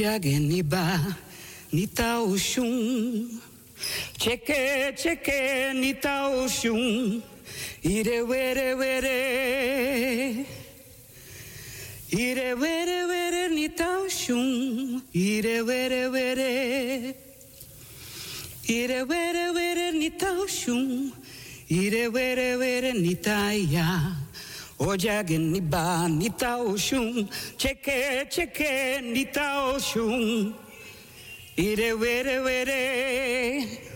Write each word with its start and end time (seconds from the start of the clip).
Ojage 0.00 0.38
ni 0.40 0.62
ba 0.62 0.98
nita 1.72 2.20
oshun 2.24 3.40
Cheke, 4.18 4.92
cheke, 4.94 5.72
nita 5.72 6.28
oshun. 6.28 7.22
Ire 7.82 8.26
were 8.26 8.76
were. 8.76 10.44
Ire 12.12 12.56
were 12.56 13.06
were 13.08 13.48
nita 13.48 13.84
oshun. 14.04 15.02
Ire 15.14 15.64
were 15.64 16.10
were. 16.10 17.14
Ire 18.68 19.04
were 19.06 19.52
were 19.54 19.92
nita 19.92 20.26
oshun. 20.26 21.12
Ire 21.70 22.10
were 22.10 22.58
were 22.58 22.92
nita 22.92 23.54
ya. 23.54 24.12
Ojagen 24.80 25.52
ni 25.52 25.60
ba 25.60 26.08
nita 26.08 26.56
oshun. 26.56 27.28
Cheke, 27.58 28.24
cheke, 28.30 29.02
nita 29.02 29.74
oshun. 29.74 30.54
Ire 31.58 31.94
were 31.98 32.42
were. 32.42 33.89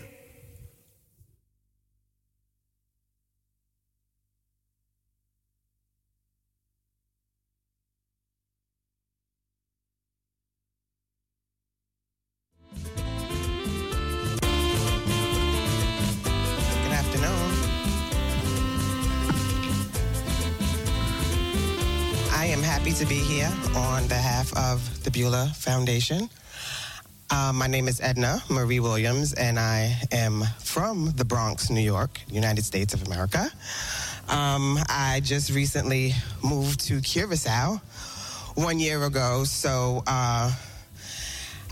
Happy 22.75 22.91
to 22.91 23.05
be 23.05 23.15
here 23.15 23.49
on 23.73 24.05
behalf 24.07 24.51
of 24.57 25.01
the 25.05 25.09
Beulah 25.09 25.49
Foundation. 25.55 26.29
Uh, 27.29 27.53
my 27.55 27.67
name 27.67 27.87
is 27.87 28.01
Edna 28.01 28.43
Marie 28.49 28.81
Williams, 28.81 29.31
and 29.31 29.57
I 29.57 29.97
am 30.11 30.43
from 30.59 31.13
the 31.15 31.23
Bronx, 31.23 31.69
New 31.69 31.79
York, 31.79 32.19
United 32.27 32.65
States 32.65 32.93
of 32.93 33.07
America. 33.07 33.49
Um, 34.27 34.77
I 34.89 35.21
just 35.23 35.51
recently 35.51 36.11
moved 36.43 36.81
to 36.87 36.99
Curacao 36.99 37.79
one 38.55 38.77
year 38.77 39.05
ago, 39.05 39.45
so 39.45 40.03
uh, 40.05 40.53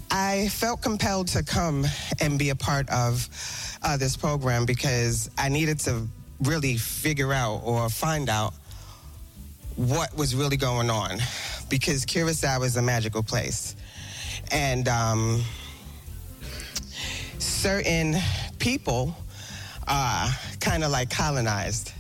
I 0.09 0.47
felt 0.53 0.81
compelled 0.81 1.27
to 1.29 1.43
come 1.43 1.85
and 2.21 2.39
be 2.39 2.49
a 2.49 2.55
part 2.55 2.89
of 2.89 3.27
uh, 3.83 3.97
this 3.97 4.15
program 4.15 4.65
because 4.65 5.29
I 5.37 5.49
needed 5.49 5.79
to 5.81 6.07
really 6.43 6.77
figure 6.77 7.33
out 7.33 7.59
or 7.65 7.89
find 7.89 8.29
out 8.29 8.53
what 9.75 10.15
was 10.15 10.35
really 10.35 10.57
going 10.57 10.89
on 10.89 11.19
because 11.69 12.05
Curacao 12.05 12.61
is 12.63 12.77
a 12.77 12.81
magical 12.81 13.23
place. 13.23 13.75
And 14.51 14.87
um, 14.87 15.43
certain 17.39 18.15
people 18.59 19.15
uh, 19.87 20.31
kind 20.59 20.83
of 20.83 20.91
like 20.91 21.09
colonized 21.09 21.91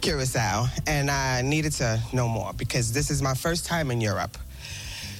Curacao, 0.00 0.66
and 0.86 1.10
I 1.10 1.42
needed 1.42 1.72
to 1.72 2.00
know 2.12 2.28
more 2.28 2.52
because 2.56 2.92
this 2.92 3.10
is 3.10 3.22
my 3.22 3.34
first 3.34 3.66
time 3.66 3.90
in 3.90 4.00
Europe. 4.00 4.36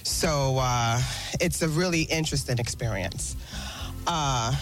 So 0.02 0.58
uh, 0.60 1.00
it's 1.40 1.62
a 1.62 1.68
really 1.68 2.02
interesting 2.02 2.58
experience. 2.58 3.36
Uh, 4.06 4.54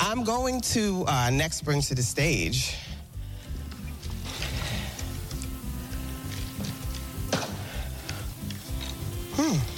I'm 0.00 0.24
going 0.24 0.60
to 0.72 1.04
uh, 1.06 1.30
next 1.30 1.62
bring 1.62 1.80
to 1.82 1.94
the 1.94 2.02
stage. 2.02 2.76
Hmm. 9.36 9.75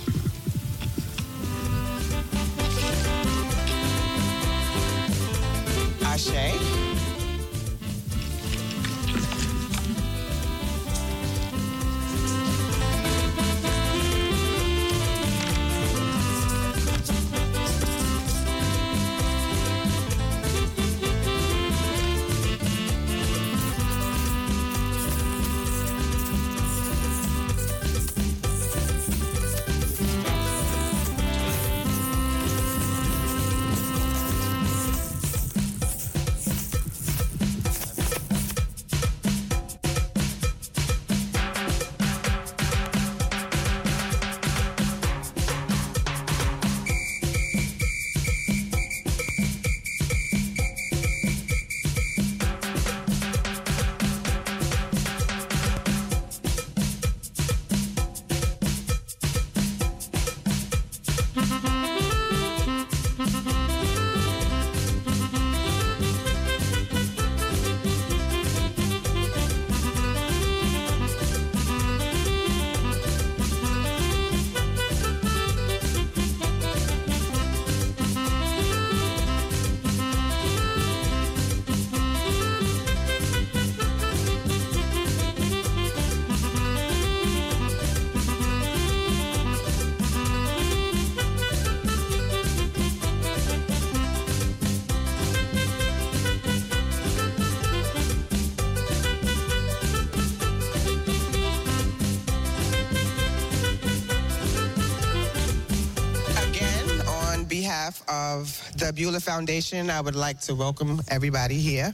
The 108.79 108.93
Beulah 108.93 109.19
Foundation, 109.19 109.91
I 109.91 110.01
would 110.01 110.15
like 110.15 110.41
to 110.43 110.55
welcome 110.55 111.01
everybody 111.09 111.57
here. 111.59 111.93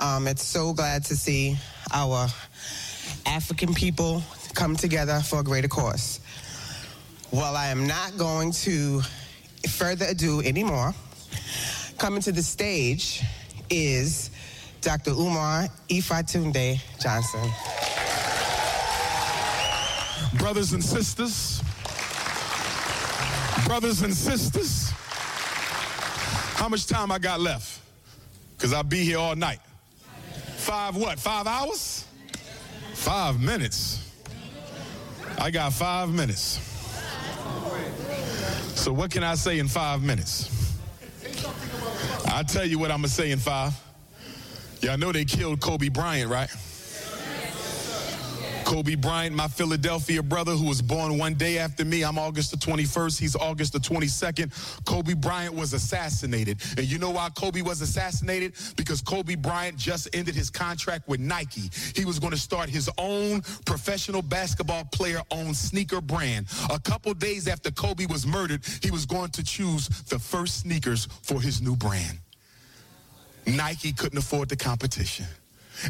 Um, 0.00 0.26
it's 0.26 0.42
so 0.42 0.72
glad 0.72 1.04
to 1.04 1.16
see 1.16 1.56
our 1.92 2.26
African 3.24 3.72
people 3.72 4.22
come 4.54 4.74
together 4.74 5.20
for 5.20 5.40
a 5.40 5.44
greater 5.44 5.68
cause. 5.68 6.18
Well, 7.30 7.54
I 7.54 7.68
am 7.68 7.86
not 7.86 8.16
going 8.16 8.50
to 8.66 9.00
further 9.68 10.06
ado 10.06 10.40
anymore. 10.40 10.92
Coming 11.98 12.20
to 12.22 12.32
the 12.32 12.42
stage 12.42 13.22
is 13.70 14.30
Dr. 14.80 15.12
Umar 15.12 15.68
Ifatunde 15.88 16.80
Johnson. 17.00 17.48
Brothers 20.38 20.72
and 20.72 20.82
sisters, 20.82 21.62
brothers 23.66 24.02
and 24.02 24.12
sisters, 24.14 24.77
how 26.68 26.70
much 26.70 26.86
time 26.86 27.10
I 27.10 27.18
got 27.18 27.40
left? 27.40 27.80
Because 28.54 28.74
I'll 28.74 28.82
be 28.82 28.98
here 28.98 29.16
all 29.16 29.34
night. 29.34 29.58
Five 30.58 30.96
what? 30.96 31.18
Five 31.18 31.46
hours? 31.46 32.04
Five 32.92 33.40
minutes. 33.40 34.12
I 35.38 35.50
got 35.50 35.72
five 35.72 36.10
minutes. 36.10 36.60
So 38.74 38.92
what 38.92 39.10
can 39.10 39.24
I 39.24 39.34
say 39.34 39.60
in 39.60 39.66
five 39.66 40.02
minutes? 40.02 40.76
I'll 42.26 42.44
tell 42.44 42.66
you 42.66 42.78
what 42.78 42.90
I'm 42.90 42.98
gonna 42.98 43.08
say 43.08 43.30
in 43.30 43.38
five. 43.38 43.72
Y'all 44.82 44.98
know 44.98 45.10
they 45.10 45.24
killed 45.24 45.62
Kobe 45.62 45.88
Bryant, 45.88 46.30
right? 46.30 46.50
Kobe 48.68 48.96
Bryant, 48.96 49.34
my 49.34 49.48
Philadelphia 49.48 50.22
brother, 50.22 50.52
who 50.52 50.66
was 50.66 50.82
born 50.82 51.16
one 51.16 51.32
day 51.32 51.56
after 51.56 51.86
me. 51.86 52.04
I'm 52.04 52.18
August 52.18 52.50
the 52.50 52.58
21st. 52.58 53.18
He's 53.18 53.34
August 53.34 53.72
the 53.72 53.78
22nd. 53.78 54.84
Kobe 54.84 55.14
Bryant 55.14 55.54
was 55.54 55.72
assassinated. 55.72 56.60
And 56.76 56.84
you 56.84 56.98
know 56.98 57.08
why 57.08 57.30
Kobe 57.30 57.62
was 57.62 57.80
assassinated? 57.80 58.52
Because 58.76 59.00
Kobe 59.00 59.36
Bryant 59.36 59.78
just 59.78 60.14
ended 60.14 60.34
his 60.34 60.50
contract 60.50 61.08
with 61.08 61.18
Nike. 61.18 61.70
He 61.96 62.04
was 62.04 62.18
going 62.18 62.32
to 62.32 62.38
start 62.38 62.68
his 62.68 62.90
own 62.98 63.40
professional 63.64 64.20
basketball 64.20 64.84
player 64.92 65.22
owned 65.30 65.56
sneaker 65.56 66.02
brand. 66.02 66.44
A 66.68 66.78
couple 66.78 67.14
days 67.14 67.48
after 67.48 67.70
Kobe 67.70 68.04
was 68.04 68.26
murdered, 68.26 68.60
he 68.82 68.90
was 68.90 69.06
going 69.06 69.30
to 69.30 69.42
choose 69.42 69.88
the 70.10 70.18
first 70.18 70.60
sneakers 70.60 71.08
for 71.22 71.40
his 71.40 71.62
new 71.62 71.74
brand. 71.74 72.18
Nike 73.46 73.94
couldn't 73.94 74.18
afford 74.18 74.50
the 74.50 74.56
competition. 74.56 75.24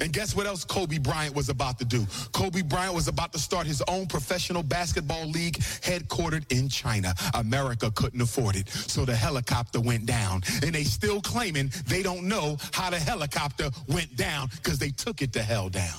And 0.00 0.12
guess 0.12 0.34
what 0.34 0.46
else 0.46 0.64
Kobe 0.64 0.98
Bryant 0.98 1.34
was 1.34 1.48
about 1.48 1.78
to 1.78 1.84
do? 1.84 2.06
Kobe 2.32 2.62
Bryant 2.62 2.94
was 2.94 3.08
about 3.08 3.32
to 3.32 3.38
start 3.38 3.66
his 3.66 3.82
own 3.88 4.06
professional 4.06 4.62
basketball 4.62 5.26
league 5.26 5.58
headquartered 5.58 6.50
in 6.50 6.68
China. 6.68 7.14
America 7.34 7.90
couldn't 7.92 8.20
afford 8.20 8.56
it. 8.56 8.68
So 8.68 9.04
the 9.04 9.14
helicopter 9.14 9.80
went 9.80 10.06
down. 10.06 10.42
And 10.62 10.74
they 10.74 10.84
still 10.84 11.20
claiming 11.20 11.72
they 11.86 12.02
don't 12.02 12.24
know 12.24 12.58
how 12.72 12.90
the 12.90 12.98
helicopter 12.98 13.70
went 13.88 14.16
down 14.16 14.48
because 14.56 14.78
they 14.78 14.90
took 14.90 15.22
it 15.22 15.32
to 15.34 15.42
hell 15.42 15.68
down. 15.68 15.98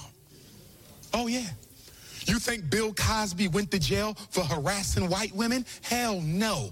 Oh, 1.13 1.27
yeah. 1.27 1.47
You 2.29 2.37
think 2.37 2.69
Bill 2.69 2.93
Cosby 2.93 3.47
went 3.47 3.71
to 3.71 3.79
jail 3.79 4.13
for 4.29 4.43
harassing 4.43 5.09
white 5.09 5.33
women? 5.33 5.65
Hell 5.81 6.21
no. 6.21 6.71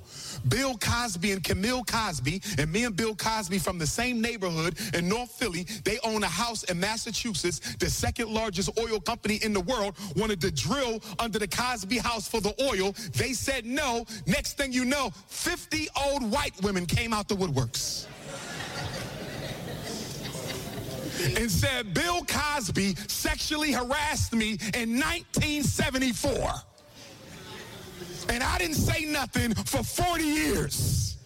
Bill 0.50 0.78
Cosby 0.78 1.32
and 1.32 1.44
Camille 1.44 1.84
Cosby, 1.84 2.44
and 2.60 2.72
me 2.72 2.84
and 2.84 2.96
Bill 2.96 3.16
Cosby 3.16 3.58
from 3.58 3.80
the 3.80 3.88
same 3.88 4.22
neighborhood 4.22 4.78
in 4.94 5.10
North 5.10 5.32
Philly, 5.32 5.64
they 5.84 5.98
own 6.04 6.24
a 6.24 6.28
house 6.28 6.62
in 6.66 6.80
Massachusetts. 6.80 7.76
The 7.78 7.90
second 7.90 8.30
largest 8.30 8.70
oil 8.78 9.00
company 9.00 9.40
in 9.42 9.52
the 9.52 9.62
world 9.62 9.96
wanted 10.16 10.42
to 10.42 10.52
drill 10.52 11.02
under 11.18 11.40
the 11.40 11.48
Cosby 11.48 11.98
house 11.98 12.28
for 12.28 12.40
the 12.40 12.54
oil. 12.62 12.94
They 13.14 13.34
said 13.34 13.66
no. 13.66 14.06
Next 14.28 14.58
thing 14.58 14.72
you 14.72 14.86
know, 14.86 15.10
50 15.26 15.88
old 16.06 16.30
white 16.30 16.54
women 16.62 16.86
came 16.86 17.14
out 17.14 17.28
the 17.28 17.36
woodworks 17.36 18.06
and 21.38 21.50
said 21.50 21.94
Bill 21.94 22.24
Cosby 22.26 22.96
sexually 23.08 23.72
harassed 23.72 24.34
me 24.34 24.58
in 24.74 25.00
1974. 25.00 26.52
And 28.30 28.44
I 28.44 28.58
didn't 28.58 28.76
say 28.76 29.06
nothing 29.06 29.54
for 29.54 29.84
40 29.84 30.24
years. 30.24 31.18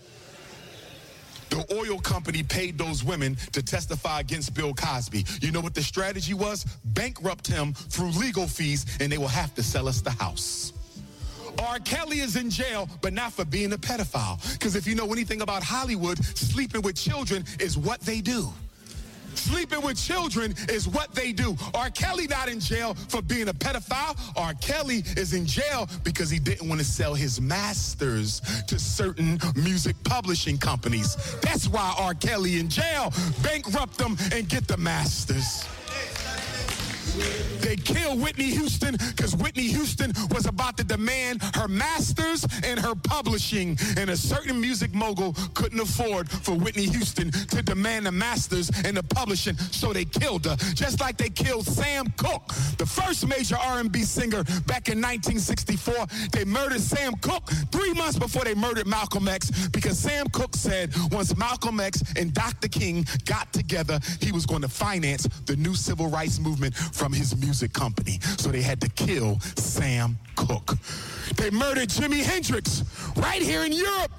The 1.49 1.65
oil 1.75 1.99
company 1.99 2.43
paid 2.43 2.77
those 2.77 3.03
women 3.03 3.35
to 3.51 3.61
testify 3.61 4.21
against 4.21 4.53
Bill 4.53 4.73
Cosby. 4.73 5.25
You 5.41 5.51
know 5.51 5.59
what 5.59 5.73
the 5.73 5.83
strategy 5.83 6.33
was? 6.33 6.63
Bankrupt 6.85 7.45
him 7.45 7.73
through 7.73 8.11
legal 8.11 8.47
fees, 8.47 8.85
and 9.01 9.11
they 9.11 9.17
will 9.17 9.27
have 9.27 9.53
to 9.55 9.63
sell 9.63 9.89
us 9.89 9.99
the 9.99 10.11
house. 10.11 10.71
R. 11.59 11.79
Kelly 11.79 12.19
is 12.19 12.37
in 12.37 12.49
jail, 12.49 12.87
but 13.01 13.11
not 13.11 13.33
for 13.33 13.43
being 13.43 13.73
a 13.73 13.77
pedophile. 13.77 14.39
Because 14.53 14.75
if 14.75 14.87
you 14.87 14.95
know 14.95 15.11
anything 15.11 15.41
about 15.41 15.61
Hollywood, 15.61 16.23
sleeping 16.23 16.81
with 16.81 16.95
children 16.95 17.43
is 17.59 17.77
what 17.77 17.99
they 18.01 18.21
do. 18.21 18.49
Sleeping 19.35 19.81
with 19.81 19.97
children 19.97 20.53
is 20.69 20.87
what 20.87 21.13
they 21.13 21.31
do. 21.31 21.55
R. 21.73 21.89
Kelly 21.89 22.27
not 22.27 22.49
in 22.49 22.59
jail 22.59 22.93
for 23.09 23.21
being 23.21 23.49
a 23.49 23.53
pedophile. 23.53 24.17
R. 24.35 24.53
Kelly 24.55 25.03
is 25.17 25.33
in 25.33 25.45
jail 25.45 25.89
because 26.03 26.29
he 26.29 26.39
didn't 26.39 26.67
want 26.67 26.79
to 26.79 26.85
sell 26.85 27.13
his 27.13 27.39
masters 27.41 28.41
to 28.67 28.79
certain 28.79 29.39
music 29.55 29.95
publishing 30.03 30.57
companies. 30.57 31.15
That's 31.41 31.67
why 31.67 31.93
R. 31.97 32.13
Kelly 32.13 32.59
in 32.59 32.69
jail. 32.69 33.13
Bankrupt 33.43 33.97
them 33.97 34.17
and 34.33 34.47
get 34.47 34.67
the 34.67 34.77
masters. 34.77 35.65
They 37.61 37.75
killed 37.75 38.21
Whitney 38.21 38.51
Houston 38.51 38.95
because 38.97 39.35
Whitney 39.35 39.67
Houston 39.67 40.11
was 40.31 40.45
about 40.45 40.77
to 40.77 40.83
demand 40.83 41.41
her 41.55 41.67
masters 41.67 42.45
and 42.63 42.79
her 42.79 42.95
publishing. 42.95 43.77
And 43.97 44.09
a 44.09 44.17
certain 44.17 44.59
music 44.59 44.93
mogul 44.93 45.35
couldn't 45.53 45.79
afford 45.79 46.29
for 46.29 46.53
Whitney 46.55 46.85
Houston 46.87 47.31
to 47.31 47.61
demand 47.61 48.05
the 48.05 48.11
masters 48.11 48.69
and 48.85 48.97
the 48.97 49.03
publishing, 49.03 49.57
so 49.57 49.93
they 49.93 50.05
killed 50.05 50.45
her. 50.45 50.55
Just 50.73 50.99
like 50.99 51.17
they 51.17 51.29
killed 51.29 51.65
Sam 51.65 52.11
Cooke, 52.17 52.47
the 52.77 52.85
first 52.85 53.27
major 53.27 53.57
R&B 53.57 54.03
singer 54.03 54.43
back 54.65 54.89
in 54.89 54.99
1964. 55.01 56.07
They 56.31 56.45
murdered 56.45 56.81
Sam 56.81 57.13
Cooke 57.21 57.49
three 57.71 57.93
months 57.93 58.17
before 58.17 58.43
they 58.43 58.55
murdered 58.55 58.87
Malcolm 58.87 59.27
X 59.27 59.67
because 59.69 59.97
Sam 59.97 60.27
Cooke 60.29 60.55
said 60.55 60.93
once 61.11 61.35
Malcolm 61.37 61.79
X 61.79 62.03
and 62.17 62.33
Dr. 62.33 62.67
King 62.67 63.05
got 63.25 63.51
together, 63.53 63.99
he 64.19 64.31
was 64.31 64.45
going 64.45 64.61
to 64.61 64.69
finance 64.69 65.27
the 65.45 65.55
new 65.55 65.75
civil 65.75 66.07
rights 66.07 66.39
movement 66.39 66.75
from 67.01 67.11
his 67.11 67.35
music 67.35 67.73
company. 67.73 68.19
So 68.37 68.49
they 68.49 68.61
had 68.61 68.79
to 68.81 68.89
kill 68.89 69.39
Sam 69.55 70.19
Cooke. 70.35 70.77
They 71.35 71.49
murdered 71.49 71.89
Jimi 71.89 72.21
Hendrix 72.21 72.83
right 73.15 73.41
here 73.41 73.63
in 73.63 73.73
Europe. 73.73 74.11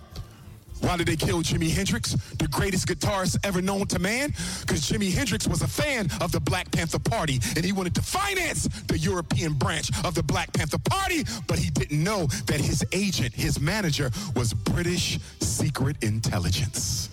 Why 0.81 0.97
did 0.97 1.07
they 1.07 1.15
kill 1.15 1.45
Jimi 1.45 1.71
Hendrix, 1.71 2.15
the 2.41 2.49
greatest 2.49 2.89
guitarist 2.89 3.39
ever 3.45 3.63
known 3.63 3.87
to 3.87 4.01
man? 4.01 4.35
Because 4.63 4.81
Jimi 4.81 5.15
Hendrix 5.15 5.47
was 5.47 5.63
a 5.63 5.69
fan 5.69 6.11
of 6.21 6.33
the 6.33 6.41
Black 6.41 6.73
Panther 6.73 6.99
Party 6.99 7.39
and 7.55 7.65
he 7.65 7.71
wanted 7.71 7.95
to 7.95 8.03
finance 8.03 8.65
the 8.89 8.99
European 8.99 9.53
branch 9.53 9.89
of 10.05 10.17
the 10.17 10.25
Black 10.25 10.53
Panther 10.53 10.79
Party, 10.79 11.23
but 11.47 11.61
he 11.61 11.71
didn't 11.71 12.03
know 12.03 12.27
that 12.47 12.61
his 12.61 12.85
agent, 12.91 13.33
his 13.33 13.61
manager, 13.61 14.11
was 14.35 14.53
British 14.53 15.21
secret 15.39 16.03
intelligence 16.03 17.11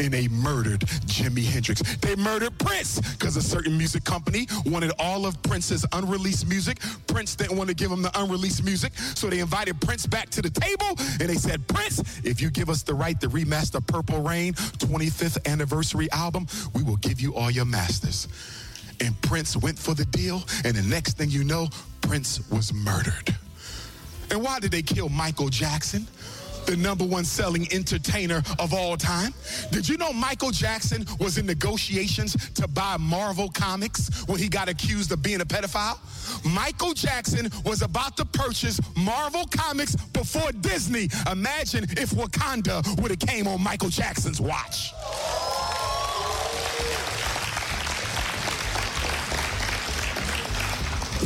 and 0.00 0.12
they 0.12 0.28
murdered 0.28 0.80
Jimi 1.06 1.44
Hendrix. 1.44 1.82
They 1.98 2.16
murdered 2.16 2.58
Prince 2.58 3.00
because 3.12 3.36
a 3.36 3.42
certain 3.42 3.76
music 3.76 4.02
company 4.04 4.48
wanted 4.66 4.92
all 4.98 5.26
of 5.26 5.40
Prince's 5.42 5.84
unreleased 5.92 6.48
music. 6.48 6.78
Prince 7.06 7.36
didn't 7.36 7.56
want 7.56 7.68
to 7.68 7.74
give 7.74 7.90
them 7.90 8.00
the 8.02 8.10
unreleased 8.18 8.64
music, 8.64 8.96
so 9.14 9.28
they 9.28 9.40
invited 9.40 9.80
Prince 9.80 10.06
back 10.06 10.30
to 10.30 10.42
the 10.42 10.50
table 10.50 10.88
and 11.20 11.28
they 11.28 11.34
said, 11.34 11.66
Prince, 11.68 12.00
if 12.24 12.40
you 12.40 12.50
give 12.50 12.70
us 12.70 12.82
the 12.82 12.94
right 12.94 13.20
to 13.20 13.28
remaster 13.28 13.86
Purple 13.86 14.22
Rain 14.22 14.54
25th 14.54 15.46
anniversary 15.46 16.10
album, 16.12 16.46
we 16.74 16.82
will 16.82 16.96
give 16.96 17.20
you 17.20 17.34
all 17.34 17.50
your 17.50 17.66
masters. 17.66 18.26
And 19.00 19.20
Prince 19.22 19.56
went 19.56 19.78
for 19.78 19.94
the 19.94 20.04
deal, 20.06 20.42
and 20.64 20.74
the 20.74 20.82
next 20.82 21.16
thing 21.16 21.30
you 21.30 21.44
know, 21.44 21.68
Prince 22.02 22.40
was 22.50 22.72
murdered. 22.72 23.34
And 24.30 24.42
why 24.42 24.60
did 24.60 24.70
they 24.70 24.82
kill 24.82 25.08
Michael 25.08 25.48
Jackson? 25.48 26.06
The 26.70 26.76
number 26.76 27.04
one 27.04 27.24
selling 27.24 27.66
entertainer 27.72 28.42
of 28.60 28.72
all 28.72 28.96
time. 28.96 29.34
Did 29.72 29.88
you 29.88 29.96
know 29.96 30.12
Michael 30.12 30.52
Jackson 30.52 31.04
was 31.18 31.36
in 31.36 31.44
negotiations 31.44 32.36
to 32.52 32.68
buy 32.68 32.96
Marvel 32.96 33.48
Comics 33.48 34.24
when 34.28 34.38
he 34.38 34.48
got 34.48 34.68
accused 34.68 35.10
of 35.10 35.20
being 35.20 35.40
a 35.40 35.44
pedophile? 35.44 35.98
Michael 36.54 36.94
Jackson 36.94 37.50
was 37.64 37.82
about 37.82 38.16
to 38.18 38.24
purchase 38.24 38.80
Marvel 38.96 39.46
Comics 39.46 39.96
before 39.96 40.52
Disney. 40.52 41.08
Imagine 41.30 41.84
if 41.90 42.10
Wakanda 42.10 42.86
would 43.02 43.10
have 43.10 43.20
came 43.20 43.48
on 43.48 43.60
Michael 43.60 43.88
Jackson's 43.88 44.40
watch. 44.40 44.92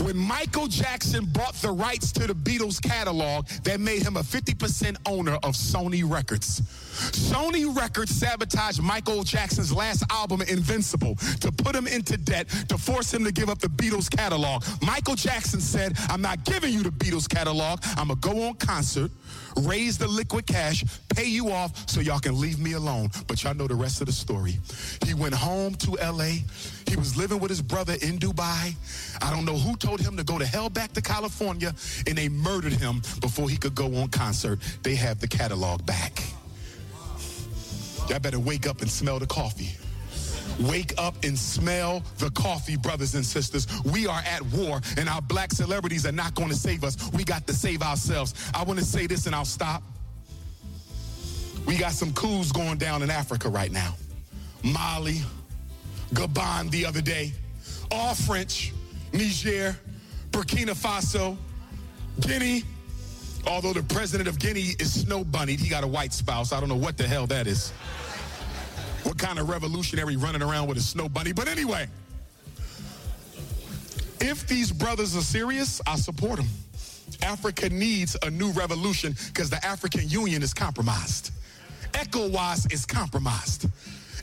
When 0.05 0.19
Michael 0.19 0.67
Jackson 0.67 1.25
bought 1.25 1.55
the 1.55 1.71
rights 1.71 2.13
to 2.13 2.27
the 2.27 2.35
Beatles 2.35 2.79
catalog, 2.79 3.47
that 3.63 3.81
made 3.81 4.03
him 4.03 4.19
a 4.19 4.21
50% 4.21 4.99
owner 5.07 5.37
of 5.37 5.55
Sony 5.55 6.03
Records. 6.07 6.61
Sony 7.13 7.75
Records 7.75 8.15
sabotaged 8.15 8.83
Michael 8.83 9.23
Jackson's 9.23 9.73
last 9.73 10.05
album, 10.11 10.43
Invincible, 10.43 11.17
to 11.41 11.51
put 11.51 11.75
him 11.75 11.87
into 11.87 12.19
debt, 12.19 12.51
to 12.69 12.77
force 12.77 13.15
him 13.15 13.25
to 13.25 13.33
give 13.33 13.49
up 13.49 13.61
the 13.61 13.69
Beatles 13.69 14.15
catalog. 14.15 14.63
Michael 14.83 15.15
Jackson 15.15 15.59
said, 15.59 15.97
I'm 16.11 16.21
not 16.21 16.45
giving 16.45 16.75
you 16.75 16.83
the 16.83 16.91
Beatles 16.91 17.27
catalog. 17.27 17.81
I'm 17.97 18.09
going 18.09 18.21
to 18.21 18.29
go 18.29 18.43
on 18.49 18.55
concert, 18.57 19.11
raise 19.63 19.99
the 19.99 20.09
liquid 20.09 20.47
cash, 20.47 20.85
pay 21.15 21.27
you 21.27 21.51
off 21.51 21.89
so 21.89 22.01
y'all 22.01 22.19
can 22.19 22.39
leave 22.41 22.59
me 22.59 22.73
alone. 22.73 23.11
But 23.27 23.43
y'all 23.43 23.55
know 23.55 23.67
the 23.67 23.75
rest 23.75 24.01
of 24.01 24.07
the 24.07 24.13
story. 24.13 24.59
He 25.05 25.15
went 25.15 25.35
home 25.35 25.75
to 25.77 25.93
LA. 25.93 26.43
He 26.87 26.97
was 26.97 27.17
living 27.17 27.41
with 27.41 27.51
his 27.51 27.63
brother 27.63 27.95
in 27.95 28.19
Dubai. 28.19 28.75
I 29.23 29.31
don't 29.31 29.45
know 29.45 29.57
who 29.57 29.77
told 29.77 30.01
him 30.01 30.17
to 30.17 30.25
go 30.25 30.39
to 30.39 30.47
hell 30.47 30.71
back 30.71 30.93
to 30.93 31.03
California, 31.03 31.75
and 32.07 32.17
they 32.17 32.29
murdered 32.29 32.73
him 32.73 33.01
before 33.21 33.49
he 33.49 33.57
could 33.57 33.75
go 33.75 33.95
on 33.97 34.09
concert. 34.09 34.59
They 34.83 34.95
have 34.97 35.21
the 35.21 35.29
catalog 35.29 35.85
back. 35.87 36.23
Y'all 38.09 38.19
better 38.19 38.39
wake 38.39 38.67
up 38.67 38.83
and 38.83 38.91
smell 38.91 39.19
the 39.19 39.27
coffee. 39.27 39.77
Wake 40.61 40.95
up 40.99 41.15
and 41.25 41.39
smell 41.39 42.03
the 42.19 42.31
coffee, 42.31 42.77
brothers 42.77 43.15
and 43.15 43.25
sisters. 43.25 43.67
We 43.85 44.07
are 44.07 44.23
at 44.27 44.43
war, 44.47 44.81
and 44.97 45.09
our 45.09 45.21
black 45.23 45.53
celebrities 45.53 46.07
are 46.07 46.13
not 46.13 46.35
going 46.35 46.49
to 46.51 46.55
save 46.55 46.85
us. 46.85 46.97
We 47.13 47.25
got 47.25 47.47
to 47.49 47.53
save 47.53 47.83
ourselves. 47.83 48.35
I 48.55 48.63
want 48.63 48.79
to 48.79 48.85
say 48.85 49.07
this, 49.07 49.27
and 49.27 49.35
I'll 49.35 49.45
stop. 49.45 49.83
We 51.67 51.77
got 51.77 51.93
some 51.93 52.13
coups 52.13 52.53
going 52.53 52.79
down 52.79 53.03
in 53.03 53.11
Africa 53.11 53.49
right 53.49 53.73
now. 53.73 53.95
Mali, 54.63 55.23
Gabon 56.13 56.71
the 56.71 56.87
other 56.87 57.01
day, 57.01 57.33
all 57.91 58.15
French, 58.15 58.73
Niger, 59.13 59.77
Burkina 60.31 60.75
Faso, 60.75 61.37
Guinea. 62.21 62.65
Although 63.47 63.75
the 63.75 63.83
president 63.83 64.29
of 64.29 64.39
Guinea 64.39 64.75
is 64.79 65.03
snow 65.03 65.23
bunnied, 65.23 65.61
he 65.61 65.69
got 65.69 65.85
a 65.85 65.87
white 65.87 66.13
spouse. 66.13 66.53
I 66.53 66.61
don't 66.61 66.69
know 66.69 66.77
what 66.77 66.97
the 66.97 67.07
hell 67.07 67.27
that 67.27 67.47
is. 67.47 67.73
What 69.05 69.19
kind 69.19 69.39
of 69.39 69.49
revolutionary 69.49 70.17
running 70.17 70.43
around 70.43 70.67
with 70.67 70.79
a 70.79 70.83
snow 70.83 71.09
bunny? 71.09 71.33
But 71.33 71.47
anyway, 71.47 71.87
if 74.21 74.47
these 74.49 74.73
brothers 74.73 75.15
are 75.17 75.21
serious, 75.21 75.81
I 75.87 75.97
support 75.97 76.39
them. 76.39 76.49
Africa 77.23 77.69
needs 77.69 78.17
a 78.23 78.31
new 78.31 78.51
revolution 78.53 79.15
because 79.29 79.51
the 79.51 79.65
African 79.65 80.09
Union 80.09 80.43
is 80.43 80.53
compromised. 80.55 81.33
ECOWAS 81.93 82.73
is 82.73 82.87
compromised. 82.87 83.67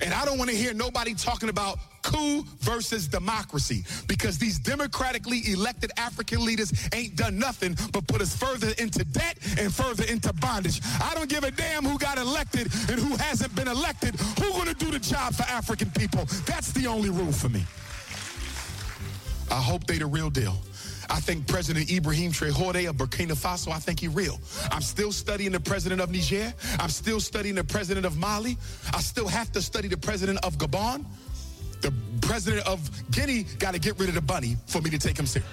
And 0.01 0.13
I 0.13 0.25
don't 0.25 0.37
want 0.37 0.49
to 0.49 0.55
hear 0.55 0.73
nobody 0.73 1.13
talking 1.13 1.49
about 1.49 1.79
coup 2.01 2.43
versus 2.59 3.07
democracy 3.07 3.83
because 4.07 4.37
these 4.37 4.57
democratically 4.57 5.41
elected 5.51 5.91
African 5.97 6.43
leaders 6.43 6.73
ain't 6.93 7.15
done 7.15 7.37
nothing 7.37 7.77
but 7.93 8.07
put 8.07 8.21
us 8.21 8.35
further 8.35 8.71
into 8.79 9.03
debt 9.05 9.37
and 9.59 9.73
further 9.73 10.03
into 10.05 10.33
bondage. 10.33 10.81
I 11.01 11.13
don't 11.13 11.29
give 11.29 11.43
a 11.43 11.51
damn 11.51 11.83
who 11.83 11.99
got 11.99 12.17
elected 12.17 12.71
and 12.89 12.99
who 12.99 13.15
hasn't 13.17 13.55
been 13.55 13.67
elected. 13.67 14.15
Who 14.39 14.51
to 14.71 14.85
do 14.85 14.91
the 14.91 14.99
job 14.99 15.33
for 15.33 15.43
African 15.43 15.89
people? 15.91 16.25
That's 16.45 16.71
the 16.71 16.87
only 16.87 17.09
rule 17.09 17.31
for 17.31 17.49
me. 17.49 17.65
I 19.49 19.55
hope 19.55 19.85
they 19.85 19.97
the 19.97 20.05
real 20.05 20.29
deal. 20.29 20.57
I 21.09 21.19
think 21.19 21.47
President 21.47 21.91
Ibrahim 21.91 22.31
Traore 22.31 22.89
of 22.89 22.95
Burkina 22.95 23.33
Faso, 23.33 23.71
I 23.71 23.79
think 23.79 23.99
he 23.99 24.07
real. 24.07 24.39
I'm 24.71 24.81
still 24.81 25.11
studying 25.11 25.51
the 25.51 25.59
president 25.59 26.01
of 26.01 26.11
Niger. 26.11 26.53
I'm 26.79 26.89
still 26.89 27.19
studying 27.19 27.55
the 27.55 27.63
president 27.63 28.05
of 28.05 28.17
Mali. 28.17 28.57
I 28.93 29.01
still 29.01 29.27
have 29.27 29.51
to 29.53 29.61
study 29.61 29.87
the 29.87 29.97
president 29.97 30.39
of 30.45 30.57
Gabon. 30.57 31.05
The 31.81 31.93
president 32.21 32.67
of 32.67 32.89
Guinea 33.11 33.43
got 33.57 33.73
to 33.73 33.79
get 33.79 33.97
rid 33.99 34.09
of 34.09 34.15
the 34.15 34.21
bunny 34.21 34.55
for 34.67 34.81
me 34.81 34.89
to 34.91 34.97
take 34.99 35.17
him 35.17 35.25
serious. 35.25 35.49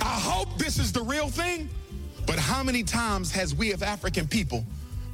I 0.00 0.20
hope 0.20 0.58
this 0.58 0.78
is 0.78 0.92
the 0.92 1.02
real 1.02 1.28
thing. 1.28 1.68
But 2.26 2.38
how 2.38 2.62
many 2.62 2.82
times 2.82 3.32
has 3.32 3.54
we 3.54 3.72
of 3.72 3.82
African 3.82 4.28
people 4.28 4.64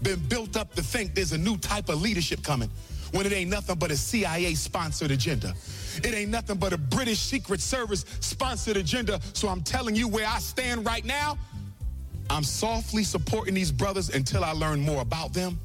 been 0.02 0.18
built 0.28 0.56
up 0.56 0.75
to 0.75 0.82
think 0.82 1.14
there's 1.14 1.32
a 1.32 1.38
new 1.38 1.56
type 1.58 1.88
of 1.88 2.02
leadership 2.02 2.42
coming 2.42 2.70
when 3.12 3.25
it 3.25 3.32
ain't 3.32 3.50
nothing 3.50 3.76
but 3.76 3.92
a 3.92 3.96
CIA 3.96 4.54
sponsored 4.54 5.12
agenda? 5.12 5.54
It 6.02 6.14
ain't 6.14 6.30
nothing 6.30 6.58
but 6.58 6.72
a 6.72 6.78
British 6.78 7.20
Secret 7.20 7.60
Service 7.60 8.04
sponsored 8.20 8.76
agenda. 8.76 9.20
So 9.32 9.48
I'm 9.48 9.62
telling 9.62 9.94
you 9.94 10.08
where 10.08 10.26
I 10.26 10.38
stand 10.38 10.84
right 10.84 11.04
now. 11.04 11.38
I'm 12.30 12.44
softly 12.44 13.04
supporting 13.04 13.54
these 13.54 13.70
brothers 13.70 14.10
until 14.10 14.44
I 14.44 14.52
learn 14.52 14.80
more 14.80 15.02
about 15.02 15.32
them. 15.32 15.58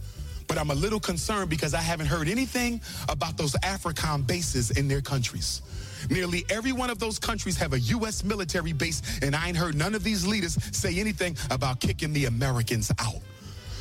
But 0.47 0.57
I'm 0.57 0.71
a 0.71 0.75
little 0.75 0.99
concerned 0.99 1.49
because 1.49 1.73
I 1.73 1.81
haven't 1.81 2.07
heard 2.07 2.27
anything 2.27 2.81
about 3.07 3.37
those 3.37 3.53
AFRICOM 3.63 4.25
bases 4.25 4.71
in 4.71 4.87
their 4.87 5.01
countries. 5.01 5.61
Nearly 6.09 6.43
every 6.49 6.71
one 6.71 6.89
of 6.89 6.97
those 6.97 7.19
countries 7.19 7.55
have 7.57 7.73
a 7.73 7.79
U.S. 7.79 8.23
military 8.23 8.73
base, 8.73 9.19
and 9.21 9.35
I 9.35 9.47
ain't 9.47 9.57
heard 9.57 9.75
none 9.75 9.93
of 9.93 10.03
these 10.03 10.25
leaders 10.25 10.57
say 10.75 10.99
anything 10.99 11.37
about 11.51 11.79
kicking 11.79 12.13
the 12.13 12.25
Americans 12.25 12.91
out. 12.99 13.21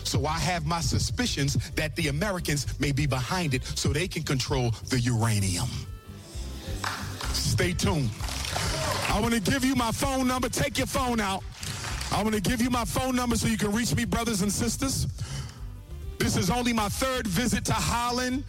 So 0.05 0.26
I 0.26 0.38
have 0.38 0.67
my 0.67 0.81
suspicions 0.81 1.71
that 1.73 1.95
the 1.97 2.09
Americans 2.09 2.78
may 2.81 2.93
be 2.93 3.07
behind 3.07 3.55
it 3.55 3.64
so 3.64 3.90
they 3.90 4.09
can 4.09 4.23
control 4.23 4.71
the 4.88 5.00
uranium. 5.00 5.69
Stay 7.32 7.73
tuned. 7.73 8.11
I 9.08 9.20
want 9.20 9.35
to 9.35 9.40
give 9.40 9.64
you 9.64 9.75
my 9.75 9.90
phone 9.90 10.26
number. 10.28 10.49
Take 10.49 10.78
your 10.78 10.87
phone 10.87 11.20
out. 11.20 11.42
I 12.12 12.23
want 12.23 12.35
to 12.35 12.40
give 12.40 12.61
you 12.61 12.70
my 12.70 12.85
phone 12.85 13.14
number 13.14 13.37
so 13.37 13.49
you 13.49 13.58
can 13.58 13.73
reach 13.73 13.94
me, 13.94 14.04
brothers 14.04 14.42
and 14.42 14.52
sisters. 14.52 15.06
This 16.18 16.37
is 16.37 16.50
only 16.50 16.73
my 16.73 16.88
third 16.88 17.26
visit 17.26 17.64
to 17.66 17.73
Holland 17.73 18.44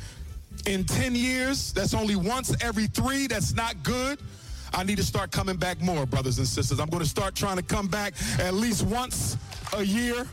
in 0.65 0.83
10 0.83 1.15
years. 1.15 1.73
That's 1.73 1.93
only 1.93 2.15
once 2.15 2.55
every 2.63 2.87
three. 2.87 3.27
That's 3.27 3.53
not 3.53 3.81
good. 3.83 4.19
I 4.73 4.83
need 4.83 4.97
to 4.97 5.03
start 5.03 5.31
coming 5.31 5.57
back 5.57 5.81
more, 5.81 6.05
brothers 6.05 6.37
and 6.37 6.47
sisters. 6.47 6.79
I'm 6.79 6.89
going 6.89 7.03
to 7.03 7.09
start 7.09 7.35
trying 7.35 7.57
to 7.57 7.63
come 7.63 7.87
back 7.87 8.13
at 8.39 8.53
least 8.53 8.85
once 8.85 9.37
a 9.73 9.83
year. 9.83 10.27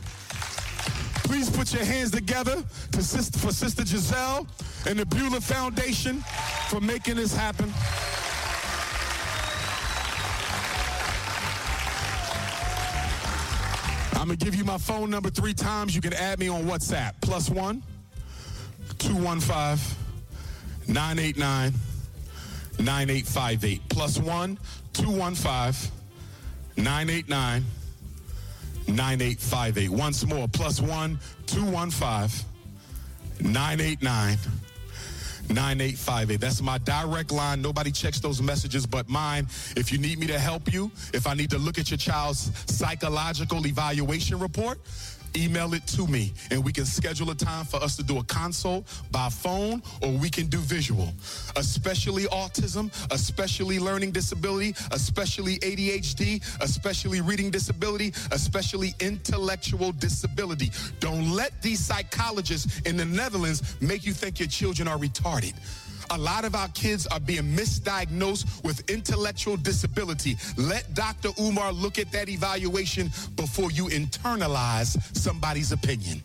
Please 1.23 1.49
put 1.49 1.73
your 1.73 1.83
hands 1.83 2.11
together 2.11 2.63
to 2.91 3.03
sister, 3.03 3.37
for 3.39 3.51
Sister 3.51 3.85
Giselle 3.85 4.47
and 4.87 4.97
the 4.97 5.05
Beulah 5.05 5.41
Foundation 5.41 6.23
for 6.69 6.79
making 6.79 7.15
this 7.15 7.35
happen. 7.35 7.73
I'm 14.27 14.31
going 14.31 14.39
to 14.39 14.45
give 14.45 14.55
you 14.55 14.65
my 14.65 14.77
phone 14.77 15.09
number 15.09 15.29
three 15.29 15.53
times. 15.53 15.95
You 15.95 16.01
can 16.01 16.11
add 16.11 16.37
me 16.37 16.49
on 16.49 16.63
WhatsApp. 16.63 17.13
Plus 17.21 17.49
one, 17.49 17.81
215 18.97 19.95
989 20.93 21.71
9858. 22.77 23.81
Plus 23.87 24.19
one, 24.19 24.59
215 24.91 25.93
989 26.75 27.63
9858. 28.87 29.89
Once 29.89 30.25
more, 30.25 30.49
plus 30.49 30.81
one, 30.81 31.17
215 31.45 32.45
989 33.39 34.37
9858. 35.49 36.39
That's 36.39 36.61
my 36.61 36.77
direct 36.79 37.31
line. 37.31 37.61
Nobody 37.61 37.91
checks 37.91 38.19
those 38.19 38.41
messages 38.41 38.85
but 38.85 39.09
mine. 39.09 39.47
If 39.75 39.91
you 39.91 39.97
need 39.97 40.19
me 40.19 40.27
to 40.27 40.39
help 40.39 40.71
you, 40.71 40.91
if 41.13 41.27
I 41.27 41.33
need 41.33 41.49
to 41.51 41.57
look 41.57 41.77
at 41.77 41.89
your 41.89 41.97
child's 41.97 42.51
psychological 42.67 43.65
evaluation 43.65 44.39
report, 44.39 44.79
email 45.37 45.73
it 45.73 45.85
to 45.87 46.07
me 46.07 46.33
and 46.51 46.63
we 46.63 46.71
can 46.71 46.85
schedule 46.85 47.29
a 47.29 47.35
time 47.35 47.65
for 47.65 47.81
us 47.83 47.95
to 47.97 48.03
do 48.03 48.17
a 48.17 48.23
consult 48.23 48.85
by 49.11 49.29
phone 49.29 49.81
or 50.01 50.11
we 50.11 50.29
can 50.29 50.47
do 50.47 50.57
visual. 50.57 51.13
Especially 51.55 52.23
autism, 52.23 52.91
especially 53.11 53.79
learning 53.79 54.11
disability, 54.11 54.75
especially 54.91 55.57
ADHD, 55.59 56.43
especially 56.61 57.21
reading 57.21 57.51
disability, 57.51 58.13
especially 58.31 58.93
intellectual 58.99 59.91
disability. 59.91 60.71
Don't 60.99 61.31
let 61.31 61.61
these 61.61 61.79
psychologists 61.79 62.79
in 62.81 62.97
the 62.97 63.05
Netherlands 63.05 63.75
make 63.81 64.05
you 64.05 64.13
think 64.13 64.39
your 64.39 64.49
children 64.49 64.87
are 64.87 64.97
retarded. 64.97 65.53
A 66.11 66.17
lot 66.17 66.45
of 66.45 66.55
our 66.55 66.69
kids 66.69 67.05
are 67.07 67.19
being 67.19 67.43
misdiagnosed 67.43 68.63
with 68.63 68.89
intellectual 68.89 69.57
disability. 69.57 70.37
Let 70.55 70.93
Dr. 70.93 71.29
Umar 71.39 71.73
look 71.73 71.99
at 71.99 72.11
that 72.13 72.29
evaluation 72.29 73.11
before 73.35 73.71
you 73.71 73.87
internalize 73.87 74.97
somebody's 75.27 75.73
opinion. 75.73 76.23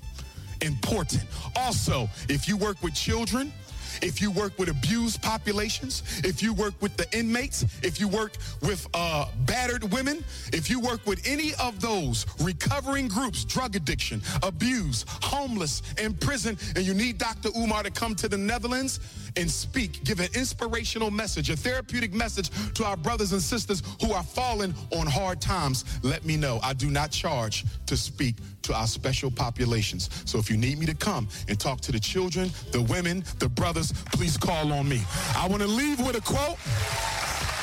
Important. 0.60 1.24
Also, 1.56 2.08
if 2.28 2.46
you 2.46 2.56
work 2.56 2.80
with 2.84 2.94
children, 2.94 3.52
if 4.00 4.22
you 4.22 4.30
work 4.30 4.56
with 4.60 4.68
abused 4.68 5.20
populations, 5.20 6.04
if 6.22 6.40
you 6.40 6.54
work 6.54 6.74
with 6.80 6.96
the 6.96 7.06
inmates, 7.18 7.64
if 7.82 7.98
you 7.98 8.06
work 8.06 8.32
with 8.62 8.86
uh, 8.94 9.26
battered 9.44 9.92
women, 9.92 10.24
if 10.52 10.70
you 10.70 10.78
work 10.78 11.04
with 11.04 11.20
any 11.26 11.52
of 11.60 11.80
those 11.80 12.26
recovering 12.40 13.08
groups, 13.08 13.44
drug 13.44 13.74
addiction, 13.74 14.22
abuse, 14.44 15.04
homeless, 15.08 15.82
in 16.00 16.14
prison, 16.14 16.56
and 16.76 16.86
you 16.86 16.94
need 16.94 17.18
Dr. 17.18 17.50
Umar 17.56 17.82
to 17.82 17.90
come 17.90 18.14
to 18.14 18.28
the 18.28 18.38
Netherlands 18.38 19.00
and 19.36 19.50
speak, 19.50 20.04
give 20.04 20.20
an 20.20 20.28
inspirational 20.34 21.10
message, 21.10 21.50
a 21.50 21.56
therapeutic 21.56 22.12
message 22.12 22.50
to 22.74 22.84
our 22.84 22.96
brothers 22.96 23.32
and 23.32 23.40
sisters 23.40 23.82
who 24.00 24.12
are 24.12 24.22
falling 24.22 24.74
on 24.90 25.06
hard 25.06 25.40
times, 25.40 25.84
let 26.02 26.24
me 26.24 26.36
know. 26.36 26.60
I 26.62 26.72
do 26.72 26.90
not 26.90 27.10
charge 27.10 27.64
to 27.86 27.96
speak 27.96 28.36
to 28.62 28.74
our 28.74 28.86
special 28.86 29.30
populations. 29.30 30.10
So 30.24 30.38
if 30.38 30.50
you 30.50 30.56
need 30.56 30.78
me 30.78 30.86
to 30.86 30.94
come 30.94 31.28
and 31.48 31.58
talk 31.58 31.80
to 31.82 31.92
the 31.92 32.00
children, 32.00 32.50
the 32.70 32.82
women, 32.82 33.24
the 33.38 33.48
brothers, 33.48 33.92
please 34.12 34.36
call 34.36 34.72
on 34.72 34.88
me. 34.88 35.02
I 35.36 35.46
want 35.48 35.62
to 35.62 35.68
leave 35.68 35.98
with 35.98 36.16
a 36.16 36.20
quote. 36.20 36.58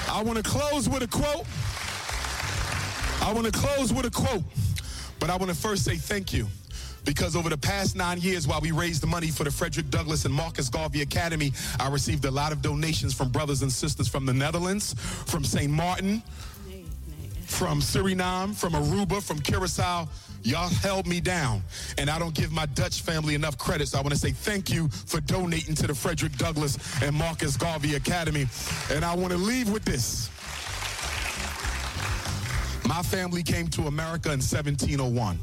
I 0.10 0.24
want 0.24 0.38
to 0.38 0.44
close 0.44 0.90
with 0.90 1.04
a 1.04 1.08
quote. 1.08 1.46
I 3.22 3.34
want 3.34 3.46
to 3.46 3.52
close 3.52 3.94
with 3.94 4.06
a 4.06 4.12
quote. 4.12 4.44
But 5.20 5.30
I 5.30 5.36
want 5.36 5.50
to 5.50 5.56
first 5.56 5.84
say 5.84 5.98
thank 5.98 6.34
you 6.34 6.48
because 7.06 7.36
over 7.36 7.50
the 7.50 7.58
past 7.58 7.96
nine 7.96 8.20
years, 8.20 8.48
while 8.48 8.62
we 8.62 8.72
raised 8.72 9.02
the 9.02 9.08
money 9.08 9.28
for 9.28 9.44
the 9.44 9.52
Frederick 9.52 9.90
Douglass 9.90 10.26
and 10.26 10.34
Marcus 10.34 10.70
Garvey 10.70 11.02
Academy, 11.02 11.52
I 11.80 11.90
received 11.90 12.26
a 12.26 12.32
lot 12.32 12.52
of 12.52 12.62
donations 12.62 13.14
from 13.14 13.30
brothers 13.30 13.62
and 13.62 13.72
sisters 13.72 14.08
from 14.08 14.26
the 14.26 14.34
Netherlands, 14.34 14.94
from 14.94 15.44
St. 15.44 15.72
Martin, 15.72 16.22
from 17.46 17.82
Suriname, 17.82 18.56
from 18.56 18.74
Aruba, 18.74 19.22
from 19.22 19.40
Curacao. 19.40 20.08
Y'all 20.44 20.70
held 20.70 21.06
me 21.06 21.20
down, 21.20 21.62
and 21.98 22.10
I 22.10 22.18
don't 22.18 22.34
give 22.34 22.52
my 22.52 22.66
Dutch 22.68 23.02
family 23.02 23.36
enough 23.36 23.58
credit. 23.58 23.90
So 23.90 23.98
I 23.98 24.02
want 24.02 24.14
to 24.14 24.20
say 24.20 24.32
thank 24.32 24.70
you 24.70 24.88
for 24.88 25.20
donating 25.20 25.76
to 25.76 25.88
the 25.88 25.96
Frederick 25.96 26.38
Douglass 26.38 26.78
and 27.02 27.14
Marcus 27.16 27.58
Garvey 27.58 27.96
Academy. 27.96 28.48
And 28.92 29.04
I 29.04 29.14
want 29.16 29.32
to 29.32 29.38
leave 29.38 29.70
with 29.70 29.84
this. 29.84 30.30
My 32.88 33.04
family 33.04 33.44
came 33.44 33.68
to 33.70 33.88
America 33.88 34.30
in 34.30 34.40
1701 34.40 35.38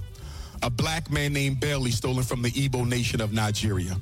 a 0.63 0.71
black 0.71 1.11
man 1.11 1.33
named 1.33 1.61
Bailey 1.61 1.91
stolen 1.91 2.23
from 2.23 2.43
the 2.43 2.51
Igbo 2.51 2.87
nation 2.89 3.21
of 3.21 3.33
Nigeria. 3.33 3.97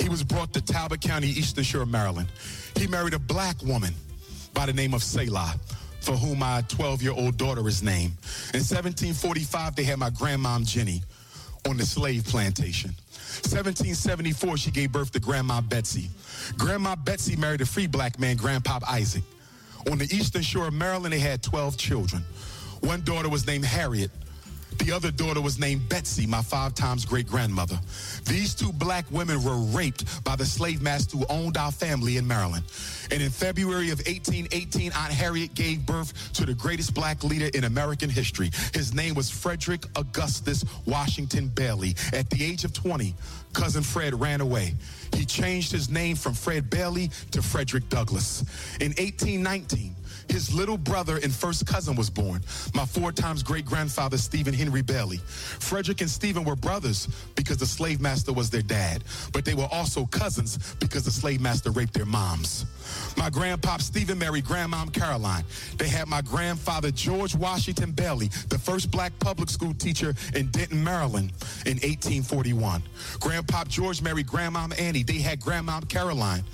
He 0.00 0.08
was 0.08 0.22
brought 0.22 0.52
to 0.54 0.60
Talbot 0.60 1.00
County, 1.00 1.28
Eastern 1.28 1.64
Shore, 1.64 1.86
Maryland. 1.86 2.28
He 2.76 2.86
married 2.86 3.14
a 3.14 3.18
black 3.18 3.62
woman 3.62 3.94
by 4.54 4.66
the 4.66 4.72
name 4.72 4.94
of 4.94 5.02
Selah, 5.02 5.54
for 6.00 6.12
whom 6.12 6.38
my 6.38 6.62
12-year-old 6.68 7.36
daughter 7.36 7.66
is 7.68 7.82
named. 7.82 8.12
In 8.54 8.60
1745, 8.60 9.76
they 9.76 9.84
had 9.84 9.98
my 9.98 10.10
grandmom 10.10 10.66
Jenny 10.66 11.02
on 11.68 11.76
the 11.76 11.84
slave 11.84 12.24
plantation. 12.24 12.90
1774, 13.42 14.56
she 14.56 14.70
gave 14.70 14.90
birth 14.92 15.12
to 15.12 15.20
Grandma 15.20 15.60
Betsy. 15.60 16.08
Grandma 16.58 16.96
Betsy 16.96 17.36
married 17.36 17.60
a 17.60 17.66
free 17.66 17.86
black 17.86 18.18
man, 18.18 18.36
Grandpop 18.36 18.82
Isaac. 18.88 19.22
On 19.90 19.98
the 19.98 20.04
eastern 20.04 20.42
shore 20.42 20.68
of 20.68 20.74
Maryland, 20.74 21.12
they 21.12 21.18
had 21.18 21.42
12 21.42 21.76
children. 21.76 22.24
One 22.80 23.02
daughter 23.02 23.28
was 23.28 23.46
named 23.46 23.64
Harriet. 23.64 24.10
The 24.78 24.92
other 24.92 25.10
daughter 25.10 25.40
was 25.40 25.58
named 25.58 25.88
Betsy, 25.88 26.26
my 26.26 26.42
five 26.42 26.74
times 26.74 27.04
great 27.04 27.26
grandmother. 27.26 27.78
These 28.24 28.54
two 28.54 28.72
black 28.72 29.04
women 29.10 29.42
were 29.42 29.56
raped 29.76 30.24
by 30.24 30.36
the 30.36 30.46
slave 30.46 30.80
master 30.80 31.18
who 31.18 31.26
owned 31.28 31.56
our 31.56 31.72
family 31.72 32.16
in 32.16 32.26
Maryland. 32.26 32.64
And 33.10 33.20
in 33.20 33.30
February 33.30 33.90
of 33.90 33.98
1818, 33.98 34.92
Aunt 34.92 35.12
Harriet 35.12 35.54
gave 35.54 35.84
birth 35.84 36.32
to 36.34 36.46
the 36.46 36.54
greatest 36.54 36.94
black 36.94 37.22
leader 37.24 37.50
in 37.54 37.64
American 37.64 38.08
history. 38.08 38.50
His 38.72 38.94
name 38.94 39.14
was 39.14 39.30
Frederick 39.30 39.84
Augustus 39.96 40.64
Washington 40.86 41.48
Bailey. 41.48 41.94
At 42.12 42.30
the 42.30 42.44
age 42.44 42.64
of 42.64 42.72
20, 42.72 43.14
cousin 43.52 43.82
Fred 43.82 44.18
ran 44.18 44.40
away. 44.40 44.74
He 45.14 45.24
changed 45.24 45.72
his 45.72 45.90
name 45.90 46.16
from 46.16 46.34
Fred 46.34 46.70
Bailey 46.70 47.10
to 47.32 47.42
Frederick 47.42 47.88
Douglass. 47.88 48.42
In 48.80 48.92
1819, 48.92 49.94
his 50.30 50.54
little 50.54 50.78
brother 50.78 51.18
and 51.22 51.32
first 51.32 51.66
cousin 51.66 51.96
was 51.96 52.08
born, 52.08 52.40
my 52.74 52.84
four 52.84 53.12
times 53.12 53.42
great 53.42 53.64
grandfather, 53.64 54.16
Stephen 54.16 54.54
Henry 54.54 54.82
Bailey. 54.82 55.18
Frederick 55.18 56.00
and 56.00 56.10
Stephen 56.10 56.44
were 56.44 56.56
brothers 56.56 57.08
because 57.34 57.56
the 57.56 57.66
slave 57.66 58.00
master 58.00 58.32
was 58.32 58.50
their 58.50 58.62
dad, 58.62 59.04
but 59.32 59.44
they 59.44 59.54
were 59.54 59.68
also 59.70 60.06
cousins 60.06 60.74
because 60.74 61.04
the 61.04 61.10
slave 61.10 61.40
master 61.40 61.70
raped 61.70 61.94
their 61.94 62.06
moms. 62.06 62.66
My 63.16 63.30
grandpop 63.30 63.80
Stephen 63.80 64.18
married 64.18 64.44
grandmom 64.44 64.92
Caroline. 64.92 65.44
They 65.76 65.88
had 65.88 66.08
my 66.08 66.22
grandfather 66.22 66.90
George 66.90 67.34
Washington 67.34 67.92
Bailey, 67.92 68.28
the 68.48 68.58
first 68.58 68.90
black 68.90 69.12
public 69.18 69.48
school 69.48 69.74
teacher 69.74 70.14
in 70.34 70.46
Denton, 70.50 70.82
Maryland 70.82 71.32
in 71.66 71.74
1841. 71.78 72.82
Grandpop 73.18 73.68
George 73.68 74.02
married 74.02 74.26
grandmom 74.26 74.78
Annie. 74.80 75.02
They 75.02 75.18
had 75.18 75.40
grandmom 75.40 75.88
Caroline. 75.88 76.44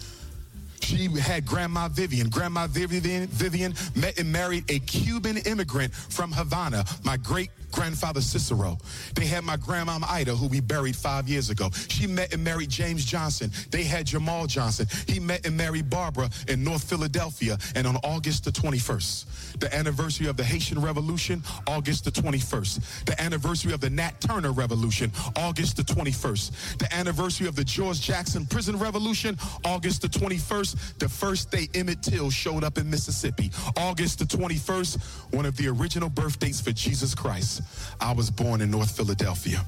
She 0.80 1.08
had 1.18 1.46
Grandma 1.46 1.88
Vivian. 1.88 2.28
Grandma 2.28 2.66
Vivian, 2.66 3.26
Vivian 3.28 3.74
met 3.94 4.18
and 4.18 4.32
married 4.32 4.70
a 4.70 4.78
Cuban 4.80 5.38
immigrant 5.38 5.94
from 5.94 6.32
Havana, 6.32 6.84
my 7.04 7.16
great 7.16 7.50
grandfather 7.76 8.22
Cicero. 8.22 8.78
They 9.14 9.26
had 9.26 9.44
my 9.44 9.56
grandma 9.58 9.98
Ida, 10.08 10.34
who 10.34 10.48
we 10.48 10.60
buried 10.60 10.96
five 10.96 11.28
years 11.28 11.50
ago. 11.50 11.70
She 11.88 12.06
met 12.06 12.32
and 12.32 12.42
married 12.42 12.70
James 12.70 13.04
Johnson. 13.04 13.50
They 13.70 13.84
had 13.84 14.06
Jamal 14.06 14.46
Johnson. 14.46 14.86
He 15.06 15.20
met 15.20 15.46
and 15.46 15.56
married 15.56 15.90
Barbara 15.90 16.30
in 16.48 16.64
North 16.64 16.84
Philadelphia. 16.84 17.58
And 17.74 17.86
on 17.86 17.96
August 17.96 18.44
the 18.44 18.50
21st, 18.50 19.58
the 19.60 19.74
anniversary 19.74 20.26
of 20.26 20.38
the 20.38 20.44
Haitian 20.44 20.80
Revolution, 20.80 21.42
August 21.66 22.04
the 22.04 22.10
21st. 22.10 23.04
The 23.04 23.20
anniversary 23.20 23.74
of 23.74 23.80
the 23.80 23.90
Nat 23.90 24.20
Turner 24.20 24.52
Revolution, 24.52 25.12
August 25.36 25.76
the 25.76 25.82
21st. 25.82 26.78
The 26.78 26.94
anniversary 26.94 27.46
of 27.46 27.56
the 27.56 27.64
George 27.64 28.00
Jackson 28.00 28.46
Prison 28.46 28.78
Revolution, 28.78 29.36
August 29.64 30.00
the 30.00 30.08
21st. 30.08 30.98
The 30.98 31.08
first 31.08 31.50
day 31.50 31.68
Emmett 31.74 32.02
Till 32.02 32.30
showed 32.30 32.64
up 32.64 32.78
in 32.78 32.88
Mississippi, 32.88 33.50
August 33.76 34.18
the 34.18 34.24
21st, 34.24 35.34
one 35.34 35.44
of 35.44 35.56
the 35.58 35.68
original 35.68 36.08
birth 36.08 36.38
dates 36.38 36.60
for 36.60 36.72
Jesus 36.72 37.14
Christ. 37.14 37.60
I 38.00 38.12
was 38.12 38.30
born 38.30 38.60
in 38.60 38.70
North 38.70 38.96
Philadelphia. 38.96 39.64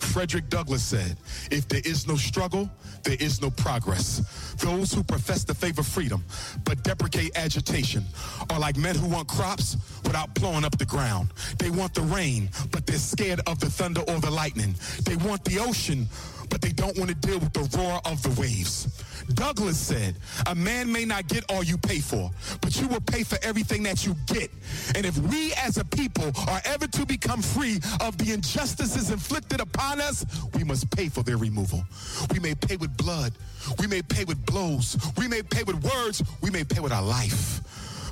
Frederick 0.00 0.48
Douglass 0.48 0.82
said, 0.82 1.16
if 1.50 1.68
there 1.68 1.82
is 1.84 2.06
no 2.06 2.16
struggle, 2.16 2.68
there 3.04 3.16
is 3.20 3.40
no 3.40 3.50
progress. 3.50 4.54
Those 4.58 4.92
who 4.92 5.02
profess 5.02 5.44
to 5.44 5.54
favor 5.54 5.82
freedom 5.82 6.24
but 6.64 6.82
deprecate 6.82 7.36
agitation 7.36 8.04
are 8.50 8.58
like 8.58 8.76
men 8.76 8.96
who 8.96 9.08
want 9.08 9.28
crops 9.28 9.76
without 10.04 10.34
plowing 10.34 10.64
up 10.64 10.76
the 10.78 10.86
ground. 10.86 11.30
They 11.58 11.70
want 11.70 11.94
the 11.94 12.02
rain, 12.02 12.50
but 12.70 12.86
they're 12.86 12.98
scared 12.98 13.40
of 13.46 13.60
the 13.60 13.70
thunder 13.70 14.00
or 14.02 14.20
the 14.20 14.30
lightning. 14.30 14.74
They 15.04 15.16
want 15.16 15.44
the 15.44 15.58
ocean, 15.58 16.08
but 16.50 16.60
they 16.60 16.72
don't 16.72 16.98
want 16.98 17.08
to 17.08 17.16
deal 17.16 17.38
with 17.38 17.52
the 17.52 17.78
roar 17.78 18.00
of 18.04 18.22
the 18.22 18.40
waves. 18.40 18.88
Douglass 19.34 19.78
said, 19.78 20.16
a 20.46 20.54
man 20.54 20.90
may 20.90 21.04
not 21.04 21.28
get 21.28 21.44
all 21.50 21.62
you 21.62 21.78
pay 21.78 22.00
for, 22.00 22.30
but 22.60 22.80
you 22.80 22.88
will 22.88 23.00
pay 23.00 23.22
for 23.22 23.38
everything 23.42 23.82
that 23.84 24.04
you 24.04 24.14
get. 24.26 24.50
And 24.96 25.06
if 25.06 25.16
we 25.18 25.52
as 25.54 25.78
a 25.78 25.84
people 25.84 26.32
are 26.48 26.60
ever 26.64 26.86
to 26.88 27.06
become 27.06 27.40
free 27.40 27.78
of 28.00 28.18
the 28.18 28.32
injustices 28.32 29.10
inflicted 29.10 29.60
upon 29.60 30.00
us, 30.00 30.26
we 30.54 30.64
must 30.64 30.90
pay 30.90 31.08
for 31.08 31.22
their 31.22 31.36
removal. 31.36 31.84
We 32.32 32.40
may 32.40 32.54
pay 32.54 32.76
with 32.76 32.96
blood. 32.96 33.32
We 33.78 33.86
may 33.86 34.02
pay 34.02 34.24
with 34.24 34.44
blows. 34.44 34.96
We 35.16 35.28
may 35.28 35.42
pay 35.42 35.62
with 35.62 35.82
words. 35.84 36.22
We 36.42 36.50
may 36.50 36.64
pay 36.64 36.80
with 36.80 36.92
our 36.92 37.02
life. 37.02 37.60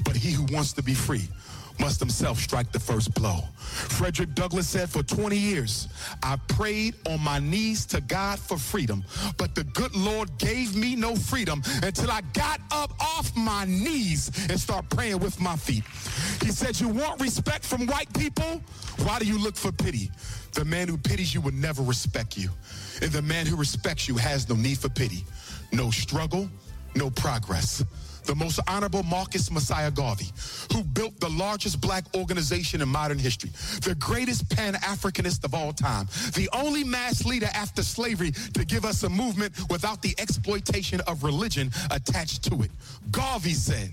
But 0.05 0.17
he 0.17 0.31
who 0.31 0.47
wants 0.55 0.73
to 0.75 0.83
be 0.83 0.95
free 0.95 1.29
must 1.79 2.01
himself 2.01 2.39
strike 2.39 2.73
the 2.73 2.81
first 2.81 3.15
blow. 3.15 3.41
Frederick 3.59 4.35
Douglass 4.35 4.69
said, 4.69 4.91
For 4.91 5.03
20 5.03 5.37
years, 5.37 5.89
I 6.23 6.37
prayed 6.49 6.95
on 7.07 7.21
my 7.21 7.39
knees 7.39 7.87
to 7.87 8.01
God 8.01 8.39
for 8.39 8.59
freedom, 8.59 9.05
but 9.37 9.55
the 9.55 9.65
good 9.65 9.95
Lord 9.95 10.37
gave 10.39 10.75
me 10.75 10.97
no 10.97 11.15
freedom 11.15 11.63
until 11.83 12.11
I 12.11 12.23
got 12.33 12.61
up 12.71 12.93
off 13.01 13.35
my 13.37 13.65
knees 13.65 14.31
and 14.49 14.59
start 14.59 14.89
praying 14.91 15.19
with 15.21 15.41
my 15.41 15.57
feet. 15.57 15.85
He 16.43 16.51
said, 16.51 16.81
You 16.81 16.89
want 16.89 17.21
respect 17.21 17.65
from 17.65 17.87
white 17.87 18.13
people? 18.15 18.61
Why 19.05 19.19
do 19.19 19.27
you 19.27 19.39
look 19.39 19.57
for 19.57 19.73
pity? 19.73 20.11
The 20.55 20.65
man 20.65 20.89
who 20.89 20.97
pities 20.97 21.35
you 21.35 21.41
will 21.41 21.53
never 21.53 21.83
respect 21.83 22.37
you. 22.37 22.51
And 23.03 23.13
the 23.13 23.23
man 23.23 23.47
who 23.47 23.57
respects 23.57 24.09
you 24.09 24.17
has 24.17 24.49
no 24.49 24.57
need 24.57 24.79
for 24.79 24.89
pity. 24.89 25.25
No 25.73 25.91
struggle, 25.91 26.49
no 26.95 27.11
progress 27.11 27.85
the 28.29 28.35
most 28.35 28.61
honorable 28.69 29.03
Marcus 29.05 29.51
Messiah 29.51 29.91
Garvey, 29.91 30.27
who 30.73 30.85
built 30.85 31.19
the 31.19 31.31
largest 31.31 31.81
black 31.81 32.05
organization 32.15 32.83
in 32.83 32.89
modern 32.89 33.19
history, 33.19 33.49
the 33.81 33.97
greatest 33.99 34.49
Pan-Africanist 34.55 35.45
of 35.45 35.55
all 35.55 35.73
time, 35.73 36.07
the 36.35 36.47
only 36.53 36.85
mass 36.85 37.25
leader 37.25 37.49
after 37.55 37.83
slavery 37.83 38.31
to 38.53 38.67
give 38.67 38.85
us 38.85 39.03
a 39.03 39.09
movement 39.09 39.55
without 39.71 40.03
the 40.03 40.15
exploitation 40.19 41.01
of 41.07 41.25
religion 41.25 41.71
attached 41.91 42.43
to 42.45 42.63
it. 42.63 42.71
Garvey 43.11 43.55
said, 43.55 43.91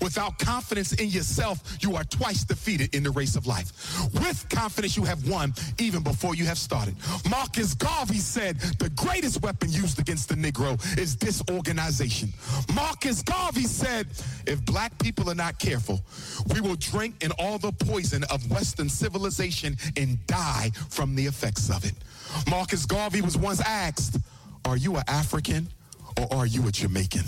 Without 0.00 0.38
confidence 0.38 0.92
in 0.94 1.08
yourself, 1.08 1.62
you 1.80 1.96
are 1.96 2.04
twice 2.04 2.44
defeated 2.44 2.94
in 2.94 3.02
the 3.02 3.10
race 3.10 3.36
of 3.36 3.46
life. 3.46 3.72
With 4.14 4.48
confidence, 4.48 4.96
you 4.96 5.04
have 5.04 5.28
won 5.28 5.54
even 5.78 6.02
before 6.02 6.34
you 6.34 6.44
have 6.46 6.58
started. 6.58 6.94
Marcus 7.28 7.74
Garvey 7.74 8.18
said 8.18 8.58
the 8.78 8.90
greatest 8.90 9.42
weapon 9.42 9.70
used 9.70 9.98
against 9.98 10.28
the 10.28 10.34
Negro 10.34 10.78
is 10.98 11.16
disorganization. 11.16 12.32
Marcus 12.74 13.22
Garvey 13.22 13.64
said 13.64 14.06
if 14.46 14.64
black 14.64 14.96
people 14.98 15.30
are 15.30 15.34
not 15.34 15.58
careful, 15.58 16.00
we 16.54 16.60
will 16.60 16.76
drink 16.76 17.22
in 17.22 17.32
all 17.38 17.58
the 17.58 17.72
poison 17.72 18.24
of 18.24 18.50
Western 18.50 18.88
civilization 18.88 19.76
and 19.96 20.24
die 20.26 20.70
from 20.90 21.14
the 21.14 21.26
effects 21.26 21.70
of 21.70 21.84
it. 21.84 21.94
Marcus 22.50 22.86
Garvey 22.86 23.20
was 23.20 23.36
once 23.36 23.60
asked, 23.60 24.18
Are 24.64 24.76
you 24.76 24.96
an 24.96 25.04
African 25.08 25.68
or 26.18 26.38
are 26.38 26.46
you 26.46 26.66
a 26.66 26.72
Jamaican? 26.72 27.24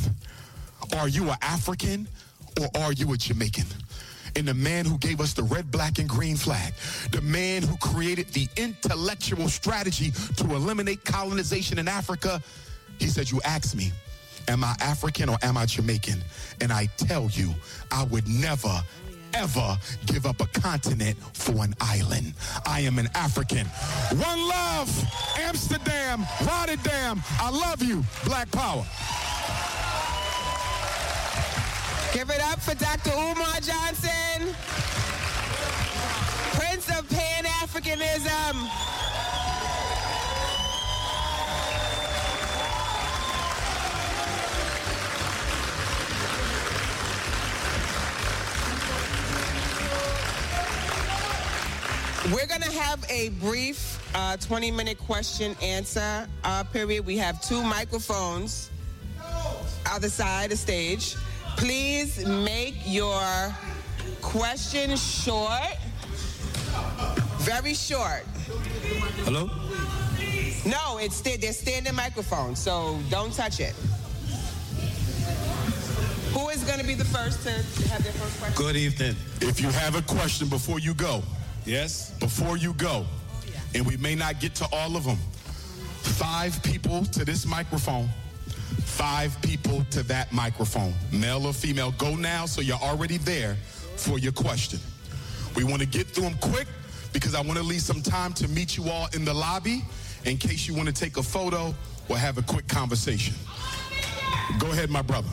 Are 0.97 1.09
you 1.09 1.31
an 1.31 1.37
African 1.43 2.09
or 2.61 2.83
are 2.83 2.93
you 2.93 3.13
a 3.13 3.17
Jamaican? 3.17 3.67
And 4.37 4.47
the 4.47 4.55
man 4.55 4.85
who 4.85 4.97
gave 4.99 5.21
us 5.21 5.33
the 5.33 5.43
red, 5.43 5.71
black, 5.71 5.99
and 5.99 6.09
green 6.09 6.37
flag, 6.37 6.73
the 7.11 7.21
man 7.21 7.63
who 7.63 7.77
created 7.79 8.29
the 8.29 8.49
intellectual 8.57 9.49
strategy 9.49 10.13
to 10.37 10.45
eliminate 10.55 11.05
colonization 11.05 11.79
in 11.79 11.89
Africa, 11.89 12.41
he 12.99 13.07
said, 13.07 13.31
You 13.31 13.41
ask 13.45 13.77
me, 13.77 13.91
am 14.49 14.63
I 14.63 14.75
African 14.81 15.29
or 15.29 15.39
am 15.43 15.57
I 15.57 15.67
Jamaican? 15.67 16.23
And 16.61 16.73
I 16.73 16.87
tell 16.97 17.29
you, 17.31 17.55
I 17.91 18.05
would 18.05 18.29
never 18.29 18.83
ever 19.35 19.79
give 20.07 20.27
up 20.27 20.41
a 20.41 20.47
continent 20.61 21.17
for 21.35 21.63
an 21.65 21.75
island. 21.81 22.35
I 22.67 22.81
am 22.81 22.99
an 22.99 23.09
African. 23.15 23.67
One 24.17 24.49
love, 24.49 24.91
Amsterdam, 25.39 26.27
Rotterdam. 26.45 27.23
I 27.39 27.51
love 27.51 27.83
you, 27.83 28.05
Black 28.25 28.51
Power. 28.51 28.85
Give 32.13 32.29
it 32.29 32.43
up 32.43 32.61
for 32.61 32.75
Dr. 32.75 33.11
Umar 33.11 33.61
Johnson, 33.61 34.53
Prince 36.59 36.89
of 36.99 37.09
Pan 37.09 37.45
Africanism. 37.45 38.69
We're 52.35 52.47
going 52.47 52.61
to 52.61 52.73
have 52.73 53.05
a 53.09 53.29
brief 53.41 54.01
20 54.41 54.71
uh, 54.71 54.75
minute 54.75 54.99
question 54.99 55.55
answer 55.63 56.29
uh, 56.43 56.65
period. 56.65 57.07
We 57.07 57.19
have 57.19 57.41
two 57.41 57.63
microphones 57.63 58.71
other 59.87 60.09
side 60.09 60.45
of 60.45 60.51
the 60.51 60.57
stage. 60.57 61.17
Please 61.57 62.27
make 62.27 62.77
your 62.85 63.55
question 64.23 64.97
short, 64.97 65.77
very 67.39 67.75
short. 67.75 68.25
Hello? 69.25 69.51
No, 70.67 70.99
it's 70.99 71.21
they're 71.21 71.53
standing 71.53 71.95
microphone, 71.95 72.55
so 72.55 72.99
don't 73.11 73.33
touch 73.33 73.61
it. 73.61 73.75
Who 76.33 76.49
is 76.51 76.63
going 76.65 76.79
to 76.79 76.87
be 76.87 76.95
the 76.95 77.05
first 77.05 77.43
to 77.43 77.51
have 77.89 78.05
their 78.05 78.13
first 78.13 78.39
question? 78.39 78.57
Good 78.57 78.77
evening. 78.77 79.17
If 79.41 79.61
you 79.61 79.69
have 79.71 79.97
a 79.97 80.03
question 80.03 80.49
before 80.49 80.79
you 80.79 80.95
go, 80.95 81.23
yes, 81.67 82.11
before 82.21 82.57
you 82.57 82.73
go, 82.75 83.05
oh, 83.05 83.53
and 83.75 83.87
we 83.87 83.97
may 83.97 84.15
not 84.15 84.39
get 84.41 84.55
to 84.57 84.69
all 84.73 84.97
of 84.97 85.05
them, 85.05 85.19
five 86.03 86.63
people 86.63 87.05
to 87.07 87.25
this 87.25 87.47
microphone, 87.47 88.09
five 88.85 89.41
people 89.43 89.85
to 89.91 90.03
that 90.05 90.33
microphone, 90.33 90.95
male 91.13 91.47
or 91.47 91.53
female. 91.53 91.93
Go 91.93 92.15
now 92.15 92.47
so 92.47 92.61
you're 92.61 92.77
already 92.77 93.19
there 93.19 93.57
for 93.97 94.19
your 94.19 94.33
question. 94.33 94.79
We 95.57 95.65
want 95.65 95.81
to 95.81 95.87
get 95.87 96.07
through 96.07 96.25
them 96.25 96.39
quick 96.41 96.69
because 97.13 97.35
I 97.35 97.41
want 97.41 97.59
to 97.59 97.65
leave 97.65 97.83
some 97.83 98.03
time 98.03 98.33
to 98.35 98.49
meet 98.49 98.77
you 98.77 98.89
all 98.89 99.09
in 99.15 99.25
the 99.25 99.35
lobby 99.35 99.83
in 100.25 100.37
case 100.37 100.69
you 100.69 100.75
want 100.75 100.89
to 100.89 100.95
take 100.95 101.17
a 101.17 101.23
photo 101.23 101.75
or 102.09 102.17
have 102.17 102.39
a 102.39 102.43
quick 102.43 102.69
conversation. 102.69 103.35
Go 104.59 104.71
ahead, 104.73 104.91
my 104.91 105.03
brother. 105.03 105.29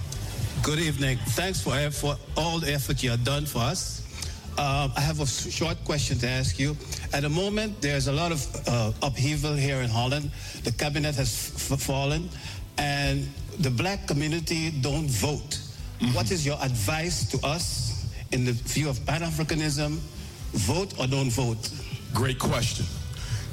Good 0.64 0.80
evening. 0.80 1.18
Thanks 1.30 1.62
for, 1.62 1.72
for 1.92 2.18
all 2.36 2.60
the 2.60 2.74
effort 2.74 3.04
you 3.04 3.12
have 3.12 3.24
done 3.24 3.46
for 3.46 3.60
us. 3.60 4.04
Uh, 4.58 4.90
I 4.96 5.02
have 5.02 5.20
a 5.20 5.26
short 5.28 5.78
question 5.86 6.18
to 6.20 6.28
ask 6.28 6.60
you. 6.60 6.76
At 7.14 7.22
the 7.22 7.30
moment, 7.30 7.80
there's 7.80 8.08
a 8.08 8.12
lot 8.12 8.32
of 8.32 8.68
uh, 8.68 8.92
upheaval 9.04 9.54
here 9.54 9.82
in 9.82 9.90
Holland. 9.90 10.32
The 10.64 10.72
cabinet 10.72 11.16
has 11.16 11.50
fallen, 11.86 12.30
and 12.78 13.28
the 13.60 13.70
black 13.70 14.08
community 14.08 14.72
don't 14.82 15.10
vote. 15.10 15.60
Mm-hmm. 16.00 16.14
What 16.14 16.32
is 16.32 16.46
your 16.46 16.58
advice 16.62 17.30
to 17.32 17.46
us 17.46 18.14
in 18.32 18.46
the 18.46 18.52
view 18.52 18.90
of 18.90 19.04
Pan 19.06 19.22
Africanism? 19.22 19.98
Vote 20.54 20.98
or 21.00 21.08
don't 21.08 21.32
vote? 21.32 21.70
Great 22.14 22.40
question. 22.40 22.86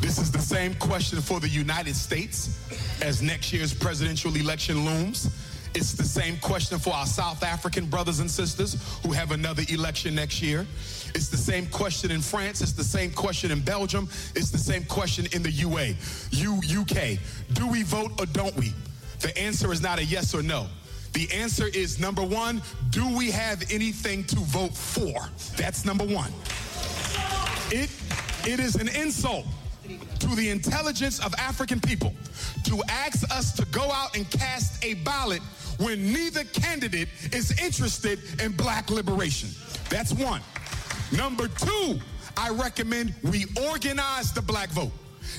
This 0.01 0.19
is 0.19 0.31
the 0.31 0.39
same 0.39 0.75
question 0.75 1.21
for 1.21 1.41
the 1.41 1.49
United 1.49 1.97
States 1.97 2.61
as 3.01 3.23
next 3.23 3.53
year's 3.53 3.73
presidential 3.73 4.35
election 4.37 4.85
looms. 4.85 5.31
It's 5.75 5.93
the 5.93 6.05
same 6.05 6.37
question 6.39 6.79
for 6.79 6.93
our 6.93 7.07
South 7.07 7.43
African 7.43 7.87
brothers 7.87 8.21
and 8.21 8.31
sisters 8.31 8.77
who 9.03 9.13
have 9.13 9.33
another 9.33 9.65
election 9.71 10.15
next 10.15 10.41
year. 10.41 10.67
It's 11.15 11.29
the 11.29 11.37
same 11.37 11.67
question 11.67 12.13
in 12.13 12.21
France. 12.21 12.61
It's 12.61 12.73
the 12.73 12.85
same 12.85 13.11
question 13.11 13.51
in 13.51 13.61
Belgium. 13.61 14.09
It's 14.37 14.51
the 14.51 14.59
same 14.59 14.85
question 14.85 15.27
in 15.33 15.43
the 15.43 15.51
UA, 15.51 15.95
U, 16.31 16.61
UK. 16.81 17.19
Do 17.55 17.67
we 17.67 17.83
vote 17.83 18.13
or 18.21 18.27
don't 18.27 18.55
we? 18.57 18.73
The 19.25 19.37
answer 19.39 19.73
is 19.73 19.81
not 19.81 19.99
a 19.99 20.05
yes 20.05 20.35
or 20.35 20.43
no. 20.43 20.67
The 21.15 21.33
answer 21.33 21.67
is 21.69 21.99
number 21.99 22.23
one, 22.23 22.61
do 22.91 23.17
we 23.17 23.31
have 23.31 23.65
anything 23.73 24.23
to 24.25 24.37
vote 24.37 24.75
for? 24.75 25.31
That's 25.57 25.87
number 25.87 26.05
one. 26.05 26.31
It, 27.71 27.89
it 28.47 28.61
is 28.61 28.75
an 28.75 28.89
insult 28.89 29.47
to 30.19 30.27
the 30.37 30.51
intelligence 30.51 31.25
of 31.25 31.35
African 31.37 31.81
people 31.81 32.13
to 32.65 32.83
ask 32.91 33.25
us 33.35 33.55
to 33.55 33.65
go 33.67 33.91
out 33.91 34.15
and 34.15 34.31
cast 34.31 34.85
a 34.85 34.93
ballot 34.93 35.41
when 35.79 36.13
neither 36.13 36.45
candidate 36.45 37.09
is 37.33 37.59
interested 37.63 38.19
in 38.43 38.53
black 38.53 38.91
liberation. 38.91 39.49
That's 39.89 40.13
one. 40.13 40.43
Number 41.17 41.49
two, 41.49 41.99
I 42.37 42.51
recommend 42.51 43.15
we 43.23 43.47
organize 43.71 44.35
the 44.35 44.43
black 44.43 44.69
vote, 44.69 44.93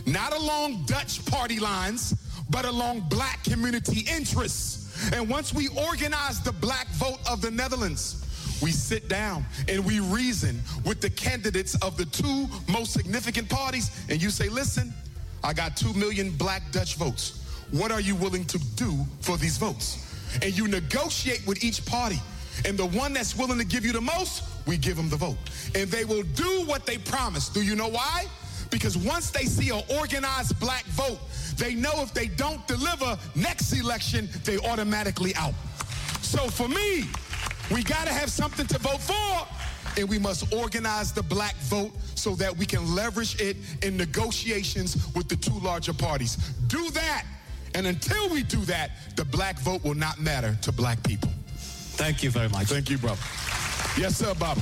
not 0.08 0.34
along 0.34 0.86
Dutch 0.86 1.24
party 1.28 1.60
lines, 1.60 2.16
but 2.50 2.66
along 2.66 3.02
black 3.10 3.44
community 3.44 4.06
interests. 4.10 5.12
And 5.14 5.30
once 5.30 5.54
we 5.54 5.68
organize 5.70 6.42
the 6.42 6.54
black 6.54 6.88
vote 6.90 7.20
of 7.30 7.42
the 7.42 7.52
Netherlands, 7.52 8.22
we 8.62 8.72
sit 8.72 9.10
down 9.10 9.46
and 9.68 9.84
we 9.84 10.00
reason 10.00 10.62
with 10.86 11.02
the 11.02 11.10
candidates 11.10 11.76
of 11.84 11.98
the 11.98 12.06
two 12.06 12.48
most 12.72 12.94
significant 12.94 13.50
parties, 13.50 13.92
and 14.10 14.22
you 14.22 14.30
say, 14.30 14.48
listen, 14.48 14.94
I 15.44 15.54
got 15.54 15.76
two 15.76 15.94
million 15.94 16.32
black 16.32 16.64
Dutch 16.72 16.96
votes. 16.96 17.42
What 17.72 17.92
are 17.92 18.02
you 18.02 18.16
willing 18.16 18.46
to 18.46 18.60
do 18.76 19.06
for 19.22 19.38
these 19.38 19.58
votes? 19.58 20.06
and 20.42 20.58
you 20.58 20.68
negotiate 20.68 21.46
with 21.46 21.64
each 21.64 21.86
party. 21.86 22.20
And 22.66 22.78
the 22.78 22.86
one 22.86 23.14
that's 23.14 23.36
willing 23.36 23.58
to 23.60 23.66
give 23.66 23.86
you 23.86 23.92
the 23.92 24.02
most, 24.02 24.44
we 24.66 24.78
give 24.78 24.96
them 24.96 25.10
the 25.10 25.18
vote. 25.18 25.38
And 25.76 25.90
they 25.90 26.06
will 26.06 26.24
do 26.24 26.64
what 26.66 26.86
they 26.86 26.98
promise. 26.98 27.50
Do 27.50 27.62
you 27.62 27.76
know 27.76 27.90
why? 27.90 28.26
Because 28.70 28.98
once 28.98 29.30
they 29.30 29.44
see 29.44 29.70
an 29.70 29.84
organized 29.98 30.60
black 30.60 30.86
vote, 30.86 31.20
they 31.58 31.76
know 31.76 31.94
if 31.98 32.14
they 32.14 32.28
don't 32.28 32.66
deliver 32.68 33.18
next 33.36 33.74
election, 33.74 34.30
they 34.44 34.58
automatically 34.60 35.36
out. 35.36 35.54
So 36.22 36.48
for 36.50 36.68
me, 36.68 37.06
we 37.72 37.84
got 37.84 38.08
to 38.08 38.14
have 38.14 38.30
something 38.30 38.68
to 38.68 38.78
vote 38.80 39.02
for, 39.02 39.48
and 40.00 40.10
we 40.10 40.20
must 40.20 40.54
organize 40.54 41.12
the 41.12 41.24
black 41.24 41.56
vote 41.58 41.92
so 42.16 42.36
that 42.36 42.56
we 42.56 42.66
can 42.66 42.96
leverage 42.96 43.40
it 43.40 43.58
in 43.84 43.98
negotiations 43.98 45.14
with 45.16 45.28
the 45.28 45.36
two 45.36 45.58
larger 45.60 45.94
parties. 45.94 46.36
Do 46.68 46.90
that, 46.92 47.26
and 47.74 47.88
until 47.88 48.30
we 48.30 48.44
do 48.44 48.60
that, 48.66 48.92
the 49.16 49.26
black 49.26 49.60
vote 49.60 49.84
will 49.84 49.96
not 49.96 50.20
matter 50.20 50.58
to 50.62 50.72
black 50.72 51.02
people. 51.04 51.30
Thank 51.98 52.24
you 52.24 52.30
very 52.30 52.50
much. 52.50 52.68
Thank 52.68 52.90
you, 52.90 52.98
brother. 52.98 53.22
Yes, 53.98 54.18
sir, 54.18 54.34
Bob. 54.34 54.58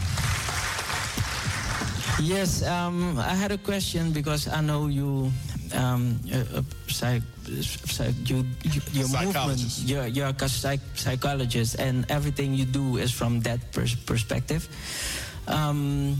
Yes, 2.21 2.63
um, 2.63 3.17
I 3.17 3.33
had 3.33 3.51
a 3.51 3.57
question 3.57 4.11
because 4.11 4.47
I 4.47 4.61
know 4.61 4.87
you, 4.87 5.31
um, 5.73 6.19
uh, 6.31 6.61
psych, 6.87 7.23
psych, 7.63 8.13
you, 8.29 8.45
you 8.63 8.81
your 8.91 9.07
movement, 9.09 9.79
you're, 9.85 10.07
you're 10.07 10.27
a 10.27 10.49
psych, 10.49 10.79
psychologist, 10.95 11.79
and 11.79 12.05
everything 12.09 12.53
you 12.53 12.65
do 12.65 12.97
is 12.97 13.11
from 13.11 13.41
that 13.41 13.59
pers- 13.71 13.95
perspective. 13.95 14.67
Um, 15.47 16.17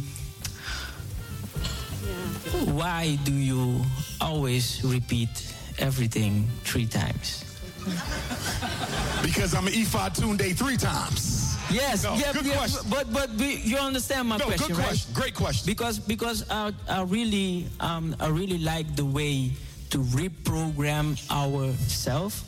yeah. 2.04 2.74
Why 2.74 3.18
do 3.24 3.34
you 3.34 3.82
always 4.20 4.84
repeat 4.84 5.54
everything 5.80 6.48
three 6.64 6.86
times? 6.86 7.44
because 9.22 9.54
I'm 9.54 9.68
an 9.68 9.74
Ephod 9.74 10.38
Day 10.38 10.54
three 10.54 10.78
times. 10.78 11.43
Yes, 11.74 12.04
no, 12.04 12.16
good 12.34 12.52
question. 12.52 12.90
but 12.90 13.12
but 13.12 13.30
you 13.40 13.78
understand 13.78 14.30
my 14.30 14.38
no, 14.38 14.46
question, 14.46 14.68
good 14.68 14.84
question. 14.84 15.14
right? 15.14 15.22
Great 15.22 15.36
question. 15.36 15.66
Because 15.66 16.00
because 16.00 16.50
I, 16.50 16.72
I 16.88 17.04
really 17.04 17.68
um, 17.80 18.16
I 18.20 18.28
really 18.28 18.60
like 18.60 18.96
the 18.96 19.06
way 19.06 19.52
to 19.90 20.00
reprogram 20.00 21.18
ourselves. 21.32 22.44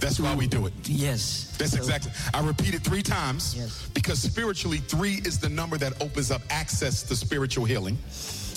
That's 0.00 0.20
why 0.20 0.34
we 0.34 0.46
do 0.46 0.66
it. 0.66 0.72
Yes. 0.84 1.56
That's 1.58 1.72
so, 1.72 1.78
exactly. 1.78 2.12
I 2.32 2.40
repeat 2.40 2.74
it 2.74 2.82
three 2.82 3.02
times 3.02 3.56
yes. 3.56 3.88
because 3.94 4.20
spiritually, 4.20 4.78
three 4.78 5.14
is 5.24 5.40
the 5.40 5.48
number 5.48 5.76
that 5.78 6.00
opens 6.00 6.30
up 6.30 6.42
access 6.50 7.02
to 7.04 7.16
spiritual 7.16 7.64
healing, 7.64 7.98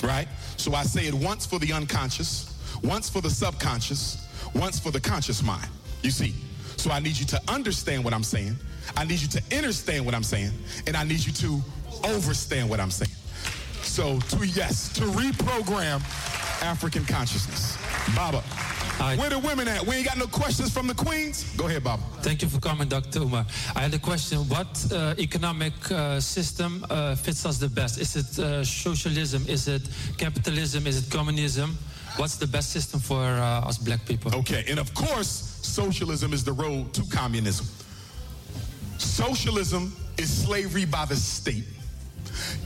right? 0.03 0.27
So 0.57 0.75
I 0.75 0.83
say 0.83 1.07
it 1.07 1.13
once 1.15 1.47
for 1.47 1.57
the 1.57 1.73
unconscious, 1.73 2.55
once 2.83 3.09
for 3.09 3.21
the 3.21 3.29
subconscious, 3.29 4.27
once 4.53 4.79
for 4.79 4.91
the 4.91 4.99
conscious 4.99 5.41
mind. 5.41 5.69
You 6.03 6.11
see, 6.11 6.35
so 6.77 6.91
I 6.91 6.99
need 6.99 7.17
you 7.17 7.25
to 7.27 7.41
understand 7.47 8.03
what 8.03 8.13
I'm 8.13 8.23
saying. 8.23 8.55
I 8.97 9.05
need 9.05 9.21
you 9.21 9.27
to 9.29 9.57
understand 9.57 10.05
what 10.05 10.15
I'm 10.15 10.23
saying. 10.23 10.51
And 10.87 10.95
I 10.95 11.03
need 11.03 11.25
you 11.25 11.33
to 11.33 11.61
overstand 12.03 12.69
what 12.69 12.79
I'm 12.79 12.91
saying. 12.91 13.11
So, 13.83 14.19
to 14.19 14.45
yes, 14.45 14.93
to 14.93 15.01
reprogram 15.01 16.01
African 16.63 17.03
consciousness. 17.05 17.77
Baba, 18.15 18.41
Hi. 19.01 19.15
where 19.17 19.29
the 19.29 19.39
women 19.39 19.67
at? 19.67 19.85
We 19.85 19.95
ain't 19.95 20.05
got 20.05 20.17
no 20.17 20.27
questions 20.27 20.71
from 20.71 20.87
the 20.87 20.93
queens? 20.93 21.43
Go 21.57 21.67
ahead, 21.67 21.83
Baba. 21.83 22.03
Thank 22.21 22.41
you 22.41 22.47
for 22.47 22.59
coming, 22.59 22.87
Dr. 22.87 23.19
Umar. 23.21 23.45
I 23.75 23.81
had 23.81 23.93
a 23.93 23.99
question. 23.99 24.39
What 24.47 24.85
uh, 24.93 25.15
economic 25.17 25.73
uh, 25.91 26.19
system 26.19 26.85
uh, 26.89 27.15
fits 27.15 27.45
us 27.45 27.57
the 27.57 27.67
best? 27.69 27.99
Is 27.99 28.15
it 28.15 28.39
uh, 28.39 28.63
socialism? 28.63 29.43
Is 29.47 29.67
it 29.67 29.89
capitalism? 30.17 30.85
Is 30.87 31.05
it 31.05 31.11
communism? 31.11 31.77
What's 32.17 32.35
the 32.35 32.47
best 32.47 32.71
system 32.71 32.99
for 32.99 33.23
uh, 33.23 33.67
us 33.67 33.77
black 33.77 34.05
people? 34.05 34.35
Okay, 34.35 34.65
and 34.69 34.79
of 34.79 34.93
course, 34.93 35.59
socialism 35.61 36.33
is 36.33 36.43
the 36.43 36.53
road 36.53 36.93
to 36.93 37.03
communism. 37.09 37.65
Socialism 39.01 39.95
is 40.17 40.43
slavery 40.43 40.85
by 40.85 41.05
the 41.05 41.15
state. 41.15 41.65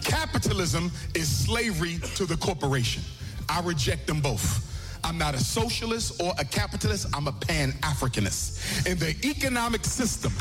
Capitalism 0.04 0.91
is 1.13 1.28
slavery 1.28 1.98
to 2.15 2.26
the 2.26 2.38
corporation. 2.38 3.02
I 3.50 3.62
reject 3.62 4.06
them 4.08 4.21
both. 4.21 4.71
I'm 5.04 5.17
not 5.17 5.36
a 5.36 5.39
socialist 5.39 6.21
or 6.21 6.34
a 6.38 6.45
capitalist. 6.45 7.08
I'm 7.13 7.28
a 7.28 7.32
pan-Africanist. 7.32 8.86
And 8.89 9.00
the 9.00 9.15
economic 9.28 9.86
system, 9.86 10.34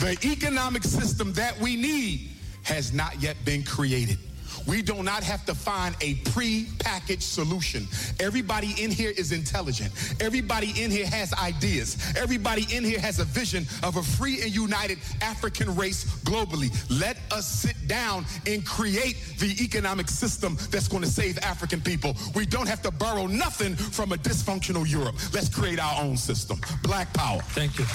the 0.00 0.18
economic 0.28 0.84
system 0.84 1.32
that 1.34 1.58
we 1.58 1.76
need 1.76 2.30
has 2.64 2.92
not 2.92 3.20
yet 3.22 3.36
been 3.44 3.62
created. 3.62 4.18
We 4.66 4.82
do 4.82 5.02
not 5.02 5.22
have 5.22 5.44
to 5.46 5.54
find 5.54 5.94
a 6.00 6.14
pre-packaged 6.30 7.22
solution. 7.22 7.86
Everybody 8.18 8.74
in 8.82 8.90
here 8.90 9.12
is 9.16 9.32
intelligent. 9.32 9.92
Everybody 10.20 10.72
in 10.76 10.90
here 10.90 11.06
has 11.06 11.32
ideas. 11.34 11.96
Everybody 12.16 12.66
in 12.74 12.84
here 12.84 13.00
has 13.00 13.18
a 13.18 13.24
vision 13.24 13.66
of 13.82 13.96
a 13.96 14.02
free 14.02 14.42
and 14.42 14.54
united 14.54 14.98
African 15.20 15.74
race 15.74 16.04
globally. 16.24 16.70
Let 16.90 17.16
us 17.30 17.46
sit 17.46 17.76
down 17.86 18.24
and 18.46 18.64
create 18.64 19.16
the 19.38 19.56
economic 19.62 20.08
system 20.08 20.56
that's 20.70 20.88
going 20.88 21.02
to 21.02 21.08
save 21.08 21.38
African 21.38 21.80
people. 21.80 22.16
We 22.34 22.46
don't 22.46 22.68
have 22.68 22.82
to 22.82 22.90
borrow 22.90 23.26
nothing 23.26 23.74
from 23.76 24.12
a 24.12 24.16
dysfunctional 24.16 24.88
Europe. 24.88 25.16
Let's 25.32 25.48
create 25.48 25.78
our 25.78 26.02
own 26.02 26.16
system. 26.16 26.60
Black 26.82 27.12
power. 27.14 27.40
Thank 27.50 27.78
you. 27.78 27.86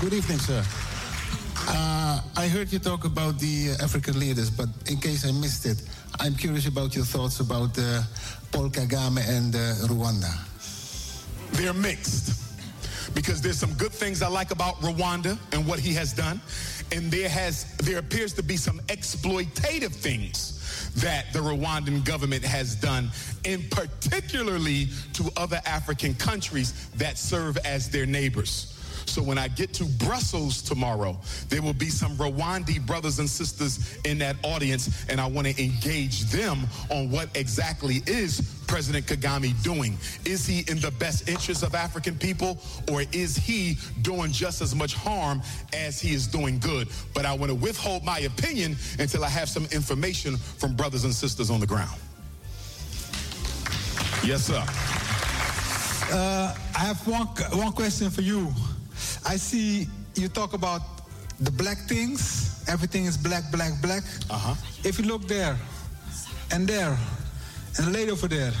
Good 0.00 0.14
evening, 0.14 0.38
sir. 0.38 0.93
Uh, 1.66 2.20
I 2.36 2.48
heard 2.48 2.72
you 2.72 2.78
talk 2.78 3.04
about 3.04 3.38
the 3.38 3.70
African 3.82 4.18
leaders, 4.18 4.50
but 4.50 4.68
in 4.86 4.98
case 4.98 5.26
I 5.26 5.32
missed 5.32 5.66
it, 5.66 5.82
I'm 6.20 6.34
curious 6.34 6.66
about 6.66 6.94
your 6.94 7.04
thoughts 7.04 7.40
about 7.40 7.78
uh, 7.78 8.02
Paul 8.52 8.68
Kagame 8.68 9.26
and 9.28 9.54
uh, 9.54 9.88
Rwanda. 9.88 10.32
They're 11.52 11.72
mixed 11.72 12.42
because 13.14 13.40
there's 13.40 13.58
some 13.58 13.72
good 13.74 13.92
things 13.92 14.22
I 14.22 14.28
like 14.28 14.50
about 14.50 14.74
Rwanda 14.80 15.38
and 15.52 15.66
what 15.66 15.78
he 15.78 15.94
has 15.94 16.12
done, 16.12 16.40
and 16.92 17.10
there 17.10 17.28
has 17.28 17.76
there 17.78 17.98
appears 17.98 18.34
to 18.34 18.42
be 18.42 18.56
some 18.56 18.78
exploitative 18.88 19.94
things 19.94 20.92
that 20.96 21.32
the 21.32 21.38
Rwandan 21.38 22.04
government 22.04 22.44
has 22.44 22.74
done, 22.74 23.10
and 23.44 23.68
particularly 23.70 24.88
to 25.14 25.30
other 25.36 25.60
African 25.66 26.14
countries 26.14 26.88
that 26.96 27.16
serve 27.16 27.56
as 27.58 27.88
their 27.88 28.06
neighbors. 28.06 28.73
So 29.06 29.22
when 29.22 29.38
I 29.38 29.48
get 29.48 29.72
to 29.74 29.84
Brussels 29.84 30.62
tomorrow, 30.62 31.18
there 31.48 31.62
will 31.62 31.74
be 31.74 31.88
some 31.88 32.16
Rwandi 32.16 32.84
brothers 32.84 33.18
and 33.18 33.28
sisters 33.28 33.96
in 34.04 34.18
that 34.18 34.36
audience, 34.42 35.04
and 35.08 35.20
I 35.20 35.26
want 35.26 35.46
to 35.46 35.62
engage 35.62 36.22
them 36.24 36.66
on 36.90 37.10
what 37.10 37.28
exactly 37.36 38.02
is 38.06 38.40
President 38.66 39.06
Kagame 39.06 39.60
doing? 39.62 39.96
Is 40.24 40.46
he 40.46 40.64
in 40.70 40.80
the 40.80 40.90
best 40.92 41.28
interest 41.28 41.62
of 41.62 41.74
African 41.74 42.16
people, 42.18 42.58
or 42.90 43.02
is 43.12 43.36
he 43.36 43.76
doing 44.02 44.32
just 44.32 44.60
as 44.60 44.74
much 44.74 44.94
harm 44.94 45.42
as 45.72 46.00
he 46.00 46.12
is 46.14 46.26
doing 46.26 46.58
good? 46.58 46.88
But 47.14 47.24
I 47.24 47.34
want 47.34 47.50
to 47.50 47.54
withhold 47.54 48.04
my 48.04 48.20
opinion 48.20 48.76
until 48.98 49.24
I 49.24 49.28
have 49.28 49.48
some 49.48 49.66
information 49.66 50.36
from 50.36 50.74
brothers 50.74 51.04
and 51.04 51.14
sisters 51.14 51.50
on 51.50 51.60
the 51.60 51.66
ground. 51.66 52.00
Yes, 54.24 54.44
sir. 54.44 54.64
Uh, 56.12 56.54
I 56.74 56.78
have 56.78 57.06
one, 57.06 57.26
one 57.58 57.72
question 57.72 58.10
for 58.10 58.22
you. 58.22 58.52
I 59.26 59.36
see 59.36 59.86
you 60.14 60.28
talk 60.28 60.52
about 60.52 60.82
the 61.40 61.50
black 61.50 61.78
things. 61.88 62.64
Everything 62.68 63.04
is 63.04 63.16
black, 63.16 63.44
black, 63.50 63.72
black. 63.82 64.02
Uh-huh. 64.30 64.54
If 64.84 64.98
you 64.98 65.06
look 65.06 65.26
there 65.26 65.56
and 66.52 66.66
there 66.66 66.96
and 67.76 67.86
the 67.86 67.90
lady 67.90 68.10
over 68.10 68.28
there, 68.28 68.52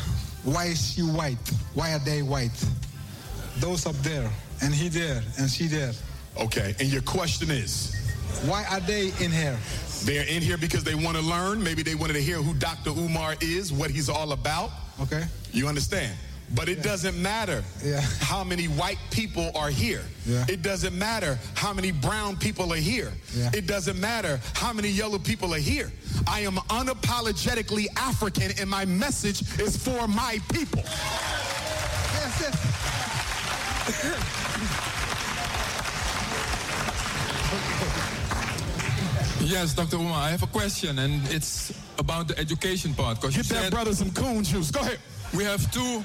why 0.44 0.66
is 0.66 0.92
she 0.92 1.02
white? 1.02 1.38
Why 1.74 1.92
are 1.92 1.98
they 1.98 2.22
white? 2.22 2.64
Those 3.58 3.86
up 3.86 3.96
there 3.96 4.30
and 4.62 4.74
he 4.74 4.88
there 4.88 5.22
and 5.38 5.48
she 5.48 5.66
there. 5.66 5.92
Okay, 6.40 6.74
and 6.80 6.88
your 6.88 7.02
question 7.02 7.50
is? 7.50 7.94
Why 8.46 8.64
are 8.70 8.80
they 8.80 9.12
in 9.20 9.30
here? 9.30 9.56
They're 10.04 10.26
in 10.26 10.42
here 10.42 10.58
because 10.58 10.84
they 10.84 10.94
want 10.94 11.16
to 11.16 11.22
learn. 11.22 11.62
Maybe 11.62 11.82
they 11.82 11.94
wanted 11.94 12.14
to 12.14 12.22
hear 12.22 12.36
who 12.36 12.52
Dr. 12.54 12.90
Umar 12.90 13.36
is, 13.40 13.72
what 13.72 13.90
he's 13.90 14.08
all 14.08 14.32
about. 14.32 14.70
Okay. 15.00 15.24
You 15.52 15.68
understand? 15.68 16.16
But 16.54 16.68
it 16.68 16.78
yeah. 16.78 16.84
doesn't 16.84 17.20
matter 17.20 17.64
yeah. 17.82 18.00
how 18.20 18.44
many 18.44 18.66
white 18.66 18.98
people 19.10 19.50
are 19.54 19.70
here. 19.70 20.02
Yeah. 20.24 20.44
It 20.48 20.62
doesn't 20.62 20.96
matter 20.96 21.38
how 21.54 21.72
many 21.72 21.90
brown 21.90 22.36
people 22.36 22.72
are 22.72 22.76
here. 22.76 23.12
It 23.52 23.66
doesn't 23.66 23.98
matter 23.98 24.40
how 24.54 24.72
many 24.72 24.88
yellow 24.88 25.18
people 25.18 25.52
are 25.54 25.58
here. 25.58 25.90
I 26.26 26.40
am 26.40 26.56
unapologetically 26.68 27.86
African 27.96 28.52
and 28.60 28.70
my 28.70 28.84
message 28.84 29.42
is 29.58 29.76
for 29.76 30.06
my 30.06 30.38
people. 30.52 30.82
Yes, 30.84 32.40
yes. 32.40 32.54
Yes, 39.46 39.74
Dr. 39.74 39.96
Umar, 39.96 40.22
I 40.22 40.30
have 40.30 40.42
a 40.42 40.46
question, 40.46 40.98
and 41.00 41.22
it's 41.28 41.70
about 41.98 42.28
the 42.28 42.38
education 42.38 42.94
part. 42.94 43.20
Get 43.20 43.36
you 43.36 43.42
that 43.42 43.44
said 43.44 43.72
brother 43.72 43.92
some 43.92 44.10
coon 44.10 44.42
juice. 44.42 44.70
Go 44.70 44.80
ahead. 44.80 44.98
We 45.34 45.44
have 45.44 45.70
two. 45.72 46.04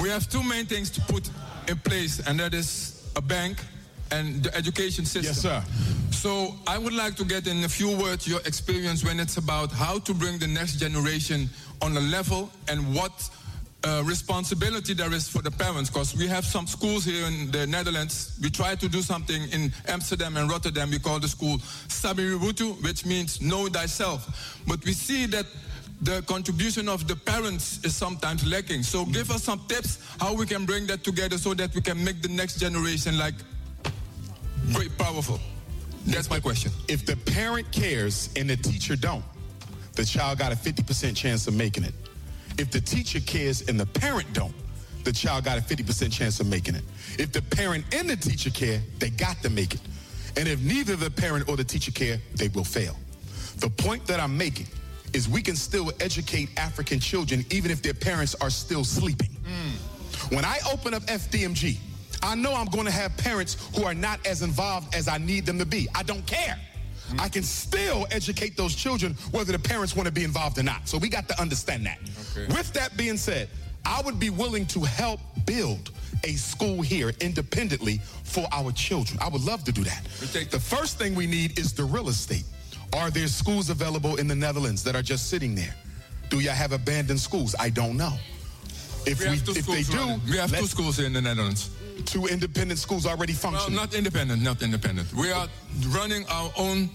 We 0.00 0.08
have 0.08 0.28
two 0.30 0.42
main 0.42 0.66
things 0.66 0.90
to 0.90 1.00
put 1.02 1.28
in 1.66 1.76
place, 1.78 2.26
and 2.26 2.40
that 2.40 2.54
is 2.54 3.10
a 3.16 3.20
bank 3.20 3.58
and 4.10 4.42
the 4.44 4.54
education 4.56 5.04
system. 5.04 5.24
Yes, 5.24 5.42
sir. 5.42 5.62
So 6.10 6.54
I 6.66 6.78
would 6.78 6.94
like 6.94 7.16
to 7.16 7.24
get 7.24 7.46
in 7.46 7.62
a 7.64 7.68
few 7.68 7.94
words 7.96 8.26
your 8.26 8.40
experience 8.40 9.04
when 9.04 9.20
it's 9.20 9.36
about 9.36 9.70
how 9.72 9.98
to 9.98 10.14
bring 10.14 10.38
the 10.38 10.46
next 10.46 10.76
generation 10.76 11.50
on 11.82 11.96
a 11.96 12.00
level 12.00 12.50
and 12.68 12.94
what 12.94 13.12
uh, 13.84 14.02
responsibility 14.04 14.94
there 14.94 15.12
is 15.12 15.28
for 15.28 15.42
the 15.42 15.50
parents 15.50 15.90
because 15.90 16.16
we 16.16 16.26
have 16.26 16.44
some 16.44 16.66
schools 16.66 17.04
here 17.04 17.26
in 17.26 17.50
the 17.50 17.66
Netherlands. 17.66 18.38
We 18.42 18.50
try 18.50 18.74
to 18.74 18.88
do 18.88 19.02
something 19.02 19.42
in 19.50 19.72
Amsterdam 19.86 20.36
and 20.36 20.50
Rotterdam. 20.50 20.90
We 20.90 20.98
call 20.98 21.20
the 21.20 21.28
school 21.28 21.58
Sabiributu, 21.88 22.82
which 22.82 23.04
means 23.04 23.40
know 23.40 23.68
thyself. 23.68 24.60
But 24.66 24.84
we 24.84 24.92
see 24.92 25.26
that 25.26 25.46
the 26.02 26.22
contribution 26.22 26.88
of 26.88 27.08
the 27.08 27.16
parents 27.16 27.84
is 27.84 27.94
sometimes 27.96 28.46
lacking. 28.46 28.82
So 28.82 29.04
give 29.04 29.30
us 29.30 29.42
some 29.44 29.60
tips 29.68 29.98
how 30.20 30.34
we 30.34 30.46
can 30.46 30.64
bring 30.64 30.86
that 30.86 31.02
together 31.02 31.38
so 31.38 31.54
that 31.54 31.74
we 31.74 31.80
can 31.80 32.02
make 32.02 32.22
the 32.22 32.28
next 32.28 32.58
generation 32.58 33.18
like 33.18 33.34
great 34.72 34.96
powerful. 34.96 35.40
That's 36.06 36.30
my 36.30 36.40
question. 36.40 36.72
If 36.88 37.04
the 37.04 37.16
parent 37.16 37.70
cares 37.72 38.30
and 38.36 38.48
the 38.48 38.56
teacher 38.56 38.96
don't, 38.96 39.24
the 39.94 40.04
child 40.04 40.38
got 40.38 40.52
a 40.52 40.56
50% 40.56 41.16
chance 41.16 41.46
of 41.48 41.54
making 41.54 41.84
it. 41.84 41.94
If 42.58 42.70
the 42.70 42.80
teacher 42.80 43.20
cares 43.20 43.68
and 43.68 43.78
the 43.78 43.86
parent 43.86 44.32
don't, 44.32 44.54
the 45.04 45.12
child 45.12 45.44
got 45.44 45.58
a 45.58 45.60
50% 45.60 46.12
chance 46.12 46.40
of 46.40 46.46
making 46.46 46.76
it. 46.76 46.84
If 47.18 47.32
the 47.32 47.42
parent 47.42 47.84
and 47.92 48.08
the 48.08 48.16
teacher 48.16 48.50
care, 48.50 48.80
they 48.98 49.10
got 49.10 49.42
to 49.42 49.50
make 49.50 49.74
it. 49.74 49.80
And 50.36 50.46
if 50.46 50.60
neither 50.60 50.96
the 50.96 51.10
parent 51.10 51.48
or 51.48 51.56
the 51.56 51.64
teacher 51.64 51.90
care, 51.90 52.18
they 52.36 52.48
will 52.48 52.64
fail. 52.64 52.96
The 53.58 53.70
point 53.70 54.06
that 54.06 54.20
I'm 54.20 54.36
making 54.36 54.68
is 55.14 55.28
we 55.28 55.42
can 55.42 55.56
still 55.56 55.92
educate 56.00 56.48
African 56.56 57.00
children 57.00 57.44
even 57.50 57.70
if 57.70 57.82
their 57.82 57.94
parents 57.94 58.34
are 58.40 58.50
still 58.50 58.84
sleeping. 58.84 59.30
Mm. 59.44 60.34
When 60.34 60.44
I 60.44 60.58
open 60.72 60.94
up 60.94 61.02
FDMG, 61.04 61.78
I 62.22 62.34
know 62.34 62.54
I'm 62.54 62.66
going 62.66 62.86
to 62.86 62.90
have 62.90 63.16
parents 63.16 63.56
who 63.76 63.84
are 63.84 63.94
not 63.94 64.24
as 64.26 64.42
involved 64.42 64.94
as 64.94 65.08
I 65.08 65.18
need 65.18 65.46
them 65.46 65.58
to 65.58 65.66
be. 65.66 65.88
I 65.94 66.02
don't 66.02 66.26
care. 66.26 66.58
Mm. 67.10 67.20
I 67.20 67.28
can 67.28 67.42
still 67.42 68.06
educate 68.10 68.56
those 68.56 68.74
children 68.74 69.14
whether 69.30 69.52
the 69.52 69.58
parents 69.58 69.94
want 69.94 70.06
to 70.06 70.12
be 70.12 70.24
involved 70.24 70.58
or 70.58 70.62
not. 70.62 70.88
So 70.88 70.98
we 70.98 71.08
got 71.08 71.28
to 71.28 71.40
understand 71.40 71.86
that. 71.86 71.98
Okay. 72.32 72.52
With 72.52 72.72
that 72.74 72.96
being 72.96 73.16
said, 73.16 73.48
I 73.84 74.02
would 74.02 74.18
be 74.20 74.30
willing 74.30 74.66
to 74.66 74.80
help 74.80 75.20
build 75.46 75.92
a 76.24 76.32
school 76.32 76.82
here 76.82 77.12
independently 77.20 78.00
for 78.24 78.46
our 78.52 78.72
children. 78.72 79.18
I 79.22 79.28
would 79.28 79.42
love 79.42 79.64
to 79.64 79.72
do 79.72 79.84
that. 79.84 80.04
The 80.50 80.60
first 80.60 80.98
thing 80.98 81.14
we 81.14 81.26
need 81.26 81.58
is 81.58 81.72
the 81.72 81.84
real 81.84 82.08
estate. 82.08 82.44
Are 82.92 83.10
there 83.10 83.28
schools 83.28 83.70
available 83.70 84.16
in 84.16 84.26
the 84.26 84.34
Netherlands 84.34 84.82
that 84.84 84.96
are 84.96 85.02
just 85.02 85.28
sitting 85.28 85.54
there? 85.54 85.74
Do 86.30 86.40
y'all 86.40 86.54
have 86.54 86.72
abandoned 86.72 87.20
schools? 87.20 87.54
I 87.58 87.70
don't 87.70 87.96
know. 87.96 88.12
If 89.06 89.20
we, 89.20 89.28
we 89.28 89.58
if 89.58 89.66
they 89.66 89.82
do, 89.82 89.98
running. 89.98 90.20
we 90.30 90.36
have 90.36 90.56
two 90.56 90.66
schools 90.66 90.98
in 90.98 91.12
the 91.12 91.20
Netherlands. 91.20 91.70
Two 92.04 92.26
independent 92.26 92.78
schools 92.78 93.06
already 93.06 93.32
functioning. 93.32 93.76
Well, 93.76 93.86
not 93.86 93.94
independent, 93.94 94.42
not 94.42 94.62
independent. 94.62 95.12
We 95.14 95.32
are 95.32 95.48
running 95.88 96.26
our 96.28 96.50
own 96.56 96.90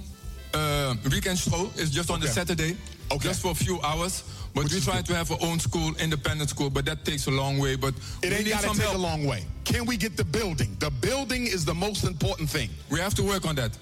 uh, 0.54 0.96
weekend 1.12 1.40
school. 1.40 1.72
It's 1.76 1.90
just 1.90 2.10
on 2.10 2.18
okay. 2.18 2.28
the 2.28 2.32
Saturday, 2.32 2.78
okay. 3.12 3.28
just 3.28 3.42
for 3.42 3.52
a 3.52 3.56
few 3.56 3.82
hours. 3.82 4.24
But 4.54 4.66
Which 4.66 4.74
we 4.74 4.82
try 4.82 5.02
to 5.02 5.16
have 5.16 5.32
our 5.32 5.40
own 5.42 5.60
school, 5.60 5.96
independent 6.00 6.50
school, 6.50 6.70
but 6.70 6.86
that 6.86 7.04
takes 7.06 7.26
a 7.26 7.32
long 7.32 7.58
way. 7.58 7.76
But 7.76 7.96
it 8.22 8.32
ain't 8.32 8.48
got 8.48 8.62
to 8.62 8.68
take 8.68 8.82
help. 8.82 8.96
a 8.96 9.00
long 9.00 9.26
way. 9.26 9.46
Can 9.66 9.86
we 9.86 9.98
get 9.98 10.16
the 10.16 10.24
building? 10.24 10.78
The 10.80 10.92
building 10.92 11.48
is 11.48 11.66
the 11.66 11.74
most 11.74 12.04
important 12.04 12.50
thing. 12.50 12.70
We 12.92 13.00
have 13.00 13.16
to 13.16 13.24
work 13.24 13.48
on 13.48 13.56
that. 13.56 13.76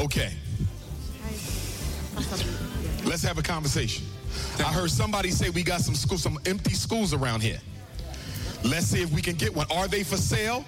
Okay. 0.00 0.32
Let's 3.04 3.22
have 3.22 3.38
a 3.38 3.42
conversation. 3.42 4.04
I 4.58 4.72
heard 4.72 4.90
somebody 4.90 5.30
say 5.30 5.50
we 5.50 5.62
got 5.62 5.80
some 5.80 5.94
schools, 5.94 6.22
some 6.22 6.38
empty 6.46 6.74
schools 6.74 7.14
around 7.14 7.42
here. 7.42 7.60
Let's 8.64 8.86
see 8.86 9.02
if 9.02 9.12
we 9.12 9.22
can 9.22 9.36
get 9.36 9.54
one. 9.54 9.66
Are 9.70 9.86
they 9.86 10.02
for 10.02 10.16
sale? 10.16 10.64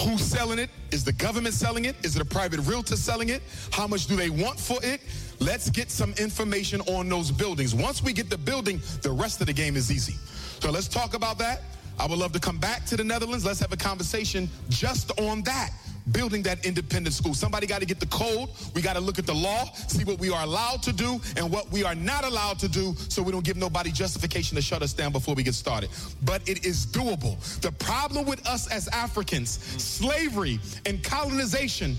Who's 0.00 0.20
selling 0.20 0.58
it? 0.58 0.70
Is 0.90 1.04
the 1.04 1.12
government 1.12 1.54
selling 1.54 1.84
it? 1.84 1.94
Is 2.04 2.16
it 2.16 2.22
a 2.22 2.24
private 2.24 2.60
realtor 2.60 2.96
selling 2.96 3.28
it? 3.28 3.42
How 3.70 3.86
much 3.86 4.06
do 4.06 4.16
they 4.16 4.28
want 4.28 4.58
for 4.58 4.78
it? 4.82 5.00
Let's 5.38 5.70
get 5.70 5.90
some 5.90 6.14
information 6.18 6.80
on 6.82 7.08
those 7.08 7.30
buildings. 7.30 7.76
Once 7.76 8.02
we 8.02 8.12
get 8.12 8.28
the 8.28 8.38
building, 8.38 8.80
the 9.02 9.12
rest 9.12 9.40
of 9.40 9.46
the 9.46 9.52
game 9.52 9.76
is 9.76 9.92
easy. 9.92 10.14
So 10.60 10.70
let's 10.70 10.88
talk 10.88 11.14
about 11.14 11.38
that. 11.38 11.62
I 11.98 12.06
would 12.06 12.18
love 12.18 12.32
to 12.32 12.40
come 12.40 12.58
back 12.58 12.84
to 12.86 12.96
the 12.96 13.04
Netherlands. 13.04 13.44
Let's 13.44 13.60
have 13.60 13.72
a 13.72 13.76
conversation 13.76 14.48
just 14.68 15.18
on 15.20 15.42
that 15.42 15.70
building 16.12 16.42
that 16.42 16.64
independent 16.64 17.14
school. 17.14 17.34
Somebody 17.34 17.66
got 17.66 17.80
to 17.80 17.86
get 17.86 18.00
the 18.00 18.06
code. 18.06 18.48
We 18.74 18.82
got 18.82 18.94
to 18.94 19.00
look 19.00 19.18
at 19.18 19.26
the 19.26 19.34
law, 19.34 19.64
see 19.74 20.04
what 20.04 20.18
we 20.18 20.30
are 20.30 20.42
allowed 20.42 20.82
to 20.84 20.92
do 20.92 21.20
and 21.36 21.50
what 21.50 21.70
we 21.70 21.84
are 21.84 21.94
not 21.94 22.24
allowed 22.24 22.58
to 22.60 22.68
do 22.68 22.94
so 23.08 23.22
we 23.22 23.32
don't 23.32 23.44
give 23.44 23.56
nobody 23.56 23.90
justification 23.90 24.56
to 24.56 24.62
shut 24.62 24.82
us 24.82 24.92
down 24.92 25.12
before 25.12 25.34
we 25.34 25.42
get 25.42 25.54
started. 25.54 25.90
But 26.22 26.48
it 26.48 26.64
is 26.64 26.86
doable. 26.86 27.38
The 27.60 27.72
problem 27.72 28.26
with 28.26 28.46
us 28.46 28.68
as 28.68 28.88
Africans, 28.88 29.50
slavery 29.82 30.60
and 30.86 31.02
colonization 31.02 31.96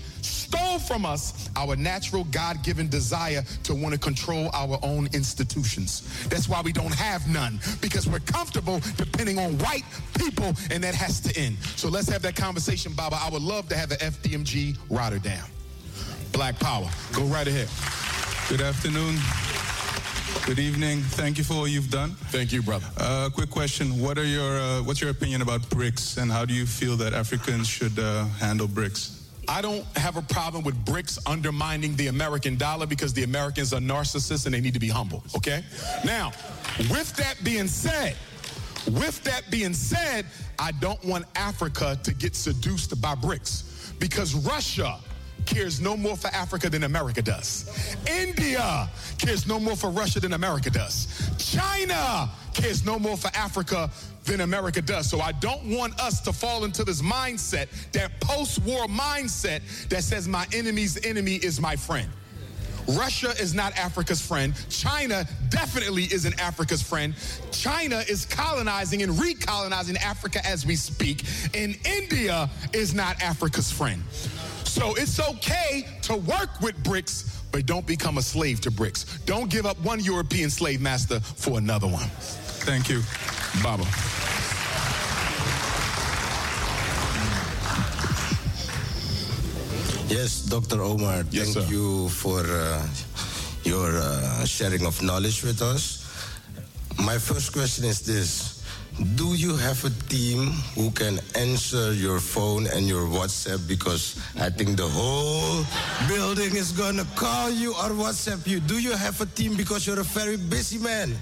stole 0.50 0.78
from 0.80 1.06
us 1.06 1.48
our 1.56 1.76
natural 1.76 2.24
God 2.24 2.62
given 2.64 2.88
desire 2.88 3.42
to 3.62 3.74
want 3.74 3.94
to 3.94 4.00
control 4.00 4.50
our 4.52 4.78
own 4.82 5.08
institutions. 5.12 6.02
That's 6.28 6.48
why 6.48 6.60
we 6.60 6.72
don't 6.72 6.94
have 6.94 7.28
none, 7.28 7.60
because 7.80 8.08
we're 8.08 8.20
comfortable 8.20 8.80
depending 8.96 9.38
on 9.38 9.58
white 9.58 9.84
people, 10.18 10.52
and 10.70 10.82
that 10.82 10.94
has 10.94 11.20
to 11.20 11.40
end. 11.40 11.56
So 11.76 11.88
let's 11.88 12.08
have 12.08 12.22
that 12.22 12.34
conversation, 12.34 12.92
Baba. 12.92 13.16
I 13.20 13.30
would 13.30 13.42
love 13.42 13.68
to 13.68 13.76
have 13.76 13.92
an 13.92 13.98
FDMG 13.98 14.76
Rotterdam. 14.90 15.44
Black 16.32 16.58
Power. 16.58 16.88
Go 17.12 17.24
right 17.24 17.46
ahead. 17.46 17.68
Good 18.48 18.60
afternoon. 18.60 19.16
Good 20.46 20.58
evening. 20.58 21.00
Thank 21.00 21.38
you 21.38 21.44
for 21.44 21.54
all 21.54 21.68
you've 21.68 21.90
done. 21.90 22.10
Thank 22.30 22.52
you, 22.52 22.62
brother. 22.62 22.86
Uh, 22.96 23.28
quick 23.32 23.50
question: 23.50 24.00
What 24.00 24.16
are 24.16 24.24
your 24.24 24.58
uh, 24.58 24.82
What's 24.82 25.00
your 25.00 25.10
opinion 25.10 25.42
about 25.42 25.60
BRICS, 25.62 26.18
and 26.18 26.30
how 26.30 26.44
do 26.44 26.54
you 26.54 26.66
feel 26.66 26.96
that 26.96 27.12
Africans 27.12 27.68
should 27.68 27.98
uh, 27.98 28.24
handle 28.38 28.68
BRICS? 28.68 29.19
I 29.48 29.62
don't 29.62 29.84
have 29.96 30.16
a 30.16 30.22
problem 30.22 30.64
with 30.64 30.84
BRICS 30.84 31.18
undermining 31.26 31.96
the 31.96 32.08
American 32.08 32.56
dollar 32.56 32.86
because 32.86 33.12
the 33.12 33.24
Americans 33.24 33.72
are 33.72 33.80
narcissists 33.80 34.46
and 34.46 34.54
they 34.54 34.60
need 34.60 34.74
to 34.74 34.80
be 34.80 34.88
humble. 34.88 35.22
Okay. 35.36 35.64
Now, 36.04 36.32
with 36.90 37.14
that 37.16 37.36
being 37.42 37.66
said, 37.66 38.16
with 38.92 39.22
that 39.24 39.50
being 39.50 39.74
said, 39.74 40.26
I 40.58 40.72
don't 40.72 41.02
want 41.04 41.26
Africa 41.36 41.98
to 42.02 42.14
get 42.14 42.34
seduced 42.34 43.00
by 43.00 43.14
BRICS 43.14 43.98
because 43.98 44.34
Russia 44.34 44.98
cares 45.46 45.80
no 45.80 45.96
more 45.96 46.16
for 46.16 46.28
Africa 46.28 46.68
than 46.70 46.84
America 46.84 47.22
does. 47.22 47.96
India 48.06 48.88
cares 49.18 49.46
no 49.46 49.58
more 49.58 49.76
for 49.76 49.90
Russia 49.90 50.20
than 50.20 50.34
America 50.34 50.70
does. 50.70 51.30
China 51.38 52.30
cares 52.54 52.84
no 52.84 52.98
more 52.98 53.16
for 53.16 53.30
Africa 53.34 53.90
than 54.24 54.40
America 54.42 54.82
does. 54.82 55.08
So 55.08 55.20
I 55.20 55.32
don't 55.32 55.64
want 55.64 55.98
us 56.00 56.20
to 56.22 56.32
fall 56.32 56.64
into 56.64 56.84
this 56.84 57.02
mindset, 57.02 57.68
that 57.92 58.20
post 58.20 58.62
war 58.62 58.86
mindset 58.86 59.60
that 59.88 60.04
says 60.04 60.28
my 60.28 60.46
enemy's 60.52 61.04
enemy 61.04 61.36
is 61.36 61.60
my 61.60 61.76
friend. 61.76 62.10
Russia 62.88 63.30
is 63.40 63.54
not 63.54 63.76
Africa's 63.78 64.20
friend. 64.20 64.54
China 64.68 65.24
definitely 65.48 66.04
isn't 66.04 66.40
Africa's 66.40 66.82
friend. 66.82 67.14
China 67.52 68.02
is 68.08 68.24
colonizing 68.24 69.02
and 69.02 69.12
recolonizing 69.12 69.96
Africa 69.98 70.44
as 70.46 70.66
we 70.66 70.76
speak. 70.76 71.24
And 71.54 71.78
India 71.84 72.48
is 72.72 72.94
not 72.94 73.20
Africa's 73.22 73.70
friend. 73.70 74.02
So 74.64 74.94
it's 74.94 75.20
okay 75.20 75.86
to 76.02 76.16
work 76.16 76.60
with 76.60 76.82
BRICS, 76.82 77.42
but 77.52 77.66
don't 77.66 77.86
become 77.86 78.18
a 78.18 78.22
slave 78.22 78.60
to 78.62 78.70
BRICS. 78.70 79.24
Don't 79.24 79.50
give 79.50 79.66
up 79.66 79.78
one 79.80 80.00
European 80.00 80.50
slave 80.50 80.80
master 80.80 81.20
for 81.20 81.58
another 81.58 81.86
one. 81.86 82.08
Thank 82.60 82.88
you. 82.88 83.02
Baba. 83.62 83.84
Yes, 90.08 90.42
Dr. 90.50 90.82
Umar, 90.82 91.22
Yes, 91.30 91.54
thank 91.54 91.66
sir. 91.66 91.72
you 91.72 92.08
for 92.10 92.42
uh, 92.42 92.82
your 93.62 93.94
uh, 93.94 94.44
sharing 94.44 94.84
of 94.86 95.00
knowledge 95.02 95.42
with 95.44 95.62
us. 95.62 96.02
My 96.98 97.16
first 97.18 97.52
question 97.52 97.84
is 97.86 98.02
this 98.02 98.58
Do 99.16 99.32
you 99.38 99.54
have 99.56 99.78
a 99.86 99.90
team 100.10 100.50
who 100.74 100.90
can 100.90 101.20
answer 101.38 101.94
your 101.94 102.18
phone 102.18 102.66
and 102.66 102.86
your 102.90 103.06
WhatsApp? 103.06 103.64
Because 103.68 104.18
I 104.36 104.50
think 104.50 104.76
the 104.76 104.88
whole 104.88 105.62
building 106.10 106.56
is 106.58 106.72
gonna 106.74 107.06
call 107.14 107.48
you 107.50 107.70
or 107.78 107.94
WhatsApp 107.94 108.44
you. 108.50 108.58
Do 108.60 108.82
you 108.82 108.92
have 108.92 109.20
a 109.22 109.26
team 109.26 109.54
because 109.56 109.86
you're 109.86 110.00
a 110.02 110.10
very 110.10 110.36
busy 110.36 110.78
man? 110.82 111.14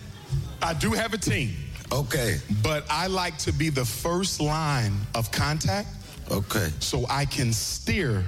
I 0.63 0.75
do 0.75 0.93
have 0.93 1.15
a 1.15 1.19
team. 1.19 1.55
Okay. 1.91 2.39
But 2.63 2.85
I 2.91 3.07
like 3.07 3.39
to 3.39 3.53
be 3.53 3.71
the 3.71 3.85
first 3.85 4.41
line 4.41 4.93
of 5.15 5.31
contact. 5.31 5.89
Okay. 6.31 6.69
So 6.81 7.07
I 7.09 7.25
can 7.25 7.53
steer 7.53 8.25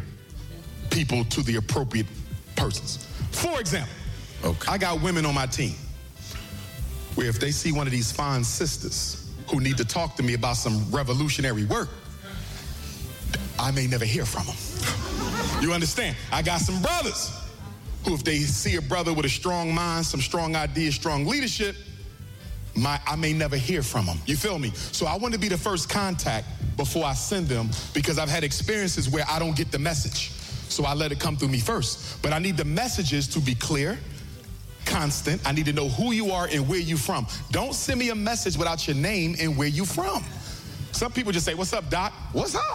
people 0.91 1.25
to 1.25 1.43
the 1.43 1.57
appropriate 1.57 2.07
persons. 2.57 3.07
For 3.31 3.61
example, 3.61 3.93
okay. 4.45 4.73
I 4.73 4.79
got 4.79 5.03
women 5.03 5.27
on 5.27 5.35
my 5.35 5.47
team 5.47 5.75
where 7.15 7.29
if 7.29 7.39
they 7.39 7.51
see 7.51 7.73
one 7.73 7.87
of 7.87 7.93
these 7.93 8.11
fine 8.11 8.45
sisters 8.45 9.31
who 9.51 9.61
need 9.61 9.77
to 9.77 9.85
talk 9.85 10.17
to 10.17 10.23
me 10.23 10.35
about 10.35 10.57
some 10.57 10.91
revolutionary 10.91 11.65
work, 11.65 11.89
I 13.59 13.71
may 13.73 13.87
never 13.87 14.05
hear 14.05 14.25
from 14.25 14.47
them. 14.47 15.63
You 15.63 15.73
understand? 15.73 16.17
I 16.33 16.41
got 16.41 16.61
some 16.61 16.81
brothers 16.81 17.31
who, 18.07 18.15
if 18.15 18.25
they 18.25 18.39
see 18.39 18.77
a 18.77 18.83
brother 18.83 19.13
with 19.13 19.27
a 19.27 19.29
strong 19.29 19.75
mind, 19.75 20.07
some 20.07 20.21
strong 20.21 20.57
ideas, 20.57 20.95
strong 20.95 21.27
leadership, 21.27 21.77
my, 22.77 23.01
I 23.07 23.17
may 23.17 23.33
never 23.33 23.57
hear 23.57 23.83
from 23.83 24.07
them. 24.07 24.19
You 24.27 24.37
feel 24.37 24.59
me? 24.59 24.71
So 24.75 25.07
I 25.07 25.17
want 25.17 25.35
to 25.35 25.41
be 25.41 25.49
the 25.49 25.59
first 25.59 25.89
contact 25.89 26.47
before 26.77 27.05
I 27.05 27.15
send 27.15 27.49
them 27.49 27.71
because 27.93 28.19
I've 28.19 28.29
had 28.29 28.45
experiences 28.45 29.09
where 29.09 29.25
I 29.29 29.39
don't 29.39 29.57
get 29.57 29.73
the 29.73 29.79
message. 29.79 30.31
So 30.71 30.85
I 30.85 30.95
let 30.95 31.13
it 31.13 31.19
come 31.19 31.37
through 31.37 31.49
me 31.49 31.61
first. 31.61 32.23
But 32.23 32.33
I 32.33 32.39
need 32.39 32.57
the 32.57 32.65
messages 32.65 33.27
to 33.29 33.41
be 33.41 33.55
clear, 33.55 33.99
constant. 34.87 35.47
I 35.47 35.53
need 35.53 35.67
to 35.67 35.73
know 35.73 35.89
who 35.89 36.13
you 36.13 36.31
are 36.31 36.49
and 36.51 36.69
where 36.69 36.79
you 36.79 36.97
from. 36.97 37.27
Don't 37.51 37.75
send 37.75 37.99
me 37.99 38.11
a 38.11 38.15
message 38.15 38.57
without 38.57 38.87
your 38.87 38.97
name 38.97 39.35
and 39.41 39.57
where 39.57 39.69
you 39.69 39.85
from. 39.85 40.25
Some 40.93 41.13
people 41.13 41.33
just 41.33 41.47
say, 41.47 41.55
"What's 41.55 41.73
up, 41.73 41.91
Doc? 41.91 42.13
What's 42.33 42.55
up?" 42.55 42.63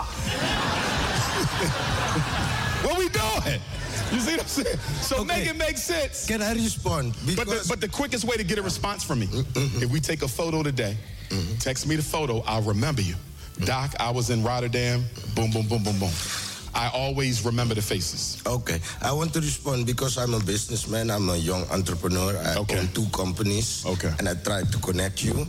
what 2.83 2.97
we 2.97 3.09
doing? 3.09 3.61
You 4.11 4.19
see 4.19 4.31
what 4.31 4.41
I'm 4.41 4.47
saying? 4.47 4.77
So 5.01 5.23
make 5.23 5.47
it 5.47 5.57
make 5.57 5.77
sense. 5.77 6.25
Can 6.27 6.41
I 6.41 6.53
respond? 6.53 7.15
But 7.35 7.47
the, 7.47 7.65
but 7.67 7.81
the 7.81 7.87
quickest 7.87 8.25
way 8.25 8.37
to 8.37 8.43
get 8.43 8.57
a 8.57 8.61
response 8.61 9.03
from 9.03 9.19
me, 9.19 9.27
mm-hmm. 9.27 9.83
if 9.83 9.89
we 9.89 9.99
take 9.99 10.21
a 10.21 10.27
photo 10.27 10.63
today, 10.63 10.97
mm-hmm. 11.29 11.57
text 11.57 11.87
me 11.87 11.95
the 11.95 12.03
photo, 12.03 12.43
I'll 12.45 12.61
remember 12.61 13.01
you. 13.01 13.15
Mm-hmm. 13.15 13.65
Doc, 13.65 13.91
I 13.99 14.11
was 14.11 14.29
in 14.29 14.43
Rotterdam. 14.43 15.05
Boom, 15.33 15.51
boom, 15.51 15.67
boom, 15.67 15.83
boom, 15.83 15.99
boom. 15.99 16.11
I 16.75 16.89
always 16.93 17.45
remember 17.45 17.73
the 17.73 17.81
faces. 17.81 18.43
Okay, 18.45 18.79
I 19.01 19.13
want 19.13 19.33
to 19.33 19.39
respond 19.39 19.85
because 19.85 20.17
I'm 20.17 20.33
a 20.33 20.41
businessman. 20.41 21.09
I'm 21.09 21.29
a 21.29 21.37
young 21.37 21.63
entrepreneur. 21.71 22.35
I 22.37 22.57
own 22.57 22.87
two 22.93 23.05
companies. 23.15 23.85
Okay. 23.85 24.11
And 24.19 24.27
I 24.27 24.35
try 24.35 24.63
to 24.63 24.77
connect 24.79 25.23
you. 25.23 25.47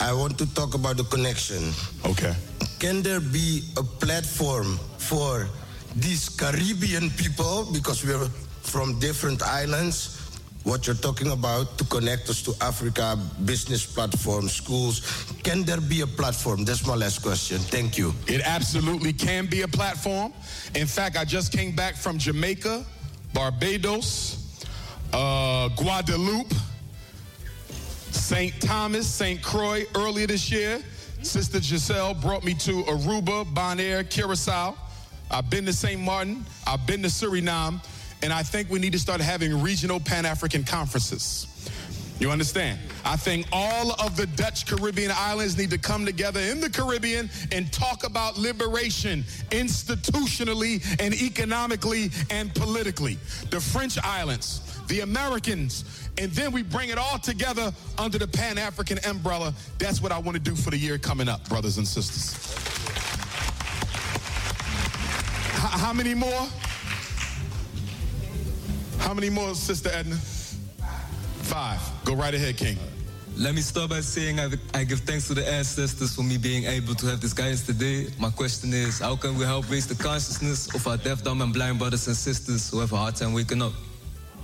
I 0.00 0.12
want 0.12 0.36
to 0.36 0.54
talk 0.54 0.74
about 0.74 0.98
the 0.98 1.04
connection. 1.04 1.72
Okay. 2.04 2.34
Can 2.78 3.00
there 3.00 3.20
be 3.20 3.62
a 3.78 3.82
platform 3.82 4.78
for 4.98 5.48
these 5.96 6.28
Caribbean 6.28 7.10
people 7.10 7.68
because 7.72 8.04
we're 8.04 8.28
from 8.62 8.98
different 8.98 9.42
islands? 9.42 10.16
What 10.62 10.86
you're 10.86 10.96
talking 10.96 11.30
about 11.30 11.78
to 11.78 11.84
connect 11.84 12.28
us 12.28 12.42
to 12.42 12.52
Africa, 12.60 13.18
business 13.46 13.86
platforms, 13.86 14.52
schools. 14.52 15.00
Can 15.42 15.64
there 15.64 15.80
be 15.80 16.02
a 16.02 16.06
platform? 16.06 16.64
That's 16.64 16.86
my 16.86 16.94
last 16.94 17.22
question. 17.22 17.58
Thank 17.58 17.96
you. 17.96 18.12
It 18.26 18.42
absolutely 18.44 19.14
can 19.14 19.46
be 19.46 19.62
a 19.62 19.68
platform. 19.68 20.34
In 20.74 20.86
fact, 20.86 21.16
I 21.16 21.24
just 21.24 21.50
came 21.50 21.74
back 21.74 21.96
from 21.96 22.18
Jamaica, 22.18 22.84
Barbados, 23.32 24.36
uh, 25.14 25.70
Guadeloupe, 25.70 26.52
St. 28.10 28.60
Thomas, 28.60 29.06
St. 29.06 29.42
Croix 29.42 29.84
earlier 29.96 30.26
this 30.26 30.50
year. 30.50 30.82
Sister 31.22 31.60
Giselle 31.60 32.14
brought 32.14 32.44
me 32.44 32.54
to 32.54 32.82
Aruba, 32.84 33.44
Bonaire, 33.54 34.08
Curacao. 34.08 34.76
I've 35.30 35.48
been 35.48 35.64
to 35.66 35.72
St. 35.72 36.00
Martin, 36.00 36.44
I've 36.66 36.86
been 36.86 37.02
to 37.02 37.08
Suriname, 37.08 37.84
and 38.22 38.32
I 38.32 38.42
think 38.42 38.68
we 38.68 38.78
need 38.78 38.92
to 38.92 38.98
start 38.98 39.20
having 39.20 39.62
regional 39.62 40.00
Pan 40.00 40.26
African 40.26 40.64
conferences. 40.64 41.46
You 42.18 42.30
understand? 42.30 42.78
I 43.02 43.16
think 43.16 43.46
all 43.50 43.92
of 43.92 44.14
the 44.14 44.26
Dutch 44.26 44.66
Caribbean 44.66 45.10
islands 45.14 45.56
need 45.56 45.70
to 45.70 45.78
come 45.78 46.04
together 46.04 46.38
in 46.38 46.60
the 46.60 46.68
Caribbean 46.68 47.30
and 47.50 47.72
talk 47.72 48.04
about 48.04 48.36
liberation 48.36 49.22
institutionally 49.48 50.84
and 51.00 51.14
economically 51.14 52.10
and 52.28 52.54
politically. 52.54 53.16
The 53.48 53.60
French 53.60 53.98
islands, 54.04 54.60
the 54.88 55.00
Americans, 55.00 56.10
and 56.18 56.30
then 56.32 56.52
we 56.52 56.62
bring 56.62 56.90
it 56.90 56.98
all 56.98 57.18
together 57.18 57.72
under 57.96 58.18
the 58.18 58.28
Pan 58.28 58.58
African 58.58 58.98
umbrella. 59.06 59.54
That's 59.78 60.02
what 60.02 60.12
I 60.12 60.18
want 60.18 60.36
to 60.36 60.42
do 60.42 60.54
for 60.54 60.70
the 60.70 60.76
year 60.76 60.98
coming 60.98 61.28
up, 61.28 61.48
brothers 61.48 61.78
and 61.78 61.88
sisters. 61.88 62.79
How 65.70 65.92
many 65.92 66.14
more? 66.14 66.48
How 68.98 69.14
many 69.14 69.30
more, 69.30 69.54
Sister 69.54 69.88
Edna? 69.92 70.16
Five. 71.42 71.80
Go 72.04 72.14
right 72.14 72.34
ahead, 72.34 72.56
King. 72.56 72.76
Let 73.36 73.54
me 73.54 73.60
start 73.60 73.90
by 73.90 74.00
saying 74.00 74.40
I, 74.40 74.50
I 74.74 74.84
give 74.84 75.00
thanks 75.00 75.28
to 75.28 75.34
the 75.34 75.48
ancestors 75.48 76.14
for 76.14 76.22
me 76.22 76.36
being 76.36 76.64
able 76.64 76.94
to 76.96 77.06
have 77.06 77.20
this 77.20 77.32
guidance 77.32 77.64
today. 77.64 78.08
My 78.18 78.30
question 78.30 78.72
is, 78.74 78.98
how 78.98 79.14
can 79.16 79.38
we 79.38 79.44
help 79.44 79.70
raise 79.70 79.86
the 79.86 79.94
consciousness 79.94 80.74
of 80.74 80.86
our 80.86 80.96
deaf, 80.96 81.22
dumb, 81.22 81.40
and 81.40 81.52
blind 81.52 81.78
brothers 81.78 82.06
and 82.08 82.16
sisters 82.16 82.68
who 82.70 82.80
have 82.80 82.92
a 82.92 82.96
hard 82.96 83.16
time 83.16 83.32
waking 83.32 83.62
up? 83.62 83.72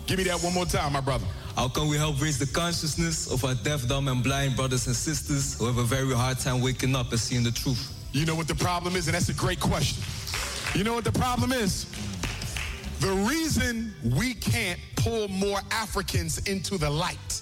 Give 0.06 0.18
me 0.18 0.24
that 0.24 0.40
one 0.40 0.54
more 0.54 0.64
time, 0.64 0.92
my 0.92 1.00
brother. 1.00 1.26
How 1.56 1.68
can 1.68 1.88
we 1.88 1.96
help 1.96 2.22
raise 2.22 2.38
the 2.38 2.46
consciousness 2.46 3.30
of 3.30 3.44
our 3.44 3.54
deaf, 3.54 3.86
dumb, 3.88 4.06
and 4.06 4.22
blind 4.22 4.54
brothers 4.54 4.86
and 4.86 4.94
sisters 4.94 5.58
who 5.58 5.66
have 5.66 5.78
a 5.78 5.84
very 5.84 6.14
hard 6.14 6.38
time 6.38 6.60
waking 6.60 6.94
up 6.94 7.10
and 7.10 7.18
seeing 7.18 7.42
the 7.42 7.50
truth? 7.50 7.92
You 8.12 8.24
know 8.24 8.36
what 8.36 8.46
the 8.46 8.54
problem 8.54 8.94
is? 8.94 9.08
And 9.08 9.14
that's 9.14 9.28
a 9.28 9.34
great 9.34 9.58
question. 9.58 10.02
You 10.76 10.84
know 10.84 10.92
what 10.92 11.04
the 11.04 11.12
problem 11.12 11.52
is? 11.52 11.86
The 13.00 13.10
reason 13.26 13.94
we 14.14 14.34
can't 14.34 14.78
pull 14.96 15.26
more 15.28 15.58
Africans 15.70 16.36
into 16.46 16.76
the 16.76 16.90
light 16.90 17.40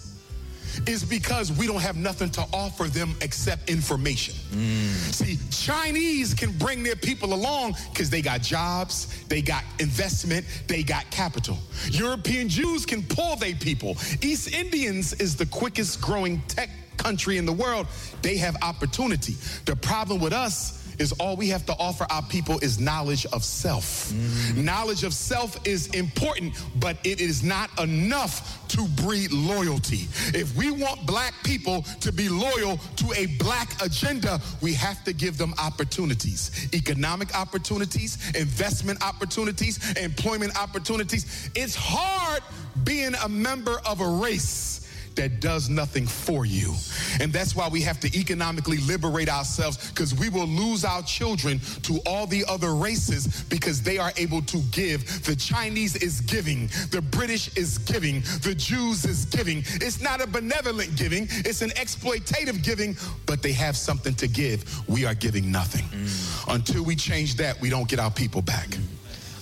is 0.86 1.02
because 1.02 1.50
we 1.50 1.66
don't 1.66 1.80
have 1.80 1.96
nothing 1.96 2.30
to 2.30 2.44
offer 2.52 2.84
them 2.84 3.16
except 3.22 3.68
information. 3.68 4.36
Mm. 4.52 5.12
See, 5.12 5.38
Chinese 5.50 6.32
can 6.32 6.52
bring 6.58 6.84
their 6.84 6.94
people 6.94 7.34
along 7.34 7.74
because 7.90 8.08
they 8.08 8.22
got 8.22 8.40
jobs, 8.40 9.24
they 9.24 9.42
got 9.42 9.64
investment, 9.80 10.46
they 10.68 10.84
got 10.84 11.10
capital. 11.10 11.58
European 11.90 12.48
Jews 12.48 12.86
can 12.86 13.02
pull 13.02 13.34
their 13.34 13.56
people. 13.56 13.96
East 14.22 14.54
Indians 14.54 15.12
is 15.14 15.34
the 15.34 15.46
quickest 15.46 16.00
growing 16.00 16.40
tech 16.42 16.70
country 16.98 17.38
in 17.38 17.46
the 17.46 17.52
world. 17.52 17.88
They 18.22 18.36
have 18.36 18.56
opportunity. 18.62 19.34
The 19.64 19.74
problem 19.74 20.20
with 20.20 20.32
us 20.32 20.83
is 20.98 21.12
all 21.12 21.36
we 21.36 21.48
have 21.48 21.66
to 21.66 21.74
offer 21.78 22.06
our 22.10 22.22
people 22.22 22.58
is 22.60 22.78
knowledge 22.78 23.26
of 23.26 23.44
self. 23.44 24.10
Mm-hmm. 24.10 24.64
Knowledge 24.64 25.04
of 25.04 25.14
self 25.14 25.66
is 25.66 25.88
important, 25.88 26.54
but 26.76 26.96
it 27.04 27.20
is 27.20 27.42
not 27.42 27.70
enough 27.80 28.66
to 28.68 28.86
breed 29.02 29.32
loyalty. 29.32 30.08
If 30.36 30.54
we 30.56 30.70
want 30.70 31.06
black 31.06 31.34
people 31.44 31.82
to 32.00 32.12
be 32.12 32.28
loyal 32.28 32.78
to 32.96 33.12
a 33.16 33.26
black 33.38 33.80
agenda, 33.82 34.40
we 34.60 34.72
have 34.74 35.04
to 35.04 35.12
give 35.12 35.38
them 35.38 35.54
opportunities 35.58 36.50
economic 36.74 37.36
opportunities, 37.38 38.18
investment 38.34 39.02
opportunities, 39.04 39.92
employment 39.96 40.56
opportunities. 40.60 41.50
It's 41.54 41.74
hard 41.74 42.42
being 42.84 43.14
a 43.24 43.28
member 43.28 43.80
of 43.86 44.00
a 44.00 44.08
race 44.08 44.73
that 45.16 45.40
does 45.40 45.68
nothing 45.68 46.06
for 46.06 46.44
you. 46.44 46.74
And 47.20 47.32
that's 47.32 47.54
why 47.54 47.68
we 47.68 47.80
have 47.82 48.00
to 48.00 48.18
economically 48.18 48.78
liberate 48.78 49.28
ourselves 49.28 49.90
because 49.90 50.14
we 50.14 50.28
will 50.28 50.46
lose 50.46 50.84
our 50.84 51.02
children 51.02 51.60
to 51.82 52.00
all 52.06 52.26
the 52.26 52.44
other 52.48 52.74
races 52.74 53.44
because 53.44 53.82
they 53.82 53.98
are 53.98 54.12
able 54.16 54.42
to 54.42 54.58
give. 54.70 55.24
The 55.24 55.36
Chinese 55.36 55.96
is 55.96 56.20
giving, 56.20 56.68
the 56.90 57.02
British 57.10 57.56
is 57.56 57.78
giving, 57.78 58.20
the 58.42 58.54
Jews 58.54 59.04
is 59.04 59.24
giving. 59.26 59.58
It's 59.80 60.00
not 60.00 60.20
a 60.20 60.26
benevolent 60.26 60.96
giving, 60.96 61.28
it's 61.30 61.62
an 61.62 61.70
exploitative 61.70 62.62
giving, 62.62 62.96
but 63.26 63.42
they 63.42 63.52
have 63.52 63.76
something 63.76 64.14
to 64.14 64.28
give. 64.28 64.64
We 64.88 65.06
are 65.06 65.14
giving 65.14 65.50
nothing. 65.50 65.84
Mm. 65.84 66.54
Until 66.54 66.84
we 66.84 66.96
change 66.96 67.36
that, 67.36 67.60
we 67.60 67.70
don't 67.70 67.88
get 67.88 67.98
our 67.98 68.10
people 68.10 68.42
back. 68.42 68.76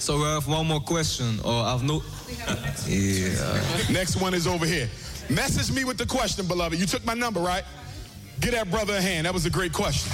So 0.02 0.16
we 0.16 0.24
have 0.24 0.48
one 0.48 0.66
more 0.66 0.80
question, 0.80 1.38
or 1.44 1.62
I've 1.62 1.84
no. 1.84 2.02
Yeah. 2.88 3.92
Next 3.92 4.16
one 4.16 4.34
is 4.34 4.48
over 4.48 4.66
here. 4.66 4.88
Message 5.30 5.74
me 5.74 5.84
with 5.84 5.96
the 5.98 6.06
question, 6.06 6.46
beloved. 6.46 6.78
You 6.78 6.86
took 6.86 7.04
my 7.04 7.14
number, 7.14 7.40
right? 7.40 7.64
Get 8.40 8.52
that 8.52 8.70
brother 8.70 8.94
a 8.96 9.00
hand. 9.00 9.26
That 9.26 9.32
was 9.34 9.46
a 9.46 9.50
great 9.50 9.72
question. 9.72 10.10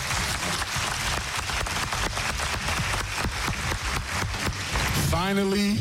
Finally, 5.11 5.77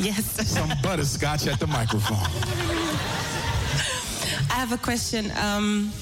Yes. 0.00 0.48
some 0.48 0.70
butterscotch 0.82 1.46
at 1.46 1.58
the 1.58 1.66
microphone. 1.66 2.16
I 4.50 4.54
have 4.54 4.72
a 4.72 4.78
question. 4.78 5.30
Um, 5.36 5.92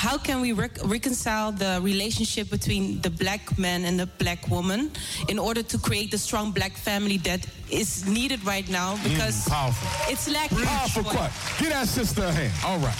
how 0.00 0.16
can 0.16 0.40
we 0.40 0.52
rec- 0.52 0.78
reconcile 0.84 1.52
the 1.52 1.78
relationship 1.82 2.48
between 2.48 3.00
the 3.02 3.10
black 3.10 3.58
man 3.58 3.84
and 3.84 4.00
the 4.00 4.06
black 4.18 4.48
woman 4.48 4.90
in 5.28 5.38
order 5.38 5.62
to 5.62 5.76
create 5.78 6.10
the 6.10 6.16
strong 6.16 6.50
black 6.52 6.72
family 6.72 7.18
that 7.18 7.44
is 7.70 8.06
needed 8.08 8.42
right 8.46 8.66
now? 8.70 8.96
Because 9.02 9.44
Mm, 9.44 9.50
powerful. 9.50 9.88
it's 10.12 10.26
lacking. 10.26 10.64
Powerful 10.64 11.04
question. 11.04 11.64
Get 11.64 11.70
that 11.72 11.86
sister 11.88 12.24
a 12.24 12.32
hand. 12.32 12.52
All 12.64 12.78
right. 12.78 12.96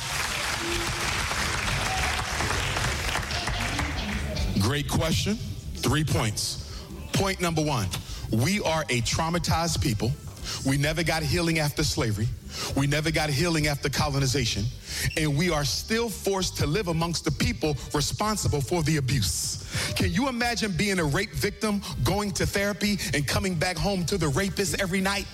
Great 4.60 4.86
question. 4.88 5.36
Three 5.76 6.04
points. 6.04 6.44
Point 7.12 7.40
number 7.40 7.62
one 7.62 7.88
we 8.30 8.60
are 8.60 8.84
a 8.90 9.00
traumatized 9.00 9.80
people. 9.80 10.12
We 10.66 10.76
never 10.76 11.02
got 11.02 11.22
healing 11.22 11.58
after 11.58 11.82
slavery. 11.82 12.28
We 12.76 12.86
never 12.86 13.10
got 13.10 13.30
healing 13.30 13.66
after 13.66 13.88
colonization. 13.88 14.64
And 15.16 15.36
we 15.36 15.50
are 15.50 15.64
still 15.64 16.08
forced 16.08 16.56
to 16.58 16.66
live 16.66 16.88
amongst 16.88 17.24
the 17.24 17.30
people 17.30 17.76
responsible 17.94 18.60
for 18.60 18.82
the 18.82 18.96
abuse. 18.96 19.56
Can 19.96 20.12
you 20.12 20.28
imagine 20.28 20.72
being 20.72 20.98
a 20.98 21.04
rape 21.04 21.32
victim, 21.32 21.82
going 22.04 22.32
to 22.32 22.46
therapy, 22.46 22.98
and 23.14 23.26
coming 23.26 23.54
back 23.54 23.76
home 23.76 24.04
to 24.06 24.18
the 24.18 24.28
rapist 24.28 24.80
every 24.80 25.00
night? 25.00 25.26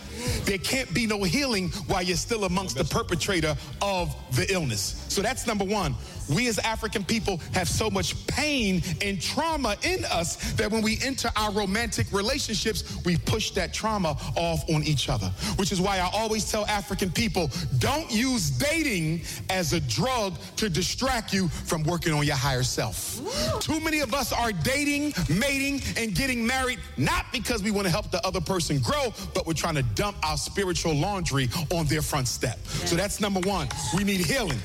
There 0.45 0.59
can't 0.59 0.93
be 0.93 1.07
no 1.07 1.23
healing 1.23 1.69
while 1.87 2.03
you're 2.03 2.17
still 2.17 2.45
amongst 2.45 2.77
the 2.77 2.85
perpetrator 2.85 3.57
of 3.83 4.15
the 4.37 4.53
illness. 4.53 5.05
So 5.09 5.23
that's 5.23 5.47
number 5.47 5.65
one. 5.65 5.95
We 6.29 6.49
as 6.49 6.59
African 6.59 7.05
people 7.05 7.41
have 7.55 7.69
so 7.69 7.89
much 7.89 8.27
pain 8.27 8.83
and 9.01 9.21
trauma 9.21 9.77
in 9.83 10.05
us 10.07 10.53
that 10.55 10.71
when 10.71 10.83
we 10.83 10.99
enter 11.03 11.31
our 11.37 11.53
romantic 11.53 12.13
relationships, 12.13 12.99
we 13.05 13.17
push 13.17 13.51
that 13.53 13.73
trauma 13.73 14.17
off 14.37 14.69
on 14.69 14.83
each 14.83 15.09
other. 15.09 15.27
Which 15.57 15.73
is 15.73 15.81
why 15.81 15.99
I 15.99 16.11
always 16.13 16.51
tell 16.51 16.67
African 16.67 17.11
people 17.11 17.51
don't 17.79 18.11
use 18.11 18.51
dating 18.51 19.23
as 19.51 19.73
a 19.73 19.81
drug 19.81 20.35
to 20.57 20.69
distract 20.69 21.33
you 21.33 21.49
from 21.49 21.85
working 21.85 22.13
on 22.13 22.25
your 22.25 22.37
higher 22.37 22.63
self. 22.65 23.21
Too 23.61 23.81
many 23.81 24.01
of 24.01 24.13
us 24.15 24.33
are 24.33 24.53
dating, 24.53 25.15
mating, 25.29 25.81
and 25.97 26.15
getting 26.15 26.47
married 26.47 26.79
not 26.97 27.27
because 27.33 27.63
we 27.63 27.71
want 27.71 27.87
to 27.87 27.91
help 27.91 28.11
the 28.11 28.25
other 28.27 28.41
person 28.41 28.79
grow, 28.81 29.13
but 29.35 29.47
we're 29.47 29.53
trying 29.53 29.77
to 29.77 29.83
dump 29.83 30.06
our 30.23 30.37
spiritual 30.37 30.95
laundry 30.95 31.49
on 31.71 31.87
their 31.87 32.03
front 32.03 32.29
step. 32.29 32.59
So 32.67 32.97
that's 32.97 33.21
number 33.21 33.41
one. 33.41 33.69
We 33.97 34.05
need 34.05 34.21
healing. 34.21 34.61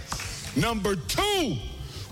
Number 0.56 0.96
two, 0.96 1.58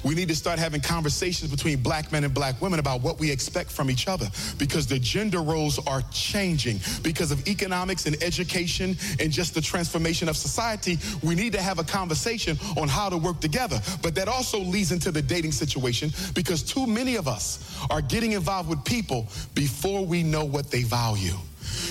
we 0.04 0.16
need 0.16 0.30
to 0.30 0.36
start 0.36 0.60
having 0.60 0.82
conversations 0.82 1.52
between 1.52 1.82
black 1.82 2.12
men 2.12 2.24
and 2.24 2.34
black 2.34 2.62
women 2.62 2.80
about 2.80 3.02
what 3.02 3.20
we 3.20 3.30
expect 3.30 3.70
from 3.72 3.90
each 3.90 4.08
other 4.08 4.30
because 4.58 4.88
the 4.88 5.00
gender 5.00 5.42
roles 5.42 5.86
are 5.88 6.02
changing 6.12 6.80
because 7.04 7.32
of 7.32 7.46
economics 7.48 8.06
and 8.06 8.22
education 8.24 8.96
and 9.20 9.32
just 9.32 9.54
the 9.54 9.62
transformation 9.62 10.30
of 10.30 10.38
society. 10.38 10.98
We 11.22 11.36
need 11.36 11.54
to 11.54 11.62
have 11.62 11.80
a 11.80 11.84
conversation 11.84 12.58
on 12.78 12.88
how 12.88 13.10
to 13.10 13.18
work 13.18 13.42
together. 13.42 13.82
But 14.02 14.16
that 14.16 14.28
also 14.28 14.60
leads 14.60 14.92
into 14.92 15.12
the 15.12 15.22
dating 15.22 15.52
situation 15.52 16.12
because 16.34 16.64
too 16.64 16.88
many 16.88 17.16
of 17.16 17.28
us 17.28 17.78
are 17.90 18.02
getting 18.02 18.34
involved 18.34 18.70
with 18.70 18.84
people 18.86 19.28
before 19.54 20.06
we 20.06 20.24
know 20.24 20.46
what 20.46 20.72
they 20.72 20.84
value. 20.84 21.36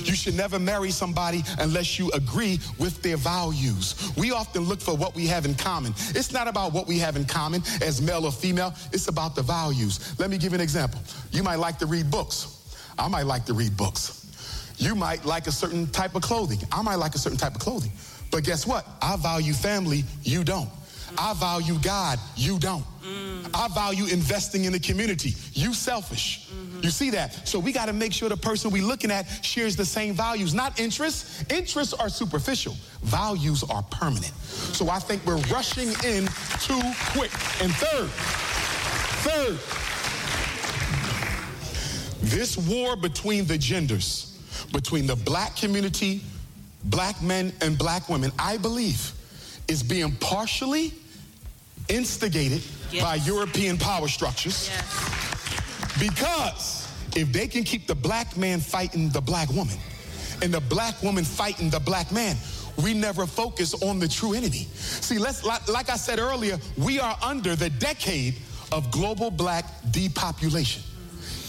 You 0.04 0.14
should 0.14 0.34
never 0.34 0.58
marry 0.58 0.90
somebody 0.90 1.42
unless 1.58 1.98
you 1.98 2.10
agree 2.12 2.60
with 2.78 3.02
their 3.02 3.16
values. 3.16 4.12
We 4.16 4.32
often 4.32 4.62
look 4.64 4.80
for 4.80 4.96
what 4.96 5.14
we 5.14 5.26
have 5.26 5.44
in 5.44 5.54
common. 5.54 5.92
It's 6.10 6.32
not 6.32 6.48
about 6.48 6.72
what 6.72 6.86
we 6.86 6.98
have 6.98 7.16
in 7.16 7.24
common 7.24 7.62
as 7.82 8.00
male 8.00 8.24
or 8.24 8.32
female, 8.32 8.74
it's 8.92 9.08
about 9.08 9.34
the 9.34 9.42
values. 9.42 10.18
Let 10.18 10.30
me 10.30 10.38
give 10.38 10.52
you 10.52 10.56
an 10.56 10.62
example. 10.62 11.00
You 11.30 11.42
might 11.42 11.56
like 11.56 11.78
to 11.78 11.86
read 11.86 12.10
books. 12.10 12.54
I 12.98 13.08
might 13.08 13.26
like 13.26 13.44
to 13.46 13.54
read 13.54 13.76
books. 13.76 14.74
You 14.78 14.94
might 14.94 15.24
like 15.24 15.46
a 15.46 15.52
certain 15.52 15.86
type 15.88 16.14
of 16.14 16.22
clothing. 16.22 16.60
I 16.70 16.82
might 16.82 16.96
like 16.96 17.14
a 17.14 17.18
certain 17.18 17.38
type 17.38 17.54
of 17.54 17.60
clothing. 17.60 17.92
But 18.30 18.44
guess 18.44 18.66
what? 18.66 18.86
I 19.02 19.16
value 19.16 19.52
family, 19.52 20.04
you 20.22 20.44
don't. 20.44 20.70
I 21.16 21.34
value 21.34 21.78
God, 21.80 22.18
you 22.36 22.58
don't. 22.58 22.84
Mm. 23.02 23.50
I 23.54 23.68
value 23.68 24.06
investing 24.06 24.64
in 24.64 24.72
the 24.72 24.80
community. 24.80 25.34
You 25.52 25.72
selfish. 25.72 26.48
Mm-hmm. 26.50 26.80
You 26.82 26.90
see 26.90 27.10
that? 27.10 27.46
So 27.48 27.58
we 27.58 27.72
got 27.72 27.86
to 27.86 27.92
make 27.92 28.12
sure 28.12 28.28
the 28.28 28.36
person 28.36 28.70
we 28.70 28.80
looking 28.80 29.10
at 29.10 29.24
shares 29.44 29.76
the 29.76 29.84
same 29.84 30.14
values, 30.14 30.54
not 30.54 30.78
interests. 30.78 31.44
Interests 31.50 31.94
are 31.94 32.08
superficial. 32.08 32.76
Values 33.02 33.64
are 33.64 33.82
permanent. 33.84 34.32
So 34.42 34.90
I 34.90 34.98
think 34.98 35.24
we're 35.24 35.36
rushing 35.52 35.88
in 36.04 36.26
too 36.60 36.80
quick. 37.12 37.32
And 37.62 37.72
third, 37.74 38.10
third, 39.24 39.58
this 42.20 42.56
war 42.56 42.96
between 42.96 43.46
the 43.46 43.56
genders, 43.56 44.38
between 44.72 45.06
the 45.06 45.16
black 45.16 45.56
community, 45.56 46.20
black 46.84 47.20
men 47.22 47.52
and 47.60 47.78
black 47.78 48.08
women, 48.08 48.32
I 48.38 48.56
believe 48.56 49.12
is 49.68 49.82
being 49.82 50.12
partially 50.16 50.92
instigated 51.88 52.62
by 53.00 53.16
European 53.16 53.78
power 53.78 54.08
structures. 54.08 54.70
Because 55.98 56.88
if 57.16 57.32
they 57.32 57.46
can 57.46 57.64
keep 57.64 57.86
the 57.86 57.94
black 57.94 58.36
man 58.36 58.60
fighting 58.60 59.10
the 59.10 59.20
black 59.20 59.50
woman 59.50 59.76
and 60.42 60.52
the 60.52 60.60
black 60.60 61.02
woman 61.02 61.24
fighting 61.24 61.70
the 61.70 61.80
black 61.80 62.10
man, 62.12 62.36
we 62.82 62.94
never 62.94 63.26
focus 63.26 63.74
on 63.82 63.98
the 63.98 64.06
true 64.06 64.34
enemy. 64.34 64.68
See, 64.72 65.18
let's 65.18 65.44
like, 65.44 65.68
like 65.68 65.90
I 65.90 65.96
said 65.96 66.18
earlier, 66.18 66.58
we 66.76 67.00
are 67.00 67.16
under 67.22 67.56
the 67.56 67.70
decade 67.70 68.36
of 68.70 68.90
global 68.90 69.30
black 69.30 69.64
depopulation. 69.90 70.82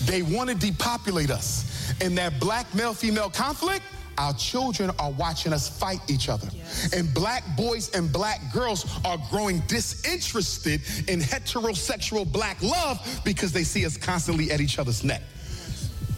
They 0.06 0.22
want 0.22 0.50
to 0.50 0.56
depopulate 0.56 1.30
us. 1.30 1.94
And 2.02 2.18
that 2.18 2.40
black 2.40 2.74
male 2.74 2.94
female 2.94 3.30
conflict, 3.30 3.84
our 4.20 4.34
children 4.34 4.92
are 5.00 5.12
watching 5.12 5.54
us 5.54 5.70
fight 5.70 6.02
each 6.10 6.28
other. 6.28 6.48
And 6.94 7.12
black 7.14 7.44
boys 7.56 7.90
and 7.96 8.12
black 8.12 8.42
girls 8.54 8.86
are 9.06 9.18
growing 9.30 9.62
disinterested 9.62 10.82
in 11.08 11.22
heterosexual 11.22 12.30
black 12.30 12.62
love 12.62 13.22
because 13.24 13.54
they 13.54 13.64
see 13.64 13.86
us 13.86 13.96
constantly 13.96 14.52
at 14.52 14.60
each 14.60 14.78
other's 14.78 15.04
neck. 15.04 15.22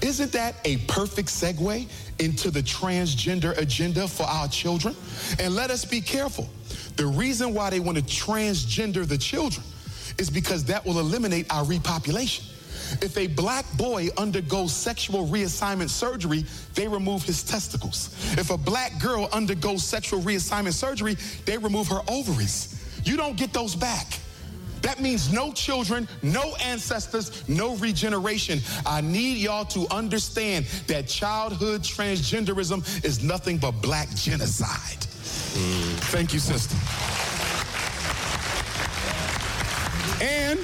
Isn't 0.02 0.32
that 0.32 0.56
a 0.66 0.78
perfect 0.88 1.30
segue 1.30 1.88
into 2.20 2.49
the 2.49 2.64
transgender 2.64 3.56
agenda 3.58 4.08
for 4.08 4.24
our 4.24 4.47
children? 4.47 4.95
And 5.39 5.54
let 5.56 5.70
us 5.70 5.86
be 5.86 6.02
careful. 6.02 6.49
The 6.95 7.06
reason 7.06 7.54
why 7.54 7.70
they 7.70 7.80
want 7.80 7.99
to 7.99 8.04
transgender 8.04 9.08
the 9.08 9.18
children 9.18 9.64
is 10.18 10.32
because 10.32 10.66
that 10.66 10.84
will 10.84 10.99
eliminate 10.99 11.54
our 11.54 11.64
repopulation. 11.64 12.51
If 13.02 13.18
a 13.18 13.28
black 13.28 13.66
boy 13.78 14.10
undergoes 14.18 14.74
sexual 14.74 15.28
reassignment 15.28 15.89
surgery, 15.89 16.46
they 16.76 16.88
remove 16.88 17.24
his 17.24 17.44
testicles. 17.44 18.16
If 18.38 18.50
a 18.50 18.58
black 18.58 19.00
girl 19.02 19.30
undergoes 19.32 19.84
sexual 19.84 20.22
reassignment 20.22 20.74
surgery, 20.74 21.18
they 21.46 21.58
remove 21.58 21.88
her 21.88 22.02
ovaries. 22.08 22.78
you 23.04 23.18
don't 23.18 23.36
get 23.36 23.52
those 23.52 23.76
back. 23.76 24.20
That 24.82 25.00
means 25.00 25.32
no 25.32 25.52
children, 25.52 26.08
no 26.24 26.56
ancestors, 26.64 27.48
no 27.48 27.76
regeneration. 27.76 28.60
I 28.86 29.02
need 29.02 29.38
y'all 29.38 29.66
to 29.66 29.88
understand 29.92 30.66
that 30.88 31.08
childhood 31.08 31.82
transgenderism 31.82 33.06
is 33.06 33.24
nothing 33.24 33.58
but 33.58 33.72
black 33.82 34.10
genocide. 34.16 34.98
Mm. 34.98 35.98
Thank 36.10 36.34
you, 36.34 36.39
sister. 36.39 36.76
And 40.24 40.60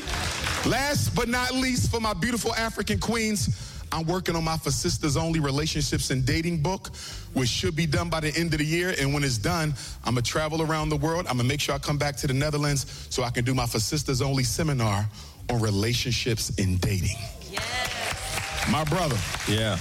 last 0.65 1.15
but 1.15 1.27
not 1.27 1.53
least, 1.53 1.91
for 1.91 1.99
my 1.99 2.13
beautiful 2.13 2.53
African 2.55 2.99
queens, 2.99 3.73
I'm 3.91 4.05
working 4.05 4.35
on 4.35 4.43
my 4.43 4.57
For 4.57 4.71
Sisters 4.71 5.15
Only 5.15 5.39
Relationships 5.39 6.09
and 6.09 6.25
Dating 6.25 6.61
book, 6.61 6.89
which 7.33 7.47
should 7.49 7.75
be 7.75 7.85
done 7.85 8.09
by 8.09 8.19
the 8.19 8.35
end 8.35 8.53
of 8.53 8.59
the 8.59 8.65
year. 8.65 8.93
And 8.99 9.13
when 9.13 9.23
it's 9.23 9.37
done, 9.37 9.73
I'm 10.03 10.15
gonna 10.15 10.23
travel 10.23 10.61
around 10.61 10.89
the 10.89 10.97
world. 10.97 11.25
I'm 11.27 11.37
gonna 11.37 11.47
make 11.47 11.61
sure 11.61 11.75
I 11.75 11.77
come 11.77 11.97
back 11.97 12.17
to 12.17 12.27
the 12.27 12.33
Netherlands 12.33 13.07
so 13.09 13.23
I 13.23 13.29
can 13.29 13.45
do 13.45 13.53
my 13.53 13.65
For 13.65 13.79
Sisters 13.79 14.21
Only 14.21 14.43
seminar 14.43 15.07
on 15.49 15.61
relationships 15.61 16.51
and 16.57 16.81
dating. 16.81 17.17
Yes. 17.51 18.67
My 18.69 18.83
brother. 18.83 19.17
Yeah. 19.47 19.77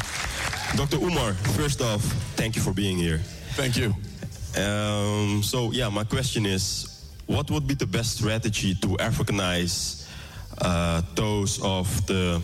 Dr. 0.77 0.99
Umar, 0.99 1.35
first 1.55 1.81
off, 1.81 2.03
thank 2.37 2.55
you 2.55 2.63
for 2.63 2.73
being 2.73 2.97
here. 2.97 3.19
Thank 3.55 3.77
you. 3.77 3.95
Um, 4.63 5.43
so, 5.43 5.73
yeah, 5.73 5.89
my 5.89 6.05
question 6.05 6.47
is 6.47 7.05
what 7.27 7.51
would 7.51 7.67
be 7.67 7.75
the 7.75 7.87
best 7.87 8.19
strategy 8.19 8.75
to 8.77 8.89
Africanize 8.99 10.06
uh, 10.61 11.03
those 11.15 11.63
of 11.63 12.07
the 12.07 12.43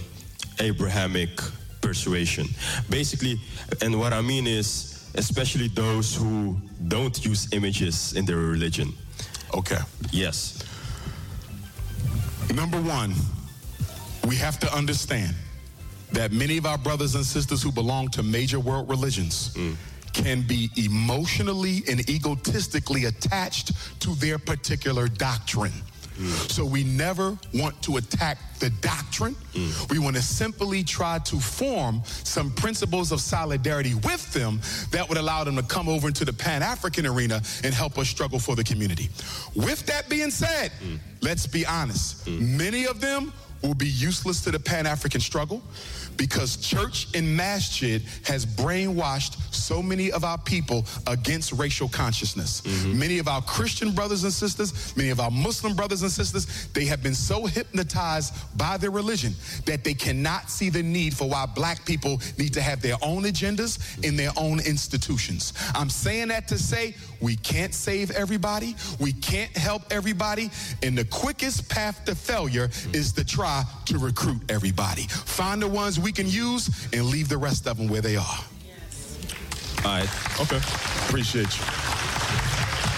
Abrahamic 0.60 1.40
persuasion. 1.80 2.46
Basically, 2.88 3.40
and 3.80 3.98
what 3.98 4.12
I 4.12 4.20
mean 4.20 4.46
is, 4.46 5.10
especially 5.14 5.68
those 5.68 6.14
who 6.14 6.56
don't 6.88 7.24
use 7.24 7.52
images 7.52 8.14
in 8.14 8.24
their 8.24 8.36
religion. 8.36 8.92
Okay. 9.54 9.78
Yes. 10.10 10.64
Number 12.54 12.80
one, 12.80 13.14
we 14.26 14.36
have 14.36 14.58
to 14.60 14.74
understand 14.74 15.34
that 16.12 16.32
many 16.32 16.58
of 16.58 16.66
our 16.66 16.78
brothers 16.78 17.14
and 17.14 17.24
sisters 17.24 17.62
who 17.62 17.72
belong 17.72 18.08
to 18.08 18.22
major 18.22 18.60
world 18.60 18.88
religions 18.88 19.54
mm. 19.54 19.74
can 20.12 20.42
be 20.42 20.70
emotionally 20.76 21.82
and 21.88 22.08
egotistically 22.08 23.06
attached 23.06 23.72
to 24.00 24.14
their 24.16 24.38
particular 24.38 25.08
doctrine. 25.08 25.72
Mm. 26.18 26.50
So 26.50 26.64
we 26.64 26.84
never 26.84 27.36
want 27.54 27.80
to 27.82 27.96
attack 27.96 28.38
the 28.58 28.70
doctrine. 28.80 29.34
Mm. 29.54 29.90
We 29.90 29.98
want 29.98 30.16
to 30.16 30.22
simply 30.22 30.82
try 30.84 31.18
to 31.20 31.40
form 31.40 32.02
some 32.04 32.50
principles 32.52 33.12
of 33.12 33.20
solidarity 33.20 33.94
with 33.94 34.32
them 34.32 34.60
that 34.90 35.08
would 35.08 35.18
allow 35.18 35.44
them 35.44 35.56
to 35.56 35.62
come 35.62 35.88
over 35.88 36.08
into 36.08 36.24
the 36.24 36.32
Pan 36.32 36.62
African 36.62 37.06
arena 37.06 37.42
and 37.64 37.74
help 37.74 37.98
us 37.98 38.08
struggle 38.08 38.38
for 38.38 38.54
the 38.56 38.64
community. 38.64 39.08
With 39.54 39.84
that 39.86 40.08
being 40.08 40.30
said, 40.30 40.72
mm. 40.82 40.98
let's 41.20 41.46
be 41.46 41.66
honest. 41.66 42.26
Mm. 42.26 42.56
Many 42.58 42.86
of 42.86 43.00
them 43.00 43.32
will 43.62 43.74
be 43.74 43.88
useless 43.88 44.42
to 44.42 44.50
the 44.50 44.58
Pan 44.58 44.86
African 44.86 45.20
struggle 45.20 45.62
because 46.16 46.56
church 46.56 47.08
and 47.14 47.36
masjid 47.36 48.02
has 48.24 48.44
brainwashed 48.46 49.36
so 49.52 49.82
many 49.82 50.10
of 50.12 50.24
our 50.24 50.38
people 50.38 50.84
against 51.06 51.52
racial 51.52 51.88
consciousness. 51.88 52.60
Mm-hmm. 52.62 52.98
Many 52.98 53.18
of 53.18 53.28
our 53.28 53.42
Christian 53.42 53.92
brothers 53.92 54.24
and 54.24 54.32
sisters, 54.32 54.96
many 54.96 55.10
of 55.10 55.20
our 55.20 55.30
Muslim 55.30 55.74
brothers 55.74 56.02
and 56.02 56.10
sisters, 56.10 56.68
they 56.68 56.84
have 56.86 57.02
been 57.02 57.14
so 57.14 57.46
hypnotized 57.46 58.34
by 58.56 58.76
their 58.76 58.90
religion 58.90 59.34
that 59.66 59.84
they 59.84 59.94
cannot 59.94 60.50
see 60.50 60.70
the 60.70 60.82
need 60.82 61.14
for 61.14 61.28
why 61.28 61.46
black 61.46 61.84
people 61.84 62.20
need 62.38 62.52
to 62.54 62.60
have 62.60 62.82
their 62.82 62.96
own 63.02 63.24
agendas 63.24 64.02
in 64.04 64.16
their 64.16 64.30
own 64.36 64.60
institutions. 64.60 65.52
I'm 65.74 65.90
saying 65.90 66.28
that 66.28 66.48
to 66.48 66.58
say 66.58 66.94
we 67.22 67.36
can't 67.36 67.72
save 67.72 68.10
everybody, 68.10 68.74
we 68.98 69.12
can't 69.12 69.56
help 69.56 69.82
everybody, 69.90 70.50
and 70.82 70.98
the 70.98 71.04
quickest 71.04 71.68
path 71.68 72.04
to 72.04 72.14
failure 72.14 72.68
is 72.92 73.12
to 73.12 73.24
try 73.24 73.64
to 73.86 73.98
recruit 73.98 74.42
everybody. 74.50 75.02
Find 75.08 75.62
the 75.62 75.68
ones 75.68 75.98
we 75.98 76.12
can 76.12 76.28
use 76.28 76.88
and 76.92 77.06
leave 77.06 77.28
the 77.28 77.38
rest 77.38 77.66
of 77.66 77.78
them 77.78 77.88
where 77.88 78.00
they 78.00 78.16
are. 78.16 78.44
All 79.84 79.98
right. 79.98 80.08
Okay. 80.40 80.60
Appreciate 81.08 81.58
you. 81.58 81.64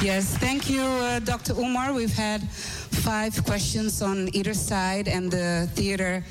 Yes, 0.02 0.36
thank 0.36 0.68
you, 0.68 0.82
uh, 0.82 1.18
Dr. 1.20 1.54
Umar. 1.54 1.92
We've 1.94 2.12
had 2.12 2.42
five 2.50 3.42
questions 3.44 4.02
on 4.02 4.28
either 4.34 4.52
side, 4.52 5.08
and 5.08 5.30
the 5.30 5.68
theater 5.74 6.24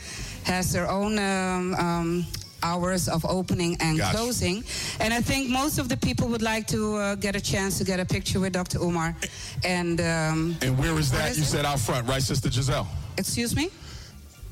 has 0.44 0.72
their 0.72 0.88
own 0.90 1.18
um, 1.18 1.74
um, 1.76 2.26
hours 2.64 3.08
of 3.08 3.26
opening 3.26 3.78
and 3.80 3.98
Gosh. 3.98 4.16
closing. 4.16 4.64
And 5.00 5.14
I 5.14 5.22
think 5.22 5.50
most 5.50 5.78
of 5.78 5.90
the 5.90 5.98
people 5.98 6.28
would 6.30 6.42
like 6.42 6.66
to 6.68 6.96
uh, 6.96 7.16
get 7.16 7.36
a 7.36 7.42
chance 7.42 7.78
to 7.78 7.84
get 7.84 8.00
a 8.00 8.06
picture 8.06 8.40
with 8.40 8.54
Dr. 8.54 8.80
Umar. 8.80 9.16
And 9.64 10.00
um, 10.02 10.56
and 10.62 10.78
where 10.80 10.98
is 10.98 11.12
that? 11.12 11.32
Is 11.32 11.38
you 11.38 11.44
it? 11.44 11.48
said 11.48 11.66
out 11.66 11.80
front, 11.80 12.08
right, 12.08 12.22
Sister 12.24 12.50
Giselle? 12.50 12.88
Excuse 13.18 13.56
me. 13.56 13.70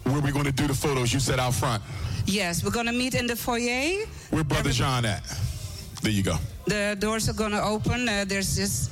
Where 0.04 0.18
are 0.18 0.22
we 0.22 0.32
going 0.32 0.46
to 0.46 0.52
do 0.52 0.68
the 0.68 0.74
photos? 0.74 1.14
You 1.14 1.20
said 1.20 1.40
out 1.40 1.54
front. 1.54 1.82
Yes, 2.26 2.64
we're 2.64 2.72
going 2.72 2.88
to 2.88 2.92
meet 2.92 3.16
in 3.16 3.28
the 3.28 3.36
foyer. 3.36 4.06
Where 4.30 4.44
Brother 4.44 4.72
John 4.72 5.06
at? 5.06 5.24
There 6.02 6.12
you 6.12 6.24
go. 6.24 6.38
The 6.66 6.96
doors 7.00 7.30
are 7.30 7.34
going 7.34 7.52
to 7.52 7.64
open. 7.64 8.10
Uh, 8.10 8.26
there's 8.28 8.56
this. 8.56 8.90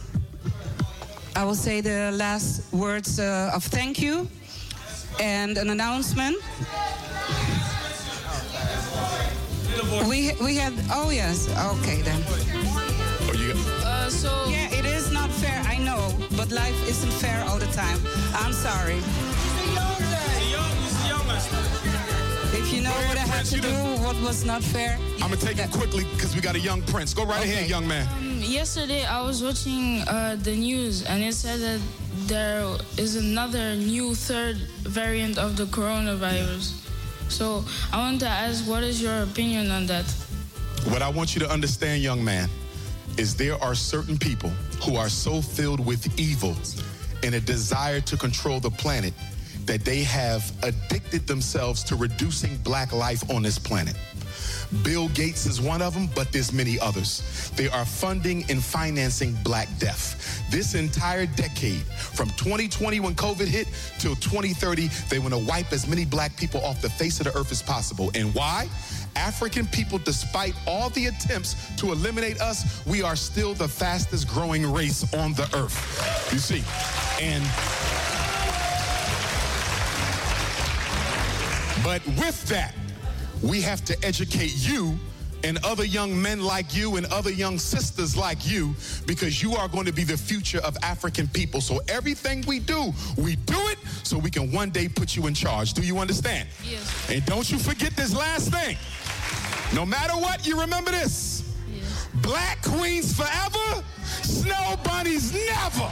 I 1.35 1.43
will 1.43 1.55
say 1.55 1.81
the 1.81 2.11
last 2.13 2.71
words 2.73 3.19
uh, 3.19 3.51
of 3.55 3.63
thank 3.63 4.01
you 4.01 4.27
and 5.19 5.57
an 5.57 5.69
announcement. 5.69 6.37
We 9.89 10.33
we 10.39 10.55
had 10.55 10.73
oh 10.91 11.09
yes 11.09 11.49
okay 11.73 12.01
then. 12.03 12.21
Oh 12.27 13.33
you 13.33 13.53
got. 13.53 13.83
Uh, 13.83 14.09
so 14.09 14.29
yeah, 14.47 14.69
it 14.71 14.85
is 14.85 15.11
not 15.11 15.31
fair. 15.31 15.59
I 15.65 15.77
know, 15.77 16.13
but 16.37 16.51
life 16.51 16.77
isn't 16.87 17.11
fair 17.13 17.43
all 17.47 17.57
the 17.57 17.71
time. 17.73 17.97
I'm 18.35 18.53
sorry. 18.53 19.01
If 22.53 22.73
you 22.73 22.81
know 22.81 22.91
what 23.09 23.17
I 23.17 23.25
had 23.25 23.45
to 23.45 23.59
do, 23.59 23.73
what 24.05 24.15
was 24.21 24.45
not 24.45 24.61
fair. 24.61 24.97
I'm 25.15 25.31
gonna 25.31 25.37
take 25.37 25.57
it 25.57 25.71
quickly 25.71 26.03
because 26.13 26.35
we 26.35 26.41
got 26.41 26.55
a 26.55 26.59
young 26.59 26.83
prince. 26.83 27.13
Go 27.13 27.25
right 27.25 27.41
okay. 27.41 27.53
ahead, 27.53 27.69
young 27.69 27.87
man. 27.87 28.07
Um, 28.17 28.39
yesterday 28.41 29.05
I 29.05 29.21
was 29.21 29.41
watching 29.41 30.01
uh, 30.07 30.37
the 30.43 30.55
news 30.55 31.03
and 31.03 31.23
it 31.23 31.33
said 31.33 31.59
that 31.61 31.81
there 32.27 32.63
is 32.97 33.15
another 33.15 33.75
new 33.75 34.13
third 34.13 34.57
variant 34.83 35.39
of 35.39 35.57
the 35.57 35.65
coronavirus. 35.65 36.78
So 37.29 37.63
I 37.93 37.97
want 37.97 38.19
to 38.21 38.27
ask, 38.27 38.67
what 38.67 38.83
is 38.83 39.01
your 39.01 39.23
opinion 39.23 39.71
on 39.71 39.85
that? 39.87 40.05
What 40.85 41.01
I 41.01 41.09
want 41.09 41.35
you 41.35 41.41
to 41.41 41.49
understand, 41.49 42.01
young 42.01 42.23
man, 42.23 42.49
is 43.17 43.35
there 43.35 43.61
are 43.63 43.75
certain 43.75 44.17
people 44.17 44.49
who 44.83 44.95
are 44.95 45.09
so 45.09 45.41
filled 45.41 45.85
with 45.85 46.19
evil 46.19 46.55
and 47.23 47.35
a 47.35 47.39
desire 47.39 48.01
to 48.01 48.17
control 48.17 48.59
the 48.59 48.71
planet 48.71 49.13
that 49.65 49.85
they 49.85 50.03
have 50.03 50.51
addicted 50.63 51.27
themselves 51.27 51.83
to 51.83 51.95
reducing 51.95 52.57
black 52.57 52.91
life 52.91 53.29
on 53.29 53.43
this 53.43 53.59
planet. 53.59 53.95
Bill 54.83 55.09
Gates 55.09 55.45
is 55.45 55.59
one 55.59 55.81
of 55.81 55.93
them, 55.93 56.09
but 56.15 56.31
there's 56.31 56.53
many 56.53 56.79
others. 56.79 57.51
They 57.55 57.69
are 57.69 57.85
funding 57.85 58.45
and 58.49 58.63
financing 58.63 59.35
Black 59.43 59.67
Death. 59.79 60.43
This 60.51 60.75
entire 60.75 61.25
decade, 61.25 61.81
from 61.81 62.29
2020 62.31 62.99
when 62.99 63.15
COVID 63.15 63.47
hit 63.47 63.67
till 63.97 64.15
2030, 64.15 64.89
they 65.09 65.19
want 65.19 65.33
to 65.33 65.39
wipe 65.39 65.71
as 65.73 65.87
many 65.87 66.05
black 66.05 66.35
people 66.37 66.63
off 66.63 66.81
the 66.81 66.89
face 66.89 67.19
of 67.19 67.25
the 67.25 67.37
earth 67.37 67.51
as 67.51 67.61
possible. 67.61 68.11
And 68.13 68.33
why? 68.35 68.67
African 69.15 69.65
people, 69.67 69.97
despite 69.97 70.53
all 70.67 70.89
the 70.91 71.07
attempts 71.07 71.75
to 71.77 71.91
eliminate 71.91 72.39
us, 72.39 72.85
we 72.85 73.01
are 73.01 73.15
still 73.15 73.53
the 73.53 73.67
fastest 73.67 74.27
growing 74.27 74.71
race 74.71 75.03
on 75.15 75.33
the 75.33 75.49
earth. 75.55 76.29
You 76.31 76.39
see, 76.39 76.63
and 77.21 77.43
but 81.83 82.05
with 82.21 82.45
that, 82.47 82.73
we 83.41 83.61
have 83.61 83.83
to 83.85 84.05
educate 84.05 84.53
you 84.55 84.97
and 85.43 85.57
other 85.63 85.85
young 85.85 86.21
men 86.21 86.41
like 86.41 86.75
you 86.75 86.97
and 86.97 87.05
other 87.07 87.31
young 87.31 87.57
sisters 87.57 88.17
like 88.17 88.49
you 88.49 88.75
because 89.05 89.41
you 89.41 89.55
are 89.55 89.67
going 89.67 89.85
to 89.85 89.93
be 89.93 90.03
the 90.03 90.17
future 90.17 90.59
of 90.59 90.75
African 90.83 91.27
people. 91.27 91.61
So 91.61 91.79
everything 91.87 92.43
we 92.47 92.59
do, 92.59 92.93
we 93.17 93.35
do 93.37 93.57
it 93.67 93.77
so 94.03 94.17
we 94.17 94.29
can 94.29 94.51
one 94.51 94.69
day 94.69 94.87
put 94.87 95.15
you 95.15 95.27
in 95.27 95.33
charge. 95.33 95.73
Do 95.73 95.81
you 95.81 95.99
understand? 95.99 96.49
Yes. 96.63 97.09
And 97.09 97.25
don't 97.25 97.49
you 97.49 97.57
forget 97.57 97.95
this 97.95 98.13
last 98.13 98.51
thing. 98.51 98.77
No 99.73 99.85
matter 99.85 100.13
what, 100.13 100.45
you 100.45 100.59
remember 100.59 100.91
this. 100.91 101.55
Yes. 101.71 102.07
Black 102.15 102.61
queens 102.63 103.15
forever, 103.15 103.83
snow 104.23 104.75
bunnies 104.83 105.33
never. 105.33 105.89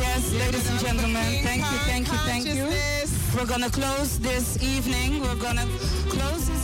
Yes, 0.00 0.32
ladies 0.32 0.70
and 0.70 0.80
gentlemen, 0.80 1.42
thank 1.42 1.62
you, 1.70 1.78
thank 1.90 2.06
you, 2.08 2.18
thank 2.24 2.46
you. 2.46 2.64
We're 3.36 3.46
to 3.62 3.70
close 3.70 4.18
this 4.18 4.60
evening. 4.62 5.20
We're 5.20 5.36
to 5.56 5.66
close 6.08 6.48
this 6.48 6.59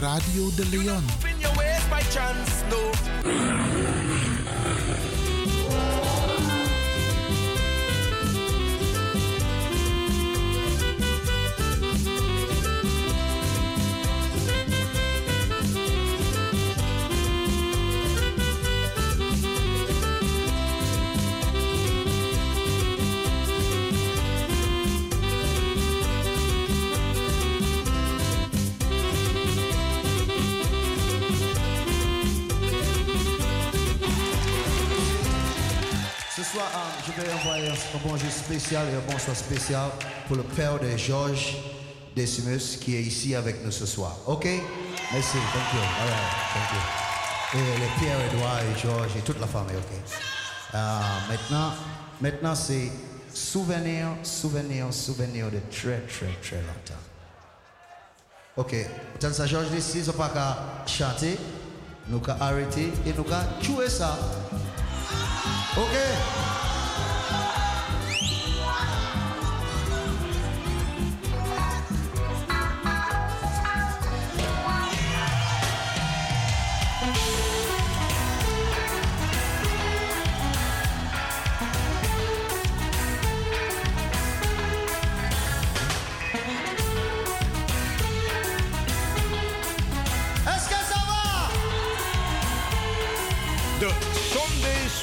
Radio 0.00 0.50
de 0.56 0.64
Leon. 0.66 1.04
Bonjour 38.08 38.30
spécial 38.30 38.86
et 38.88 38.96
un 38.96 39.12
bonsoir 39.12 39.36
spécial 39.36 39.90
pour 40.26 40.36
le 40.36 40.42
père 40.42 40.78
de 40.80 40.96
Georges 40.96 41.58
Decimus 42.16 42.78
qui 42.80 42.96
est 42.96 43.02
ici 43.02 43.34
avec 43.34 43.62
nous 43.62 43.70
ce 43.70 43.84
soir. 43.84 44.16
OK? 44.26 44.46
Merci. 45.12 45.36
Thank 45.36 45.74
you. 45.74 45.80
All. 46.00 47.60
Et 47.60 47.80
les 47.80 47.86
Pierre, 47.98 48.18
Edouard 48.32 48.60
et 48.60 48.78
Georges 48.80 49.16
et 49.16 49.20
toute 49.20 49.38
la 49.38 49.46
famille. 49.46 49.76
OK? 49.76 49.98
Euh, 50.74 51.00
maintenant, 51.28 51.72
maintenant 52.20 52.54
c'est 52.54 52.90
souvenir, 53.34 54.06
souvenir, 54.22 54.86
souvenir 54.90 55.50
de 55.50 55.60
très, 55.70 56.00
très, 56.00 56.32
très 56.40 56.62
longtemps. 56.62 57.02
OK. 58.56 58.74
Tant 59.20 59.32
ça, 59.34 59.46
Georges 59.46 59.72
ici, 59.76 60.02
on 60.08 60.12
pas 60.12 60.30
qu'à 60.30 60.56
chanter, 60.86 61.38
nous 62.08 62.20
qu'à 62.20 62.38
arrêter 62.40 62.90
et 63.06 63.12
nous 63.12 63.24
qu'à 63.24 63.44
jouer 63.60 63.90
ça. 63.90 64.18
OK? 65.76 66.57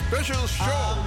Special 0.08 0.48
show. 0.48 1.05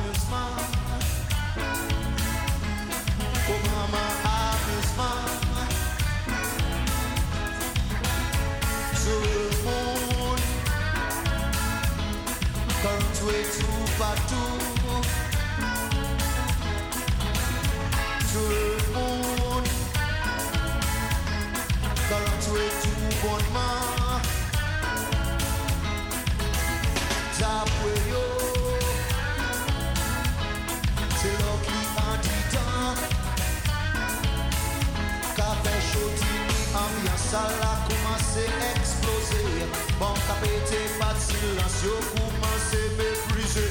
pete 40.40 40.80
pat 40.98 41.16
silans 41.26 41.76
yo 41.84 41.94
kouman 42.10 42.58
se 42.68 42.80
meprize 42.98 43.66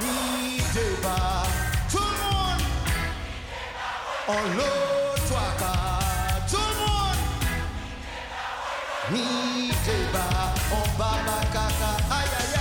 Ni 0.00 0.60
deba 0.74 1.18
Tout 1.92 2.12
monde. 2.22 2.64
On 4.28 4.44
lot 4.58 5.26
waka 5.34 5.74
Tout 6.50 6.72
monde. 6.80 7.22
Ni 9.12 9.70
deba 9.86 10.26
On 10.78 10.86
baba 10.98 11.38
kaka 11.54 11.92
aïe. 12.20 12.59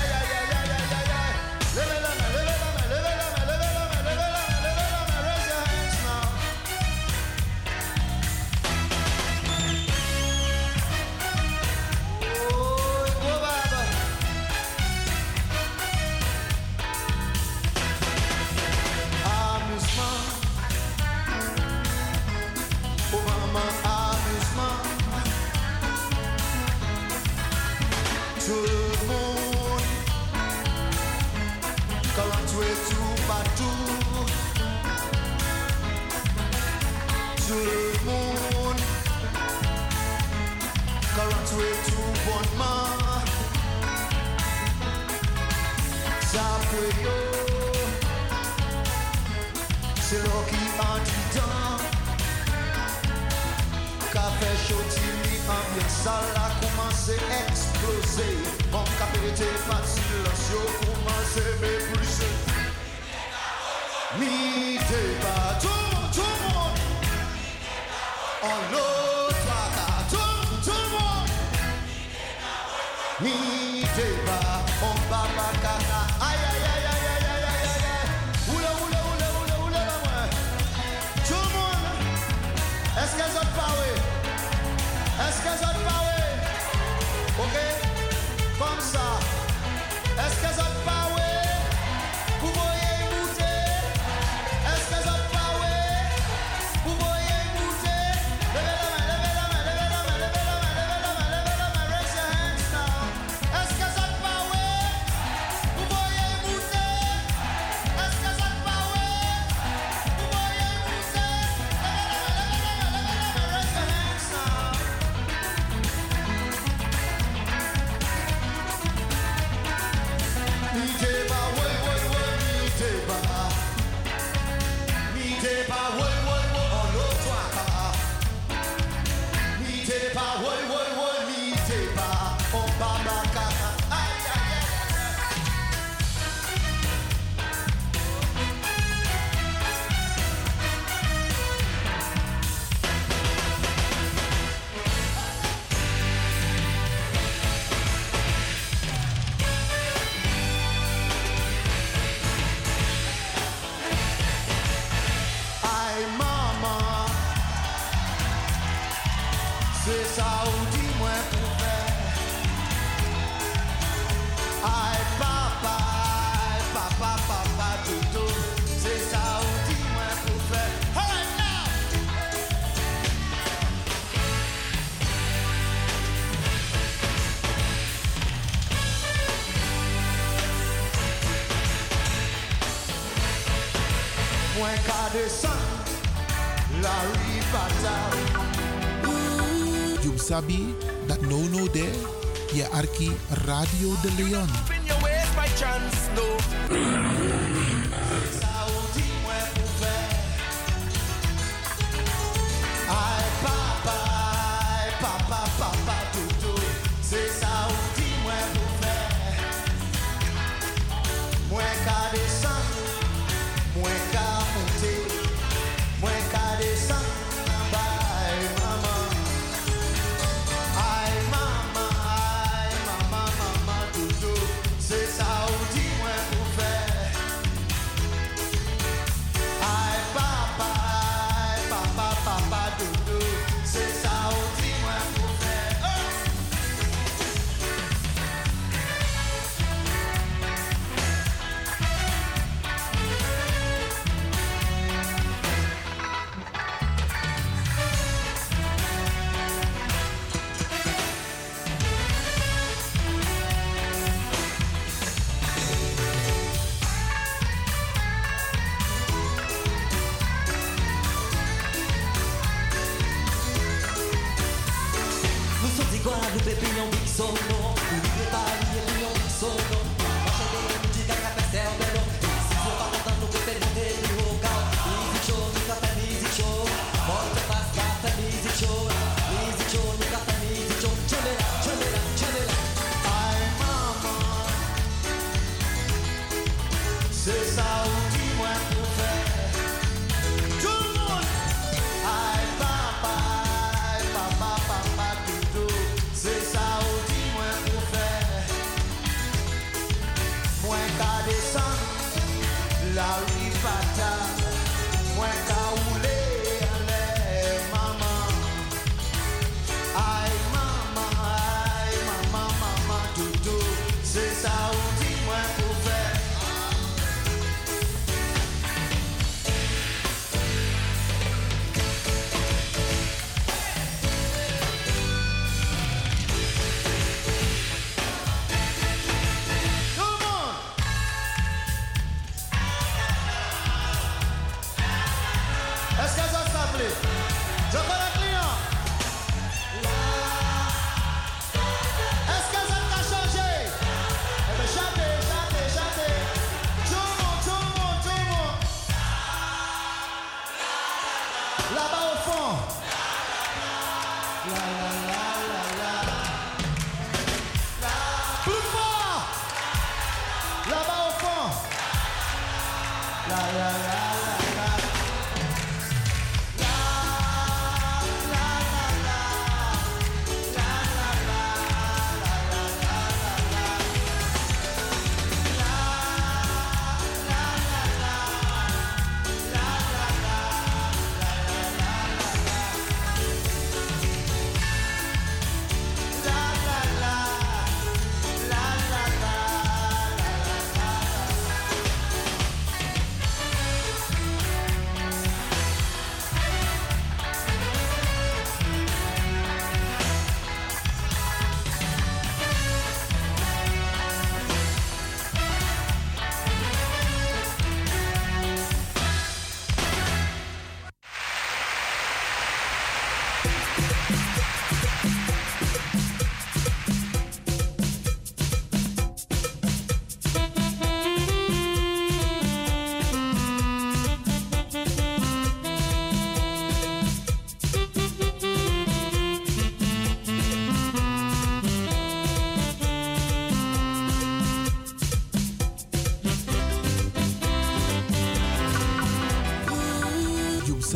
Radio 193.59 193.93
D'Leon. 194.01 194.68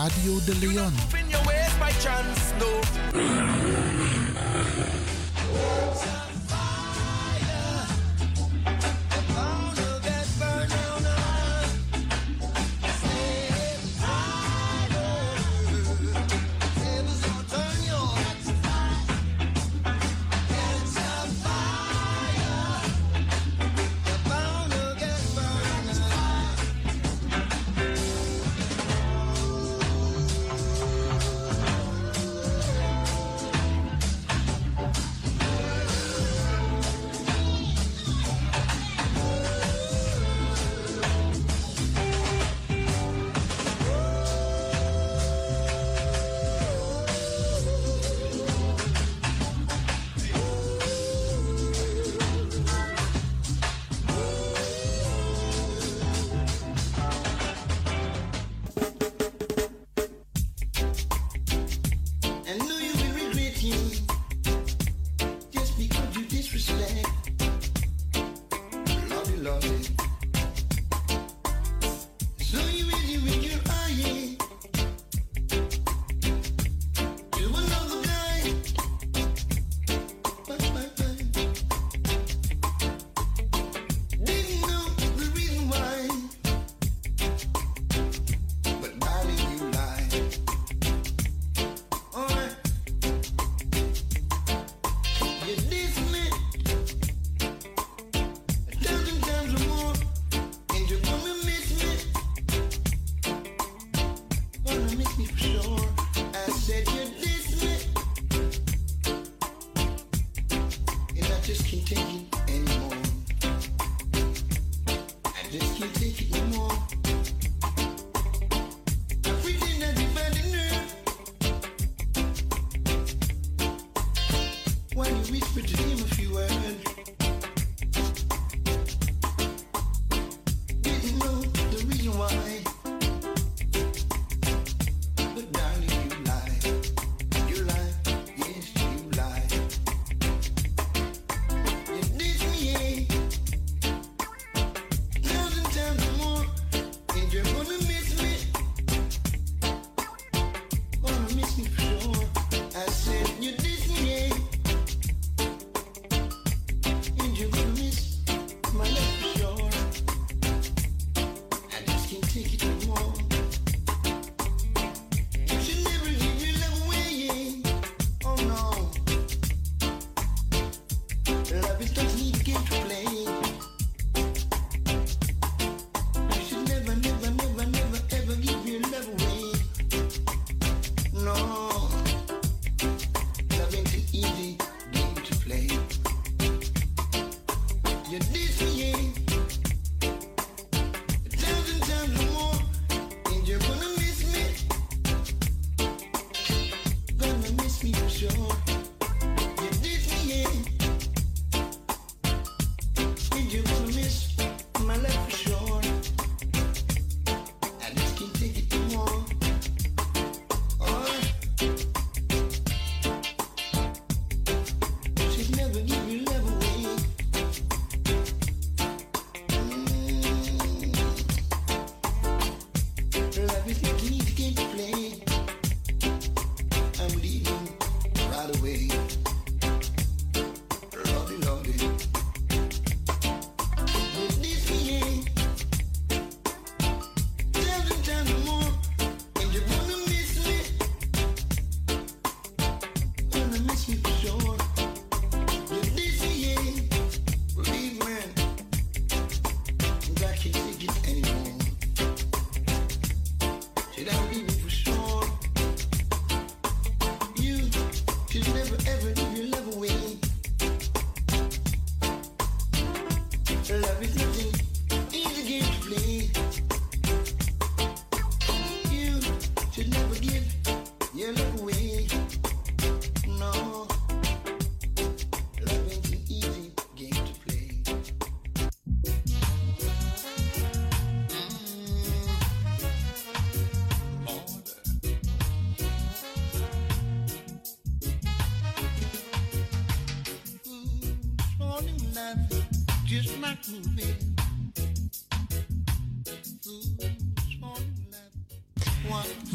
Radio 0.00 0.40
D'Leon. 0.40 0.92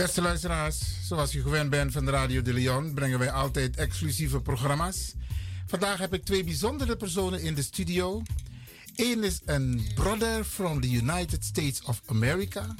Beste 0.05 0.21
luisteraars, 0.21 0.81
zoals 1.07 1.35
u 1.35 1.41
gewend 1.41 1.69
bent 1.69 1.91
van 1.91 2.09
Radio 2.09 2.41
de 2.41 2.53
Leon, 2.53 2.93
brengen 2.93 3.19
wij 3.19 3.31
altijd 3.31 3.75
exclusieve 3.75 4.39
programma's. 4.39 5.13
Vandaag 5.67 5.97
heb 5.97 6.13
ik 6.13 6.23
twee 6.23 6.43
bijzondere 6.43 6.95
personen 6.95 7.41
in 7.41 7.53
de 7.53 7.61
studio. 7.61 8.21
Eén 8.95 9.23
is 9.23 9.41
een 9.45 9.87
brother 9.95 10.43
from 10.43 10.81
the 10.81 10.91
United 10.91 11.43
States 11.45 11.81
of 11.81 12.01
America. 12.05 12.75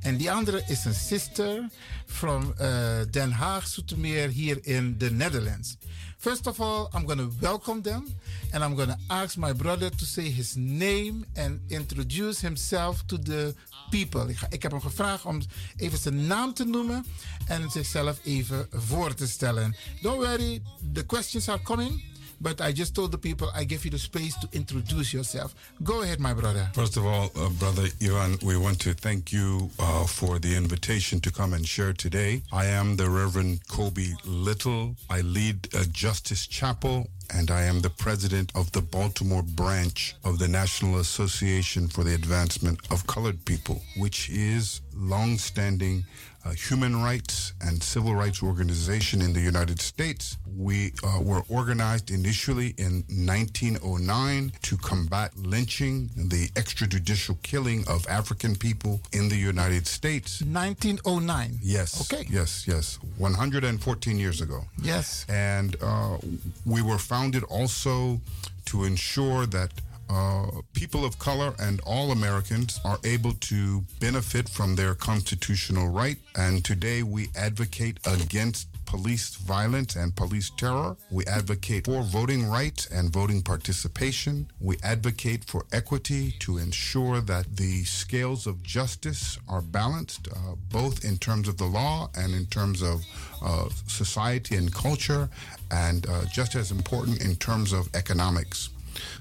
En 0.00 0.16
die 0.16 0.32
andere 0.32 0.62
is 0.66 0.84
een 0.84 0.94
sister 0.94 1.68
from 2.06 2.54
uh, 2.60 3.00
Den 3.10 3.32
Haag, 3.32 3.66
Soetermeer, 3.66 4.34
here 4.34 4.60
in 4.60 4.96
the 4.98 5.10
Netherlands. 5.10 5.76
First 6.18 6.46
of 6.46 6.60
all, 6.60 6.88
I'm 6.94 7.06
going 7.06 7.20
to 7.20 7.30
welcome 7.40 7.80
them 7.80 8.06
and 8.52 8.62
I'm 8.62 8.74
going 8.74 8.88
to 8.88 8.98
ask 9.08 9.36
my 9.36 9.52
brother 9.52 9.90
to 9.90 10.04
say 10.04 10.30
his 10.30 10.56
name 10.56 11.24
and 11.36 11.60
introduce 11.70 12.40
himself 12.40 13.06
to 13.06 13.18
the 13.18 13.54
people. 13.90 14.28
Ik, 14.28 14.36
ga, 14.36 14.46
ik 14.50 14.62
heb 14.62 14.70
hem 14.70 14.80
gevraagd 14.80 15.24
om 15.24 15.40
even 15.76 15.98
zijn 15.98 16.26
naam 16.26 16.54
te 16.54 16.64
noemen 16.64 17.06
en 17.46 17.70
zichzelf 17.70 18.18
even 18.24 18.66
voor 18.70 19.14
te 19.14 19.26
stellen. 19.26 19.76
Don't 20.02 20.16
worry, 20.18 20.62
the 20.92 21.06
questions 21.06 21.48
are 21.48 21.62
coming. 21.62 22.10
But 22.42 22.60
I 22.60 22.72
just 22.72 22.94
told 22.94 23.10
the 23.12 23.18
people 23.18 23.46
I 23.54 23.64
give 23.64 23.84
you 23.84 23.90
the 23.90 23.98
space 23.98 24.36
to 24.40 24.48
introduce 24.50 25.12
yourself. 25.12 25.54
Go 25.84 26.02
ahead, 26.02 26.18
my 26.18 26.34
brother. 26.34 26.68
First 26.72 26.96
of 26.96 27.04
all, 27.04 27.30
uh, 27.36 27.48
brother 27.50 27.88
Ivan, 28.00 28.36
we 28.42 28.56
want 28.56 28.80
to 28.80 28.94
thank 28.94 29.30
you 29.30 29.70
uh, 29.78 30.06
for 30.06 30.40
the 30.40 30.56
invitation 30.56 31.20
to 31.20 31.30
come 31.30 31.54
and 31.54 31.64
share 31.64 31.92
today. 31.92 32.42
I 32.50 32.66
am 32.66 32.96
the 32.96 33.08
Reverend 33.08 33.60
Kobi 33.68 34.16
Little. 34.24 34.96
I 35.08 35.20
lead 35.20 35.68
a 35.72 35.84
Justice 35.86 36.48
Chapel 36.48 37.06
and 37.34 37.50
I 37.50 37.62
am 37.62 37.80
the 37.80 37.90
president 37.90 38.52
of 38.54 38.70
the 38.72 38.82
Baltimore 38.82 39.42
branch 39.42 40.14
of 40.24 40.38
the 40.38 40.48
National 40.48 41.00
Association 41.00 41.88
for 41.88 42.04
the 42.04 42.14
Advancement 42.14 42.80
of 42.90 43.06
Colored 43.06 43.44
People, 43.44 43.82
which 43.96 44.28
is 44.30 44.80
long-standing 44.94 46.04
uh, 46.44 46.50
human 46.50 47.02
rights 47.02 47.54
and 47.60 47.82
civil 47.82 48.14
rights 48.14 48.42
organization 48.42 49.20
in 49.22 49.32
the 49.32 49.40
United 49.40 49.80
States. 49.80 50.36
We 50.56 50.92
uh, 51.04 51.20
were 51.22 51.42
organized 51.48 52.10
initially 52.10 52.74
in 52.78 53.04
1909 53.08 54.52
to 54.62 54.76
combat 54.76 55.36
lynching, 55.36 56.10
the 56.16 56.48
extrajudicial 56.54 57.40
killing 57.42 57.84
of 57.88 58.06
African 58.08 58.56
people 58.56 59.00
in 59.12 59.28
the 59.28 59.36
United 59.36 59.86
States. 59.86 60.42
1909. 60.42 61.58
Yes. 61.62 62.12
Okay. 62.12 62.26
Yes, 62.28 62.66
yes. 62.66 62.98
114 63.18 64.18
years 64.18 64.40
ago. 64.40 64.64
Yes. 64.82 65.24
And 65.28 65.76
uh, 65.80 66.18
we 66.66 66.82
were 66.82 66.98
founded 66.98 67.44
also 67.44 68.20
to 68.66 68.84
ensure 68.84 69.46
that 69.46 69.70
uh, 70.12 70.60
people 70.74 71.04
of 71.04 71.18
color 71.18 71.54
and 71.58 71.80
all 71.86 72.10
Americans 72.10 72.78
are 72.84 72.98
able 73.04 73.32
to 73.32 73.82
benefit 73.98 74.48
from 74.48 74.76
their 74.76 74.94
constitutional 74.94 75.88
right. 75.88 76.18
And 76.36 76.64
today 76.64 77.02
we 77.02 77.28
advocate 77.34 77.98
against 78.06 78.68
police 78.84 79.36
violence 79.36 79.96
and 79.96 80.14
police 80.14 80.50
terror. 80.50 80.96
We 81.10 81.24
advocate 81.24 81.86
for 81.86 82.02
voting 82.02 82.46
rights 82.46 82.86
and 82.86 83.10
voting 83.10 83.40
participation. 83.40 84.48
We 84.60 84.76
advocate 84.82 85.44
for 85.44 85.64
equity 85.72 86.32
to 86.40 86.58
ensure 86.58 87.22
that 87.22 87.56
the 87.56 87.84
scales 87.84 88.46
of 88.46 88.62
justice 88.62 89.38
are 89.48 89.62
balanced, 89.62 90.28
uh, 90.28 90.56
both 90.70 91.06
in 91.06 91.16
terms 91.16 91.48
of 91.48 91.56
the 91.56 91.64
law 91.64 92.10
and 92.14 92.34
in 92.34 92.44
terms 92.46 92.82
of 92.82 93.02
uh, 93.42 93.70
society 93.86 94.56
and 94.56 94.72
culture, 94.74 95.30
and 95.70 96.06
uh, 96.06 96.26
just 96.30 96.54
as 96.54 96.70
important 96.70 97.24
in 97.24 97.34
terms 97.36 97.72
of 97.72 97.88
economics. 97.94 98.68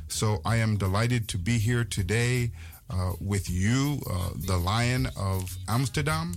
So 0.08 0.42
I 0.46 0.58
am 0.58 0.78
delighted 0.78 1.28
to 1.30 1.38
be 1.38 1.58
here 1.58 1.84
today 1.84 2.52
uh, 2.90 3.14
with 3.20 3.50
you, 3.50 4.02
uh, 4.10 4.32
the 4.36 4.58
Lion 4.58 5.08
of 5.18 5.58
Amsterdam. 5.68 6.36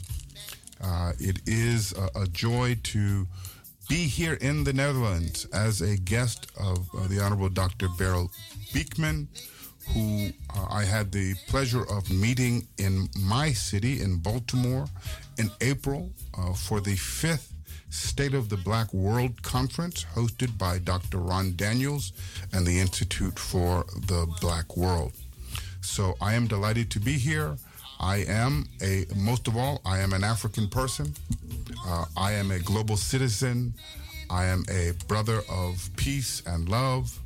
Uh, 0.83 1.13
it 1.19 1.41
is 1.47 1.93
a, 1.93 2.23
a, 2.23 2.27
joy 2.27 2.77
to 2.83 3.27
be 3.89 4.07
here 4.07 4.35
in 4.35 4.65
the 4.65 4.73
Netherlands 4.73 5.47
as 5.53 5.81
a 5.81 5.97
guest 5.97 6.51
of 6.59 6.89
uh, 6.97 7.07
the 7.09 7.21
Honorable 7.21 7.49
Dr. 7.49 7.89
Barryl 7.89 8.31
Biekman, 8.73 9.27
who 9.93 10.31
uh, 10.55 10.67
I 10.71 10.85
had 10.85 11.13
the 11.13 11.35
pleasure 11.49 11.85
of 11.91 12.11
meeting 12.11 12.67
in 12.79 13.09
my 13.19 13.53
city, 13.53 14.01
in 14.01 14.19
Baltimore, 14.19 14.87
in 15.39 15.51
April 15.61 16.11
uh, 16.37 16.53
for 16.53 16.81
the 16.81 16.97
fifth 16.97 17.53
State 17.95 18.35
of 18.35 18.49
the 18.49 18.57
Black 18.57 18.93
World 18.93 19.41
Conference 19.43 20.05
hosted 20.15 20.59
by 20.59 20.79
Dr. 20.79 21.19
Ron 21.19 21.55
Daniels 21.55 22.13
and 22.53 22.67
the 22.67 22.81
Institute 22.81 23.39
for 23.39 23.85
the 24.09 24.27
Black 24.41 24.77
World. 24.77 25.13
So 25.81 26.17
I 26.21 26.35
am 26.35 26.49
delighted 26.49 26.91
to 26.91 27.01
be 27.01 27.13
here. 27.13 27.57
I 28.01 28.25
am 28.27 28.67
a, 28.83 29.07
most 29.15 29.47
of 29.47 29.57
all, 29.57 29.81
I 29.87 30.01
am 30.01 30.13
an 30.13 30.25
African 30.25 30.69
person. 30.69 31.15
Uh, 31.87 32.07
I 32.17 32.33
am 32.33 32.51
a 32.51 32.59
global 32.59 32.97
citizen. 32.97 33.75
I 34.29 34.47
am 34.47 34.65
a 34.69 34.93
brother 35.07 35.43
of 35.49 35.89
peace 35.97 36.43
and 36.47 36.69
love, 36.69 37.17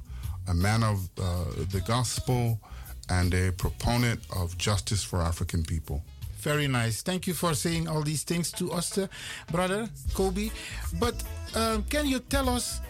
a 0.48 0.54
man 0.54 0.82
of 0.82 1.08
uh, 1.18 1.44
the 1.70 1.80
gospel, 1.86 2.60
and 3.08 3.32
a 3.32 3.52
proponent 3.52 4.20
of 4.36 4.58
justice 4.58 5.02
for 5.02 5.22
African 5.22 5.62
people. 5.62 6.04
Very 6.40 6.68
nice. 6.68 7.02
Thank 7.02 7.26
you 7.26 7.34
for 7.34 7.54
saying 7.54 7.88
all 7.88 8.02
these 8.02 8.22
things 8.22 8.52
to 8.52 8.72
us, 8.72 8.96
uh, 8.96 9.08
brother 9.50 9.88
Kobi. 10.14 10.50
But 10.98 11.14
um, 11.54 11.82
can 11.84 12.06
you 12.06 12.20
tell 12.20 12.48
us 12.48 12.80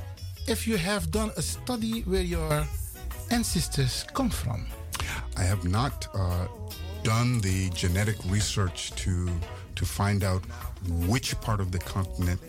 if 0.47 0.67
you 0.67 0.77
have 0.77 1.11
done 1.11 1.31
a 1.37 1.43
study 1.43 2.03
where 2.03 2.23
your 2.23 2.67
ancestors 3.31 4.05
come 4.13 4.31
from? 4.31 4.67
I 5.37 5.43
have 5.45 5.65
not 5.65 6.09
uh, 6.15 6.47
done 7.03 7.41
the 7.41 7.71
genetic 7.71 8.17
research 8.27 8.93
to 9.03 9.29
to 9.77 9.87
find 9.87 10.25
out 10.25 10.43
which 11.07 11.41
part 11.41 11.61
of 11.61 11.71
the 11.71 11.79
continent 11.79 12.41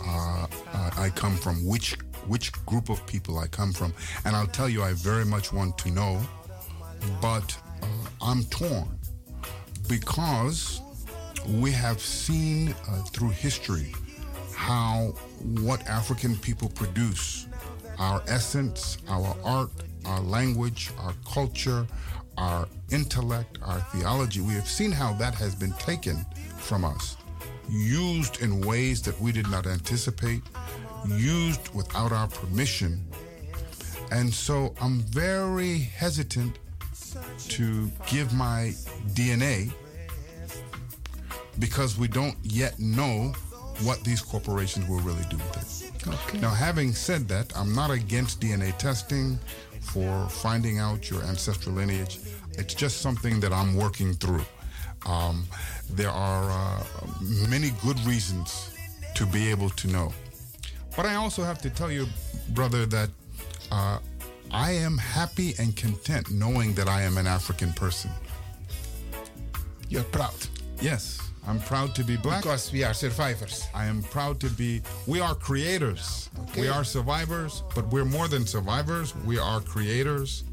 uh, 0.00 0.46
uh, 0.72 0.90
I 0.96 1.10
come 1.10 1.36
from, 1.36 1.66
which 1.66 1.96
which 2.26 2.52
group 2.64 2.88
of 2.88 3.06
people 3.06 3.38
I 3.38 3.46
come 3.48 3.72
from, 3.72 3.92
and 4.24 4.34
I'll 4.34 4.46
tell 4.46 4.68
you, 4.68 4.82
I 4.82 4.94
very 4.94 5.24
much 5.24 5.52
want 5.52 5.76
to 5.78 5.90
know 5.90 6.20
but 7.20 7.56
I'm 8.20 8.44
torn 8.44 8.88
because 9.88 10.80
we 11.46 11.70
have 11.70 12.00
seen 12.00 12.74
uh, 12.88 13.02
through 13.02 13.30
history 13.30 13.92
how 14.54 15.14
what 15.62 15.86
African 15.86 16.36
people 16.36 16.68
produce, 16.70 17.46
our 17.98 18.22
essence, 18.26 18.98
our 19.08 19.36
art, 19.44 19.70
our 20.06 20.20
language, 20.20 20.90
our 20.98 21.14
culture, 21.30 21.86
our 22.38 22.66
intellect, 22.90 23.58
our 23.62 23.80
theology, 23.92 24.40
we 24.40 24.54
have 24.54 24.68
seen 24.68 24.90
how 24.90 25.12
that 25.14 25.34
has 25.34 25.54
been 25.54 25.72
taken 25.72 26.24
from 26.58 26.84
us, 26.84 27.16
used 27.68 28.42
in 28.42 28.60
ways 28.60 29.02
that 29.02 29.18
we 29.20 29.30
did 29.30 29.48
not 29.50 29.66
anticipate, 29.66 30.42
used 31.06 31.72
without 31.74 32.12
our 32.12 32.28
permission. 32.28 33.04
And 34.10 34.32
so 34.32 34.74
I'm 34.80 35.00
very 35.00 35.78
hesitant 35.78 36.58
to 37.48 37.90
give 38.06 38.32
my 38.34 38.72
DNA 39.14 39.72
because 41.58 41.98
we 41.98 42.08
don't 42.08 42.36
yet 42.42 42.78
know 42.78 43.32
what 43.82 44.02
these 44.04 44.20
corporations 44.20 44.88
will 44.88 45.00
really 45.00 45.24
do 45.30 45.36
with 45.36 45.56
it. 45.56 46.08
Okay. 46.08 46.38
Now, 46.38 46.50
having 46.50 46.92
said 46.92 47.28
that, 47.28 47.56
I'm 47.56 47.74
not 47.74 47.90
against 47.90 48.40
DNA 48.40 48.76
testing 48.78 49.38
for 49.80 50.28
finding 50.28 50.78
out 50.78 51.10
your 51.10 51.22
ancestral 51.22 51.74
lineage. 51.74 52.20
It's 52.52 52.74
just 52.74 53.00
something 53.00 53.40
that 53.40 53.52
I'm 53.52 53.76
working 53.76 54.14
through. 54.14 54.44
Um, 55.06 55.46
there 55.90 56.10
are 56.10 56.50
uh, 56.50 56.84
many 57.48 57.70
good 57.82 57.98
reasons 58.00 58.74
to 59.14 59.26
be 59.26 59.50
able 59.50 59.70
to 59.70 59.88
know. 59.88 60.12
But 60.96 61.06
I 61.06 61.14
also 61.16 61.42
have 61.42 61.60
to 61.62 61.70
tell 61.70 61.90
you, 61.90 62.06
brother, 62.50 62.86
that 62.86 63.10
uh, 63.70 63.98
I 64.50 64.72
am 64.72 64.98
happy 64.98 65.54
and 65.58 65.76
content 65.76 66.30
knowing 66.30 66.74
that 66.74 66.88
I 66.88 67.02
am 67.02 67.18
an 67.18 67.26
African 67.26 67.72
person. 67.72 68.10
You're 69.88 70.04
proud. 70.04 70.34
Yes, 70.80 71.20
I'm 71.46 71.60
proud 71.60 71.94
to 71.94 72.04
be 72.04 72.16
black. 72.16 72.42
Because 72.42 72.72
we 72.72 72.84
are 72.84 72.94
survivors. 72.94 73.66
I 73.74 73.86
am 73.86 74.02
proud 74.02 74.40
to 74.40 74.48
be, 74.50 74.82
we 75.06 75.20
are 75.20 75.34
creators. 75.34 76.30
Okay. 76.40 76.62
We 76.62 76.68
are 76.68 76.84
survivors, 76.84 77.62
but 77.74 77.86
we're 77.88 78.04
more 78.04 78.28
than 78.28 78.46
survivors. 78.46 79.14
We 79.24 79.38
are 79.38 79.60
creators. 79.60 80.44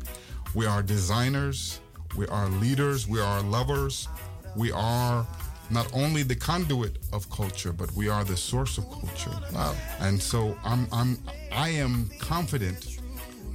We 0.54 0.66
are 0.66 0.84
designers. 0.84 1.80
We 2.16 2.28
are 2.28 2.48
leaders. 2.50 3.08
We 3.08 3.20
are 3.20 3.42
lovers. 3.42 4.08
We 4.56 4.72
are 4.72 5.26
not 5.72 5.92
only 5.94 6.22
the 6.24 6.36
conduit 6.36 6.98
of 7.12 7.30
culture, 7.32 7.74
but 7.74 7.92
we 7.94 8.08
are 8.08 8.24
the 8.24 8.38
source 8.38 8.78
of 8.78 8.90
culture. 8.92 9.32
Wow. 9.54 9.76
And 10.00 10.22
so 10.22 10.56
I'm, 10.64 10.88
I'm, 10.92 11.18
I 11.52 11.70
am 11.70 12.12
confident 12.20 13.00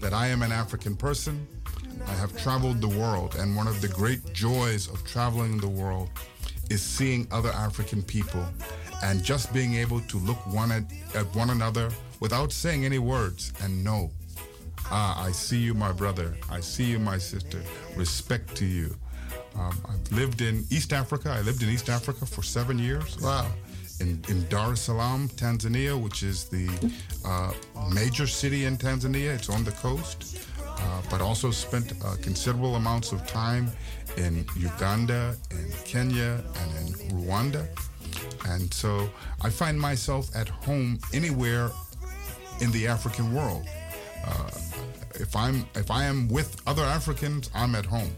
that 0.01 0.13
I 0.13 0.29
am 0.29 0.43
an 0.43 0.53
African 0.53 0.97
person. 0.97 1.47
I 2.07 2.13
have 2.13 2.37
traveled 2.41 2.81
the 2.81 2.89
world, 2.89 3.35
and 3.37 3.57
one 3.57 3.67
of 3.67 3.81
the 3.81 3.89
great 3.89 4.33
joys 4.33 4.89
of 4.89 5.05
traveling 5.05 5.59
the 5.59 5.69
world 5.69 6.11
is 6.71 6.83
seeing 6.83 7.27
other 7.31 7.51
African 7.51 8.03
people 8.03 8.45
and 9.03 9.23
just 9.23 9.53
being 9.53 9.75
able 9.75 10.01
to 10.03 10.19
look 10.19 10.39
one 10.47 10.73
at, 10.73 10.85
at 11.15 11.27
one 11.35 11.51
another 11.51 11.91
without 12.21 12.53
saying 12.53 12.85
any 12.85 12.99
words 12.99 13.53
and 13.63 13.83
know, 13.85 14.11
ah, 14.91 15.25
I 15.25 15.33
see 15.33 15.59
you, 15.59 15.75
my 15.75 15.93
brother. 15.93 16.37
I 16.51 16.61
see 16.61 16.85
you, 16.85 16.99
my 16.99 17.19
sister. 17.19 17.63
Respect 17.97 18.55
to 18.57 18.65
you. 18.65 18.95
Um, 19.57 19.77
I've 19.89 20.13
lived 20.13 20.41
in 20.41 20.65
East 20.71 20.93
Africa. 20.93 21.31
I 21.31 21.41
lived 21.43 21.63
in 21.63 21.69
East 21.69 21.89
Africa 21.89 22.27
for 22.27 22.43
seven 22.43 22.79
years. 22.79 23.19
Wow. 23.21 23.51
In, 24.01 24.23
in 24.29 24.47
Dar 24.49 24.73
es 24.73 24.81
Salaam, 24.83 25.29
Tanzania, 25.31 26.01
which 26.01 26.23
is 26.23 26.45
the 26.45 26.69
uh, 27.25 27.53
major 27.93 28.27
city 28.27 28.65
in 28.65 28.77
Tanzania. 28.77 29.35
It's 29.35 29.51
on 29.51 29.65
the 29.65 29.73
coast. 29.73 30.39
Uh, 30.81 31.03
but 31.11 31.21
also 31.21 31.51
spent 31.51 31.93
uh, 32.05 32.15
considerable 32.23 32.77
amounts 32.77 33.11
of 33.11 33.27
time 33.27 33.69
in 34.17 34.47
Uganda 34.57 35.35
and 35.51 35.73
Kenya 35.85 36.41
and 36.55 37.01
in 37.01 37.09
Rwanda. 37.19 37.67
And 38.47 38.73
so 38.73 39.11
I 39.43 39.51
find 39.51 39.81
myself 39.81 40.35
at 40.37 40.49
home 40.49 41.01
anywhere 41.13 41.71
in 42.61 42.71
the 42.71 42.87
African 42.87 43.35
world. 43.35 43.67
Uh, 44.25 44.51
if 45.15 45.35
I'm 45.35 45.67
if 45.75 45.91
I 45.91 46.05
am 46.05 46.29
with 46.29 46.61
other 46.67 46.85
Africans, 46.85 47.51
I'm 47.55 47.75
at 47.75 47.87
home. 47.87 48.11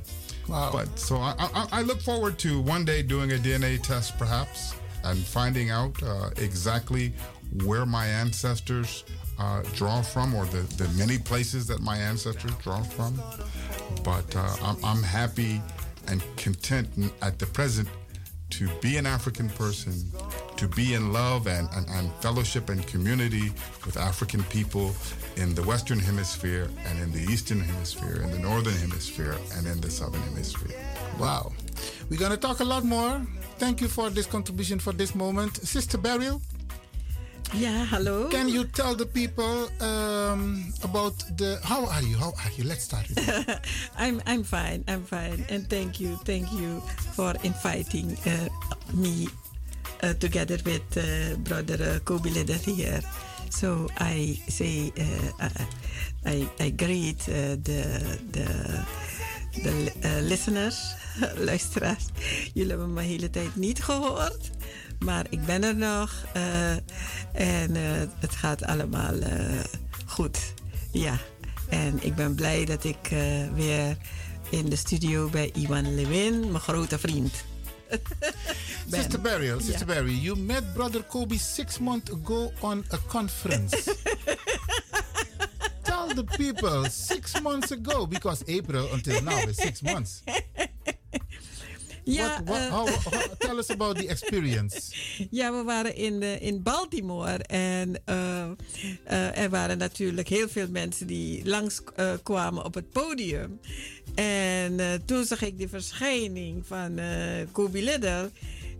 Wow. 0.48 0.70
But 0.72 0.98
so 0.98 1.16
I, 1.16 1.34
I, 1.38 1.66
I 1.72 1.82
look 1.82 2.00
forward 2.00 2.38
to 2.40 2.60
one 2.60 2.84
day 2.84 3.02
doing 3.02 3.32
a 3.32 3.36
DNA 3.36 3.80
test, 3.82 4.18
perhaps, 4.18 4.74
and 5.04 5.18
finding 5.18 5.70
out 5.70 6.02
uh, 6.02 6.30
exactly 6.36 7.12
where 7.64 7.86
my 7.86 8.06
ancestors 8.06 9.04
uh, 9.38 9.62
draw 9.74 10.02
from, 10.02 10.34
or 10.34 10.44
the, 10.46 10.62
the 10.82 10.88
many 10.98 11.18
places 11.18 11.66
that 11.66 11.80
my 11.80 11.96
ancestors 11.96 12.54
draw 12.56 12.82
from. 12.82 13.20
But 14.04 14.36
uh, 14.36 14.56
I'm, 14.62 14.76
I'm 14.84 15.02
happy 15.02 15.60
and 16.06 16.22
content 16.36 16.88
at 17.22 17.38
the 17.38 17.46
present 17.46 17.88
to 18.50 18.68
be 18.80 18.96
an 18.96 19.06
African 19.06 19.48
person, 19.48 19.94
to 20.56 20.66
be 20.68 20.94
in 20.94 21.12
love 21.12 21.46
and, 21.46 21.68
and, 21.72 21.88
and 21.88 22.12
fellowship 22.14 22.68
and 22.68 22.84
community 22.86 23.52
with 23.86 23.96
African 23.96 24.42
people 24.44 24.92
in 25.36 25.54
the 25.54 25.62
Western 25.62 26.00
Hemisphere 26.00 26.68
and 26.84 26.98
in 26.98 27.12
the 27.12 27.32
Eastern 27.32 27.60
Hemisphere, 27.60 28.22
in 28.22 28.30
the 28.30 28.38
Northern 28.38 28.74
Hemisphere, 28.74 29.36
and 29.54 29.66
in 29.66 29.80
the 29.80 29.90
Southern 29.90 30.20
Hemisphere. 30.22 30.76
Wow. 31.18 31.52
We're 32.08 32.18
going 32.18 32.32
to 32.32 32.36
talk 32.36 32.60
a 32.60 32.64
lot 32.64 32.84
more. 32.84 33.20
Thank 33.58 33.80
you 33.80 33.88
for 33.88 34.10
this 34.10 34.26
contribution 34.26 34.78
for 34.78 34.92
this 34.92 35.14
moment. 35.14 35.56
Sister 35.56 35.98
Barryl? 35.98 36.40
Yeah, 37.52 37.84
hello. 37.86 38.28
Can 38.28 38.48
you 38.48 38.64
tell 38.64 38.94
the 38.94 39.06
people 39.06 39.68
um, 39.82 40.72
about 40.84 41.18
the. 41.36 41.58
How 41.64 41.84
are 41.84 42.02
you? 42.02 42.16
How 42.16 42.30
are 42.30 42.52
you? 42.56 42.62
Let's 42.62 42.84
start. 42.84 43.06
I'm 43.98 44.22
I'm 44.24 44.44
fine. 44.44 44.84
I'm 44.86 45.02
fine, 45.02 45.44
and 45.48 45.68
thank 45.68 45.98
you, 45.98 46.14
thank 46.24 46.52
you 46.52 46.80
for 47.16 47.34
inviting 47.42 48.16
uh, 48.24 48.48
me 48.94 49.26
uh, 50.02 50.14
together 50.14 50.58
with 50.64 50.86
uh, 50.96 51.36
brother 51.42 51.74
uh, 51.74 51.98
Kobi 52.06 52.30
Leder 52.30 52.60
here. 52.62 53.00
So 53.50 53.88
I 53.98 54.38
say 54.46 54.92
uh, 55.40 55.48
I 56.24 56.48
I 56.60 56.70
greet 56.70 57.28
uh, 57.28 57.58
the 57.58 57.82
the 58.30 58.46
de 59.52 59.92
uh, 60.04 60.10
listeners, 60.20 60.94
luisteraars. 61.50 62.04
Jullie 62.54 62.70
hebben 62.70 62.92
me 62.92 63.00
de 63.00 63.06
hele 63.06 63.30
tijd 63.30 63.56
niet 63.56 63.82
gehoord. 63.82 64.50
Maar 64.98 65.26
ik 65.30 65.44
ben 65.44 65.64
er 65.64 65.76
nog. 65.76 66.24
uh, 66.36 66.70
en 67.32 67.74
uh, 67.76 67.82
het 68.18 68.36
gaat 68.36 68.62
allemaal 68.62 69.14
goed. 70.06 70.38
Ja. 70.90 71.18
En 71.68 71.98
ik 72.02 72.14
ben 72.14 72.34
blij 72.34 72.64
dat 72.64 72.84
ik 72.84 73.08
weer 73.54 73.96
in 74.50 74.68
de 74.68 74.76
studio 74.76 75.28
bij 75.28 75.50
Iwan 75.54 75.94
Lewin, 75.94 76.40
mijn 76.40 76.60
grote 76.60 76.98
vriend. 76.98 77.32
Sister 78.90 79.20
Beryl, 79.20 79.60
Sister 79.60 79.78
Ja. 79.78 79.84
Beryl, 79.84 80.14
you 80.14 80.38
met 80.38 80.72
brother 80.72 81.02
Kobe 81.02 81.38
six 81.38 81.78
months 81.78 82.10
ago 82.12 82.52
on 82.60 82.84
a 82.92 82.98
conference. 83.08 83.76
Tell 86.06 86.14
the 86.14 86.24
people 86.36 86.88
six 86.90 87.40
months 87.42 87.70
ago, 87.72 88.06
because 88.06 88.42
April 88.48 88.88
until 88.92 89.20
now 89.22 89.38
is 89.48 89.56
six 89.56 89.82
months. 89.82 90.22
Ja, 92.04 92.42
What, 92.44 92.48
what, 92.48 92.58
eh, 92.60 92.70
how, 92.70 92.86
how- 92.86 93.34
tell 93.38 93.58
us 93.58 93.70
about 93.70 93.96
the 93.98 94.08
experience. 94.08 94.94
Ja, 95.30 95.52
we 95.52 95.62
waren 95.64 95.94
in, 95.94 96.22
eh, 96.22 96.42
in 96.42 96.62
Baltimore 96.62 97.38
en 97.44 98.00
eh, 98.04 99.38
er 99.38 99.50
waren 99.50 99.78
natuurlijk 99.78 100.28
heel 100.28 100.48
veel 100.48 100.68
mensen 100.70 101.06
die 101.06 101.44
langskwamen 101.48 102.22
kwamen 102.22 102.64
op 102.64 102.74
het 102.74 102.90
podium. 102.90 103.60
En 104.14 105.02
toen 105.06 105.24
zag 105.24 105.42
ik 105.42 105.58
die 105.58 105.68
verschijning 105.68 106.66
van 106.66 107.00
Kobe 107.52 107.82
Lidder. 107.82 108.30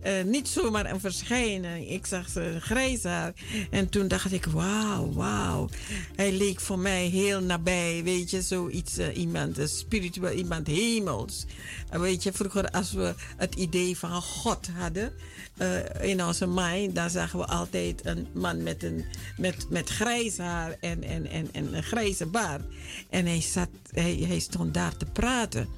Eh, 0.03 0.25
niet 0.25 0.49
zomaar 0.49 0.91
een 0.91 1.01
verschijning. 1.01 1.91
Ik 1.91 2.07
zag 2.07 2.29
zijn 2.29 2.61
grijs 2.61 3.03
haar. 3.03 3.33
En 3.71 3.89
toen 3.89 4.09
dacht 4.09 4.33
ik, 4.33 4.45
wauw, 4.45 5.13
wauw. 5.13 5.69
Hij 6.17 6.33
leek 6.33 6.61
voor 6.61 6.79
mij 6.79 7.07
heel 7.07 7.41
nabij. 7.41 8.01
Weet 8.05 8.31
je, 8.31 8.43
zoiets, 8.43 8.99
eh, 8.99 9.17
iemand, 9.17 9.59
spiritueel, 9.65 10.33
iemand 10.33 10.67
hemels. 10.67 11.47
En 11.91 12.01
weet 12.01 12.23
je, 12.23 12.33
vroeger 12.33 12.71
als 12.71 12.93
we 12.93 13.15
het 13.37 13.55
idee 13.55 13.99
van 13.99 14.23
God 14.23 14.69
hadden 14.79 15.13
eh, 15.57 16.09
in 16.09 16.25
onze 16.25 16.47
mind, 16.47 16.95
dan 16.95 17.11
zagen 17.11 17.39
we 17.39 17.47
altijd 17.47 18.07
een 18.07 18.27
man 18.33 18.63
met, 18.63 18.83
een, 18.83 19.05
met, 19.37 19.67
met 19.71 19.89
grijs 19.89 20.39
haar 20.39 20.77
en, 20.81 21.03
en, 21.03 21.27
en, 21.27 21.49
en 21.53 21.75
een 21.75 21.83
grijze 21.83 22.27
baard. 22.27 22.63
En 23.11 23.27
hij, 23.27 23.41
zat, 23.41 23.69
hij, 23.91 24.25
hij 24.29 24.39
stond 24.39 24.75
daar 24.75 24.97
te 24.97 25.07
praten. 25.07 25.69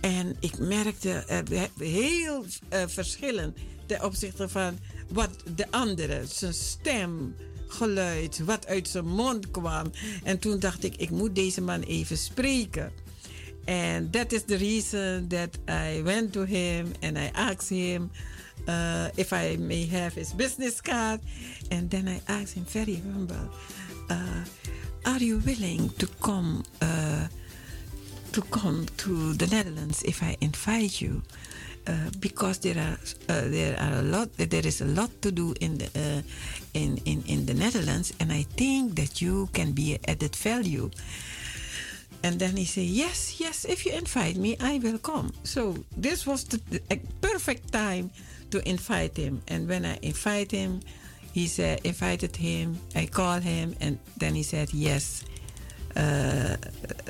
En 0.00 0.36
ik 0.40 0.58
merkte 0.58 1.10
eh, 1.10 1.62
heel 1.78 2.44
eh, 2.68 2.82
verschillen 2.86 3.54
ten 3.86 4.04
opzichte 4.04 4.48
van 4.48 4.78
wat 5.08 5.30
de 5.56 5.70
andere, 5.70 6.22
zijn 6.26 6.54
stem, 6.54 7.34
geluid, 7.68 8.38
wat 8.44 8.66
uit 8.66 8.88
zijn 8.88 9.06
mond 9.06 9.50
kwam. 9.50 9.92
En 10.24 10.38
toen 10.38 10.58
dacht 10.58 10.84
ik, 10.84 10.96
ik 10.96 11.10
moet 11.10 11.34
deze 11.34 11.60
man 11.60 11.80
even 11.80 12.18
spreken. 12.18 12.92
And 13.64 14.12
that 14.12 14.32
is 14.32 14.42
the 14.46 14.56
reason 14.56 15.28
that 15.28 15.58
I 15.68 16.02
went 16.02 16.32
to 16.32 16.44
him 16.44 16.92
and 17.00 17.16
I 17.16 17.30
asked 17.32 17.68
him 17.68 18.10
uh, 18.66 19.08
if 19.14 19.32
I 19.32 19.56
may 19.58 19.88
have 19.88 20.14
his 20.14 20.34
business 20.34 20.80
card. 20.80 21.20
And 21.70 21.90
then 21.90 22.08
I 22.08 22.20
asked 22.24 22.54
him 22.54 22.64
very 22.64 23.02
humble, 23.12 23.48
uh, 24.10 24.44
are 25.04 25.24
you 25.24 25.40
willing 25.44 25.90
to 25.98 26.06
come 26.20 26.64
uh, 26.80 27.26
to 28.32 28.42
come 28.42 28.86
to 28.98 29.32
the 29.34 29.46
Netherlands 29.46 30.02
if 30.02 30.22
I 30.22 30.36
invite 30.40 31.00
you. 31.00 31.22
Uh, 31.88 32.10
because 32.20 32.58
there 32.58 32.76
are 32.76 32.98
uh, 33.32 33.48
there 33.48 33.74
are 33.80 34.00
a 34.00 34.02
lot 34.02 34.28
there 34.36 34.66
is 34.66 34.82
a 34.82 34.84
lot 34.84 35.08
to 35.22 35.32
do 35.32 35.54
in 35.60 35.78
the 35.78 35.86
uh, 35.96 36.20
in, 36.74 36.98
in 37.06 37.22
in 37.26 37.46
the 37.46 37.54
Netherlands 37.54 38.12
and 38.20 38.30
I 38.30 38.42
think 38.42 38.96
that 38.96 39.22
you 39.22 39.48
can 39.54 39.72
be 39.72 39.98
added 40.06 40.36
value 40.36 40.90
and 42.22 42.38
then 42.38 42.56
he 42.56 42.66
said 42.66 42.84
yes 42.84 43.40
yes 43.40 43.64
if 43.64 43.86
you 43.86 43.92
invite 43.92 44.36
me 44.36 44.56
I 44.60 44.80
will 44.84 44.98
come 44.98 45.32
so 45.44 45.76
this 45.96 46.26
was 46.26 46.44
the, 46.44 46.60
the 46.68 47.00
perfect 47.22 47.72
time 47.72 48.10
to 48.50 48.60
invite 48.68 49.16
him 49.16 49.40
and 49.48 49.66
when 49.66 49.86
I 49.86 49.98
invite 50.02 50.50
him 50.50 50.80
he 51.32 51.46
said 51.46 51.80
invited 51.84 52.36
him 52.36 52.76
I 52.94 53.06
called 53.06 53.44
him 53.44 53.74
and 53.80 53.98
then 54.18 54.34
he 54.34 54.42
said 54.42 54.74
yes 54.74 55.24
uh, 55.98 56.54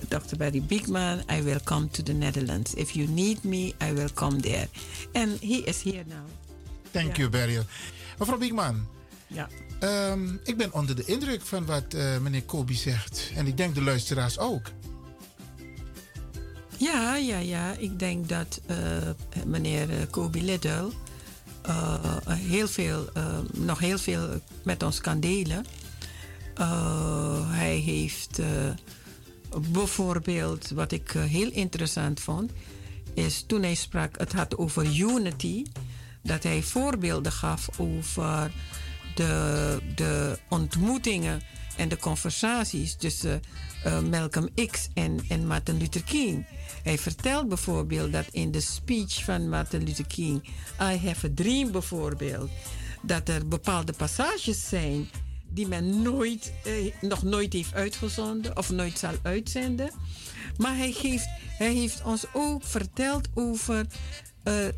Dr. 0.09 0.36
Barry 0.36 0.60
Bigman, 0.60 1.23
I 1.31 1.43
will 1.43 1.60
come 1.65 1.89
to 1.90 2.02
the 2.02 2.12
Netherlands. 2.12 2.74
If 2.74 2.97
you 2.97 3.06
need 3.09 3.44
me, 3.44 3.74
I 3.81 3.93
will 3.93 4.10
come 4.15 4.40
there. 4.40 4.69
And 5.12 5.39
he 5.40 5.56
is 5.66 5.82
here 5.82 6.05
now. 6.06 6.24
Thank 6.93 7.16
you, 7.16 7.28
Barry. 7.28 7.62
Mevrouw 8.19 8.39
Bigman. 8.39 8.86
Ja. 9.27 9.48
Um, 9.81 10.40
ik 10.44 10.56
ben 10.56 10.73
onder 10.73 10.97
de 10.97 11.05
indruk 11.05 11.43
van 11.43 11.66
wat 11.66 11.94
uh, 11.94 12.19
meneer 12.19 12.43
Kobi 12.43 12.74
zegt. 12.74 13.31
En 13.35 13.47
ik 13.47 13.56
denk 13.56 13.74
de 13.74 13.82
luisteraars 13.82 14.39
ook. 14.39 14.70
Ja, 16.77 17.16
ja, 17.16 17.39
ja. 17.39 17.74
Ik 17.78 17.98
denk 17.98 18.28
dat 18.28 18.60
uh, 18.70 18.77
meneer 19.47 19.89
Kobi 20.10 20.44
Liddell 20.44 20.90
heel 22.28 22.69
veel, 22.69 23.09
nog 23.52 23.78
heel 23.78 23.98
veel 23.98 24.28
met 24.62 24.82
ons 24.82 25.01
kan 25.01 25.20
delen. 25.20 25.65
Uh, 26.60 27.51
hij 27.51 27.76
heeft 27.76 28.39
uh, 28.39 28.47
bijvoorbeeld, 29.72 30.70
wat 30.70 30.93
ik 30.93 31.14
uh, 31.14 31.22
heel 31.22 31.51
interessant 31.51 32.20
vond, 32.20 32.52
is 33.14 33.44
toen 33.47 33.62
hij 33.62 33.74
sprak, 33.74 34.18
het 34.18 34.32
had 34.32 34.56
over 34.56 34.85
unity, 34.85 35.64
dat 36.22 36.43
hij 36.43 36.62
voorbeelden 36.62 37.32
gaf 37.32 37.68
over 37.78 38.51
de, 39.14 39.78
de 39.94 40.39
ontmoetingen 40.48 41.40
en 41.76 41.89
de 41.89 41.97
conversaties 41.97 42.94
tussen 42.94 43.40
Malcolm 44.10 44.48
X 44.70 44.89
en, 44.94 45.20
en 45.28 45.47
Martin 45.47 45.76
Luther 45.76 46.02
King. 46.02 46.47
Hij 46.82 46.98
vertelt 46.98 47.48
bijvoorbeeld 47.48 48.12
dat 48.12 48.26
in 48.30 48.51
de 48.51 48.60
speech 48.60 49.24
van 49.24 49.48
Martin 49.48 49.85
Luther 49.85 50.06
King, 50.06 50.44
I 50.80 51.06
Have 51.06 51.26
a 51.26 51.30
Dream 51.35 51.70
bijvoorbeeld, 51.72 52.51
dat 53.02 53.28
er 53.28 53.48
bepaalde 53.48 53.93
passages 53.93 54.68
zijn 54.68 55.09
die 55.50 55.68
men 55.68 56.02
nooit, 56.02 56.52
eh, 56.64 56.92
nog 57.00 57.22
nooit 57.22 57.52
heeft 57.52 57.74
uitgezonden 57.74 58.56
of 58.56 58.70
nooit 58.70 58.98
zal 58.98 59.14
uitzenden. 59.22 59.90
Maar 60.56 60.76
hij, 60.76 60.92
geeft, 60.92 61.28
hij 61.58 61.72
heeft 61.72 62.02
ons 62.02 62.24
ook 62.32 62.64
verteld 62.64 63.28
over 63.34 63.86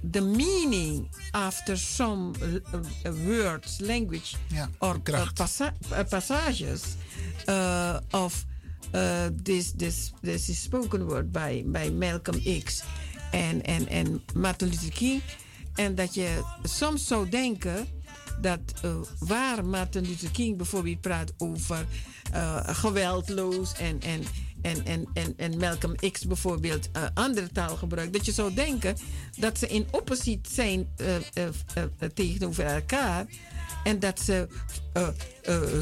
de 0.01 0.21
uh, 0.21 0.37
meaning 0.37 1.09
after 1.31 1.79
some 1.79 2.33
uh, 2.39 3.13
words, 3.25 3.79
language 3.81 4.37
ja, 4.47 4.71
or 4.79 5.01
passa 5.35 5.73
passages 6.09 6.83
of 8.11 8.45
this, 9.43 9.73
this, 9.77 10.13
this 10.23 10.49
is 10.49 10.63
spoken 10.63 11.07
word 11.07 11.33
by, 11.33 11.63
by 11.67 11.91
Malcolm 11.95 12.63
X 12.65 12.83
en, 13.31 13.63
en, 13.63 13.89
en 13.89 14.23
Martin 14.35 14.69
Luther 14.69 14.93
King. 14.93 15.23
En 15.75 15.95
dat 15.95 16.15
je 16.15 16.45
soms 16.63 17.07
zou 17.07 17.29
denken 17.29 17.87
dat 18.41 18.61
uh, 18.85 18.97
waar 19.19 19.65
Martin 19.65 20.07
Luther 20.07 20.31
King 20.31 20.57
bijvoorbeeld 20.57 21.01
praat 21.01 21.33
over 21.39 21.87
uh, 22.35 22.61
geweldloos 22.63 23.73
en, 23.73 24.01
en, 24.01 24.23
en, 24.63 24.85
en, 24.85 25.09
en, 25.15 25.35
en 25.37 25.59
Malcolm 25.59 25.95
X 26.13 26.27
bijvoorbeeld 26.27 26.89
uh, 26.97 27.03
andere 27.15 27.49
taal 27.53 27.77
gebruikt, 27.77 28.13
dat 28.13 28.27
je 28.27 28.33
zou 28.33 28.55
denken 28.55 28.97
dat 29.39 29.59
ze 29.59 29.67
in 29.67 29.87
oppositie 29.91 30.41
zijn 30.49 30.89
tegenover 32.15 32.65
elkaar. 32.65 33.27
En 33.85 33.99
dat 33.99 34.21
ze 34.21 34.49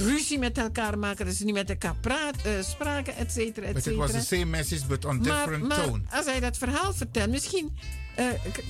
ruzie 0.07 0.39
met 0.39 0.59
elkaar 0.59 0.99
maken, 0.99 1.27
dat 1.27 1.35
ze 1.35 1.45
niet 1.45 1.55
met 1.55 1.71
elkaar 1.71 1.97
praten, 2.01 2.65
spraken, 2.65 3.17
et 3.17 3.33
cetera, 3.33 3.67
et 3.67 3.83
cetera. 3.83 3.97
Was 3.97 4.11
the 4.11 4.21
same 4.21 4.45
message, 4.45 4.87
but 4.87 5.05
on 5.05 5.23
different 5.23 5.69
maar, 5.69 5.85
tone. 5.85 6.03
Als 6.11 6.25
hij 6.25 6.41
dat 6.41 6.59
verhaal 6.59 6.95
vertelt, 6.95 7.31
misschien 7.31 7.77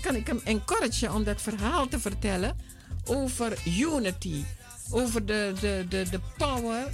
kan 0.00 0.14
ik 0.14 0.26
hem 0.26 0.40
encouragen 0.44 1.14
om 1.14 1.24
dat 1.24 1.42
verhaal 1.42 1.88
te 1.88 2.00
vertellen 2.00 2.56
over 3.08 3.54
unity, 3.64 4.44
over 4.92 5.20
the, 5.20 5.56
the, 5.60 5.86
the, 5.88 6.04
the 6.10 6.20
power 6.38 6.88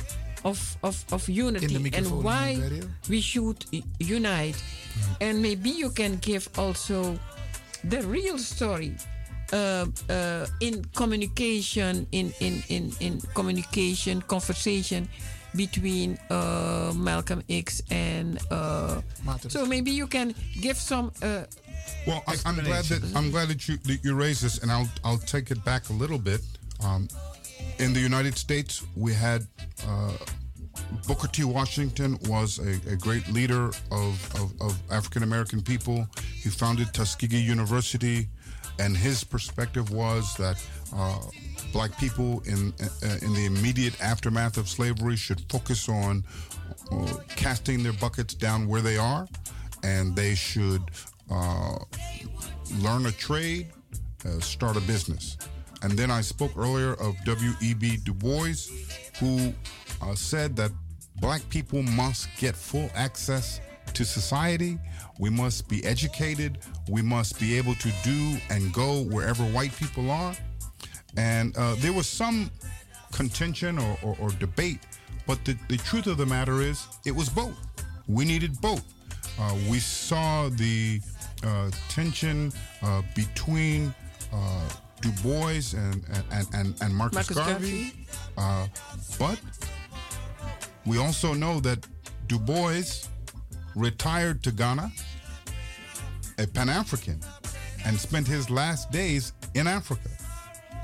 of, 0.44 0.76
of, 0.82 1.04
of 1.12 1.28
unity 1.28 1.90
and 1.94 2.22
why 2.22 2.58
we 3.08 3.20
should 3.20 3.64
unite. 3.98 4.62
Yeah. 5.20 5.28
And 5.28 5.42
maybe 5.42 5.70
you 5.70 5.90
can 5.90 6.16
give 6.16 6.48
also 6.58 7.18
the 7.82 8.02
real 8.02 8.38
story. 8.38 8.94
Uh, 9.52 9.86
uh, 10.08 10.46
in 10.60 10.84
communication, 10.96 12.06
in, 12.12 12.32
in, 12.40 12.62
in, 12.70 12.90
in 12.98 13.20
communication, 13.34 14.20
conversation 14.22 15.06
between 15.54 16.18
uh, 16.30 16.92
Malcolm 16.96 17.42
X 17.48 17.82
and 17.90 18.38
so 19.48 19.64
maybe 19.66 19.90
you 19.90 20.06
can 20.06 20.34
give 20.60 20.76
some 20.76 21.12
well, 22.06 22.22
I, 22.26 22.36
am 22.46 22.56
glad 22.56 22.84
that 22.84 23.16
I'm 23.16 23.30
glad 23.30 23.48
that 23.48 23.68
you 23.68 23.76
that 23.78 24.04
you 24.04 24.14
raised 24.14 24.42
this, 24.42 24.58
and 24.58 24.70
I'll 24.70 24.88
I'll 25.04 25.18
take 25.18 25.50
it 25.50 25.64
back 25.64 25.88
a 25.90 25.92
little 25.92 26.18
bit. 26.18 26.40
Um, 26.84 27.08
in 27.78 27.92
the 27.92 28.00
United 28.00 28.36
States, 28.36 28.84
we 28.94 29.12
had 29.12 29.46
uh, 29.86 30.12
Booker 31.06 31.28
T. 31.28 31.44
Washington 31.44 32.18
was 32.26 32.58
a, 32.58 32.92
a 32.92 32.96
great 32.96 33.28
leader 33.28 33.66
of, 33.90 34.34
of, 34.40 34.52
of 34.60 34.80
African 34.90 35.22
American 35.22 35.62
people. 35.62 36.06
He 36.34 36.50
founded 36.50 36.92
Tuskegee 36.92 37.40
University, 37.40 38.28
and 38.78 38.96
his 38.96 39.24
perspective 39.24 39.90
was 39.90 40.34
that 40.36 40.64
uh, 40.94 41.20
black 41.72 41.96
people 41.98 42.42
in 42.46 42.72
uh, 42.80 43.16
in 43.22 43.34
the 43.34 43.46
immediate 43.46 44.00
aftermath 44.02 44.56
of 44.56 44.68
slavery 44.68 45.16
should 45.16 45.40
focus 45.50 45.88
on 45.88 46.24
uh, 46.92 47.14
casting 47.28 47.82
their 47.82 47.92
buckets 47.94 48.34
down 48.34 48.68
where 48.68 48.82
they 48.82 48.96
are, 48.96 49.26
and 49.82 50.14
they 50.14 50.34
should 50.34 50.82
uh, 51.30 51.76
learn 52.80 53.06
a 53.06 53.12
trade, 53.12 53.68
uh, 54.24 54.40
start 54.40 54.76
a 54.76 54.80
business. 54.80 55.36
And 55.82 55.92
then 55.92 56.10
I 56.10 56.22
spoke 56.22 56.56
earlier 56.56 56.94
of 56.94 57.14
W.E.B. 57.24 57.98
Du 58.04 58.14
Bois, 58.14 58.54
who 59.20 59.52
uh, 60.00 60.14
said 60.14 60.56
that 60.56 60.70
black 61.16 61.46
people 61.50 61.82
must 61.82 62.28
get 62.38 62.56
full 62.56 62.90
access 62.94 63.60
to 63.92 64.04
society. 64.04 64.78
We 65.18 65.30
must 65.30 65.68
be 65.68 65.84
educated. 65.84 66.58
We 66.88 67.02
must 67.02 67.38
be 67.38 67.56
able 67.56 67.74
to 67.76 67.90
do 68.02 68.36
and 68.50 68.72
go 68.72 69.02
wherever 69.04 69.44
white 69.44 69.76
people 69.76 70.10
are. 70.10 70.34
And 71.16 71.56
uh, 71.56 71.76
there 71.78 71.92
was 71.92 72.08
some 72.08 72.50
contention 73.12 73.78
or, 73.78 73.98
or, 74.02 74.16
or 74.20 74.30
debate, 74.30 74.80
but 75.26 75.44
the, 75.44 75.56
the 75.68 75.76
truth 75.76 76.06
of 76.06 76.16
the 76.16 76.26
matter 76.26 76.60
is 76.60 76.86
it 77.04 77.12
was 77.12 77.28
both. 77.28 77.56
We 78.08 78.24
needed 78.24 78.60
both. 78.60 78.84
Uh, 79.38 79.54
we 79.68 79.78
saw 79.78 80.48
the 80.48 81.00
uh, 81.44 81.70
tension 81.88 82.52
uh, 82.82 83.02
between 83.14 83.94
uh, 84.32 84.68
Du 85.00 85.10
Bois 85.22 85.74
and 85.74 86.04
and, 86.32 86.46
and, 86.54 86.74
and 86.80 86.94
Marcus, 86.94 87.16
Marcus 87.16 87.36
Garvey. 87.36 87.92
Garvey. 88.36 88.70
but 89.18 89.40
we 90.86 90.98
also 90.98 91.32
know 91.34 91.60
that 91.60 91.86
Du 92.26 92.38
Bois 92.38 92.82
retired 93.74 94.42
to 94.44 94.52
Ghana, 94.52 94.90
a 96.38 96.46
Pan 96.46 96.68
African, 96.68 97.20
and 97.84 97.98
spent 97.98 98.26
his 98.26 98.50
last 98.50 98.90
days 98.90 99.32
in 99.54 99.66
Africa, 99.66 100.08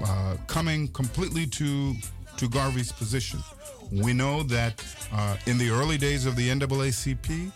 uh, 0.05 0.37
coming 0.47 0.89
completely 0.89 1.47
to, 1.47 1.95
to 2.37 2.49
Garvey's 2.49 2.93
position. 2.93 3.41
We 3.91 4.13
know 4.13 4.43
that 4.45 4.85
uh, 5.13 5.37
in 5.47 5.59
the 5.59 5.71
early 5.71 5.99
days 5.99 6.27
of 6.27 6.37
the 6.37 6.49
NAACP, 6.49 7.51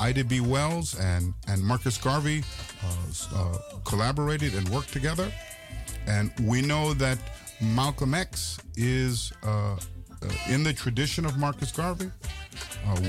Ida 0.00 0.24
B. 0.24 0.40
Wells 0.40 0.98
and, 0.98 1.34
and 1.46 1.62
Marcus 1.62 1.98
Garvey 1.98 2.42
uh, 2.82 3.36
uh, 3.36 3.58
collaborated 3.84 4.54
and 4.54 4.66
worked 4.70 4.92
together. 4.92 5.30
And 6.06 6.32
we 6.42 6.62
know 6.62 6.94
that 6.94 7.18
Malcolm 7.60 8.14
X 8.14 8.58
is 8.76 9.32
uh, 9.44 9.48
uh 9.48 9.76
in 10.48 10.62
the 10.62 10.72
tradition 10.72 11.26
of 11.26 11.36
Marcus 11.36 11.70
Garvey. 11.70 12.10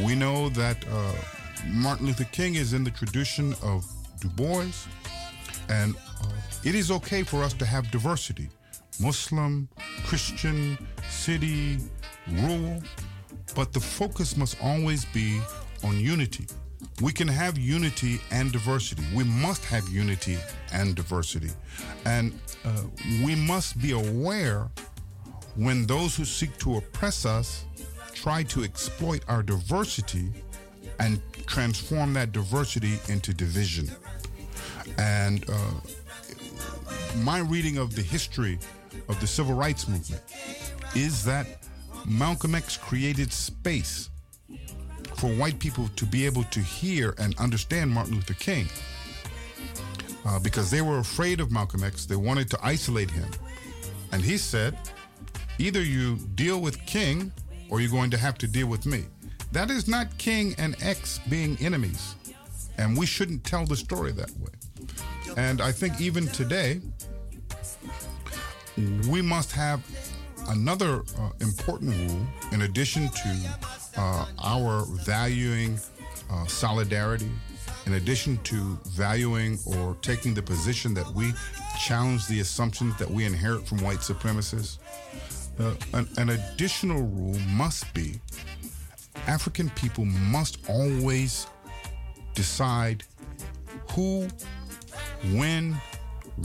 We 0.05 0.15
know 0.15 0.49
that 0.49 0.77
Martin 1.67 2.07
Luther 2.07 2.25
King 2.25 2.55
is 2.55 2.73
in 2.73 2.83
the 2.83 2.91
tradition 2.91 3.55
of 3.63 3.85
Du 4.19 4.27
Bois. 4.29 4.67
And 5.69 5.95
it 6.63 6.75
is 6.75 6.91
okay 6.91 7.23
for 7.23 7.41
us 7.41 7.53
to 7.53 7.65
have 7.65 7.89
diversity 7.89 8.49
Muslim, 8.99 9.67
Christian, 10.05 10.77
city, 11.09 11.77
rural. 12.29 12.83
But 13.55 13.73
the 13.73 13.79
focus 13.79 14.37
must 14.37 14.57
always 14.61 15.05
be 15.05 15.41
on 15.83 15.99
unity. 15.99 16.45
We 17.01 17.11
can 17.11 17.27
have 17.27 17.57
unity 17.57 18.21
and 18.31 18.51
diversity. 18.51 19.03
We 19.15 19.23
must 19.23 19.65
have 19.65 19.87
unity 19.89 20.37
and 20.71 20.95
diversity. 20.95 21.49
And 22.05 22.39
uh, 22.63 22.83
we 23.25 23.35
must 23.35 23.81
be 23.81 23.91
aware 23.91 24.69
when 25.55 25.85
those 25.85 26.15
who 26.15 26.25
seek 26.25 26.57
to 26.59 26.77
oppress 26.77 27.25
us 27.25 27.65
try 28.13 28.43
to 28.43 28.63
exploit 28.63 29.23
our 29.27 29.41
diversity 29.41 30.29
and 30.99 31.19
transform 31.47 32.13
that 32.13 32.31
diversity 32.31 32.99
into 33.09 33.33
division. 33.33 33.89
And 34.99 35.43
uh, 35.49 35.71
my 37.17 37.39
reading 37.39 37.77
of 37.77 37.95
the 37.95 38.01
history 38.01 38.59
of 39.09 39.19
the 39.19 39.27
civil 39.27 39.55
rights 39.55 39.87
movement 39.87 40.21
is 40.95 41.23
that 41.25 41.47
Malcolm 42.05 42.53
X 42.53 42.77
created 42.77 43.33
space 43.33 44.10
for 45.21 45.27
white 45.27 45.59
people 45.59 45.87
to 45.95 46.03
be 46.03 46.25
able 46.25 46.43
to 46.45 46.59
hear 46.59 47.13
and 47.19 47.37
understand 47.37 47.91
Martin 47.91 48.15
Luther 48.15 48.33
King. 48.33 48.65
Uh, 50.25 50.39
because 50.39 50.71
they 50.71 50.81
were 50.81 50.97
afraid 50.97 51.39
of 51.39 51.51
Malcolm 51.51 51.83
X, 51.83 52.07
they 52.07 52.15
wanted 52.15 52.49
to 52.49 52.57
isolate 52.63 53.11
him. 53.11 53.29
And 54.11 54.23
he 54.23 54.35
said, 54.35 54.75
either 55.59 55.79
you 55.79 56.15
deal 56.33 56.59
with 56.59 56.83
King 56.87 57.31
or 57.69 57.81
you're 57.81 57.91
going 57.91 58.09
to 58.09 58.17
have 58.17 58.39
to 58.39 58.47
deal 58.47 58.65
with 58.65 58.87
me. 58.87 59.05
That 59.51 59.69
is 59.69 59.87
not 59.87 60.17
King 60.17 60.55
and 60.57 60.75
X 60.81 61.19
being 61.29 61.55
enemies. 61.61 62.15
And 62.79 62.97
we 62.97 63.05
shouldn't 63.05 63.43
tell 63.43 63.67
the 63.67 63.75
story 63.75 64.13
that 64.13 64.31
way. 64.39 64.53
And 65.37 65.61
I 65.61 65.71
think 65.71 66.01
even 66.01 66.25
today, 66.29 66.81
we 69.07 69.21
must 69.21 69.51
have 69.51 69.85
another 70.47 71.03
uh, 71.19 71.29
important 71.41 71.95
rule 71.95 72.25
in 72.51 72.63
addition 72.63 73.07
to 73.09 73.80
uh, 73.97 74.25
our 74.43 74.85
valuing 75.05 75.79
uh, 76.29 76.45
solidarity, 76.45 77.29
in 77.85 77.93
addition 77.93 78.37
to 78.43 78.79
valuing 78.89 79.57
or 79.65 79.97
taking 80.01 80.33
the 80.33 80.41
position 80.41 80.93
that 80.93 81.09
we 81.13 81.31
challenge 81.79 82.27
the 82.27 82.39
assumptions 82.39 82.97
that 82.97 83.09
we 83.09 83.25
inherit 83.25 83.67
from 83.67 83.79
white 83.79 83.99
supremacists. 83.99 84.77
Uh, 85.59 85.73
an, 85.93 86.07
an 86.17 86.29
additional 86.29 87.01
rule 87.01 87.37
must 87.49 87.93
be 87.93 88.19
African 89.27 89.69
people 89.71 90.05
must 90.05 90.57
always 90.69 91.47
decide 92.33 93.03
who, 93.91 94.27
when, 95.33 95.73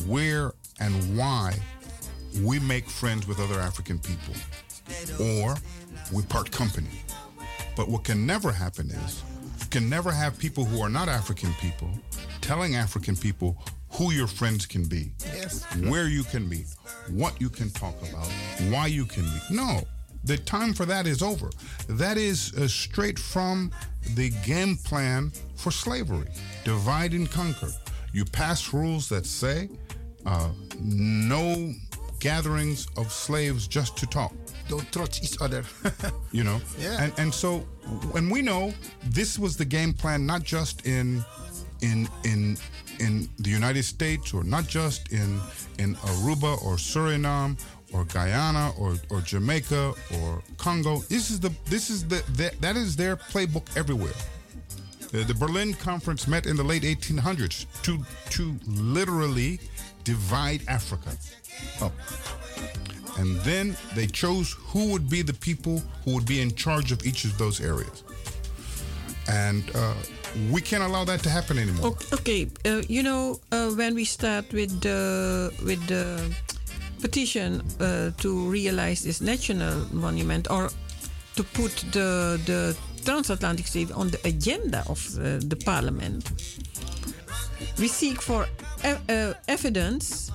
where, 0.06 0.52
and 0.80 1.16
why 1.16 1.54
we 2.42 2.58
make 2.60 2.88
friends 2.88 3.26
with 3.26 3.40
other 3.40 3.58
African 3.60 3.98
people 3.98 4.34
or 5.20 5.56
we 6.12 6.22
part 6.24 6.50
company. 6.50 6.88
But 7.76 7.88
what 7.88 8.04
can 8.04 8.26
never 8.26 8.50
happen 8.50 8.90
is, 8.90 9.22
you 9.60 9.66
can 9.66 9.88
never 9.88 10.10
have 10.10 10.38
people 10.38 10.64
who 10.64 10.80
are 10.80 10.88
not 10.88 11.08
African 11.08 11.52
people 11.54 11.90
telling 12.40 12.76
African 12.76 13.16
people 13.16 13.56
who 13.90 14.12
your 14.12 14.26
friends 14.26 14.66
can 14.66 14.84
be, 14.84 15.12
Yes. 15.34 15.64
where 15.88 16.06
you 16.08 16.22
can 16.24 16.48
meet, 16.48 16.66
what 17.10 17.40
you 17.40 17.48
can 17.48 17.70
talk 17.70 17.94
about, 18.08 18.26
why 18.70 18.86
you 18.86 19.04
can 19.04 19.24
meet. 19.24 19.42
No, 19.50 19.82
the 20.24 20.36
time 20.36 20.72
for 20.74 20.84
that 20.86 21.06
is 21.06 21.22
over. 21.22 21.50
That 21.88 22.16
is 22.18 22.52
uh, 22.54 22.68
straight 22.68 23.18
from 23.18 23.70
the 24.14 24.30
game 24.44 24.76
plan 24.76 25.32
for 25.56 25.70
slavery 25.70 26.26
divide 26.64 27.12
and 27.12 27.30
conquer. 27.30 27.70
You 28.12 28.24
pass 28.24 28.72
rules 28.72 29.08
that 29.08 29.26
say 29.26 29.68
uh, 30.24 30.50
no 30.80 31.72
gatherings 32.20 32.88
of 32.96 33.12
slaves 33.12 33.66
just 33.68 33.96
to 33.98 34.06
talk. 34.06 34.32
Don't 34.68 34.90
trust 34.92 35.22
each 35.22 35.40
other. 35.40 35.64
you 36.32 36.44
know 36.44 36.60
Yeah. 36.78 37.02
and 37.02 37.12
and 37.18 37.32
so 37.34 37.66
and 38.14 38.30
we 38.30 38.42
know 38.42 38.72
this 39.04 39.38
was 39.38 39.56
the 39.56 39.64
game 39.64 39.92
plan 39.92 40.26
not 40.26 40.42
just 40.42 40.86
in 40.86 41.24
in 41.82 42.08
in 42.24 42.56
in 42.98 43.28
the 43.38 43.50
united 43.50 43.84
states 43.84 44.32
or 44.32 44.42
not 44.42 44.66
just 44.66 45.12
in 45.12 45.40
in 45.78 45.94
aruba 45.96 46.52
or 46.64 46.76
suriname 46.76 47.54
or 47.92 48.04
guyana 48.06 48.72
or 48.78 48.96
or 49.10 49.20
jamaica 49.20 49.92
or 50.18 50.42
congo 50.56 50.98
this 51.08 51.30
is 51.30 51.38
the 51.38 51.52
this 51.66 51.90
is 51.90 52.06
the 52.08 52.22
that, 52.32 52.58
that 52.60 52.76
is 52.76 52.96
their 52.96 53.14
playbook 53.16 53.66
everywhere 53.76 54.14
the, 55.12 55.18
the 55.24 55.34
berlin 55.34 55.74
conference 55.74 56.26
met 56.26 56.46
in 56.46 56.56
the 56.56 56.64
late 56.64 56.82
1800s 56.82 57.66
to 57.82 57.98
to 58.30 58.54
literally 58.66 59.60
divide 60.04 60.62
africa 60.66 61.10
up 61.82 61.92
and 63.18 63.36
then 63.40 63.76
they 63.94 64.06
chose 64.06 64.52
who 64.52 64.92
would 64.92 65.08
be 65.08 65.22
the 65.22 65.32
people 65.32 65.82
who 66.04 66.14
would 66.14 66.26
be 66.26 66.40
in 66.40 66.54
charge 66.54 66.92
of 66.92 67.04
each 67.06 67.24
of 67.24 67.36
those 67.38 67.60
areas. 67.60 68.04
And 69.28 69.64
uh, 69.74 69.94
we 70.50 70.60
can't 70.60 70.82
allow 70.82 71.04
that 71.04 71.22
to 71.22 71.30
happen 71.30 71.58
anymore. 71.58 71.96
Okay. 72.12 72.48
Uh, 72.64 72.82
you 72.88 73.02
know, 73.02 73.40
uh, 73.52 73.70
when 73.70 73.94
we 73.94 74.04
start 74.04 74.52
with 74.52 74.80
the 74.80 75.52
with 75.64 75.84
the 75.88 76.34
petition 77.00 77.62
uh, 77.80 78.10
to 78.18 78.50
realize 78.50 79.02
this 79.02 79.20
national 79.20 79.86
monument 79.92 80.50
or 80.50 80.70
to 81.36 81.42
put 81.42 81.72
the 81.92 82.38
the 82.46 82.76
transatlantic 83.04 83.66
slave 83.66 83.90
on 83.96 84.10
the 84.10 84.20
agenda 84.24 84.84
of 84.88 84.98
uh, 85.18 85.38
the 85.40 85.56
parliament, 85.64 86.30
we 87.78 87.88
seek 87.88 88.22
for 88.22 88.46
uh, 88.84 89.34
evidence 89.48 90.30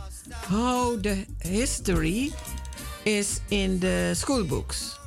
how 0.47 0.95
the 0.97 1.25
history 1.43 2.31
is 3.05 3.41
in 3.49 3.79
the 3.79 4.13
school 4.15 4.43
books. 4.43 4.97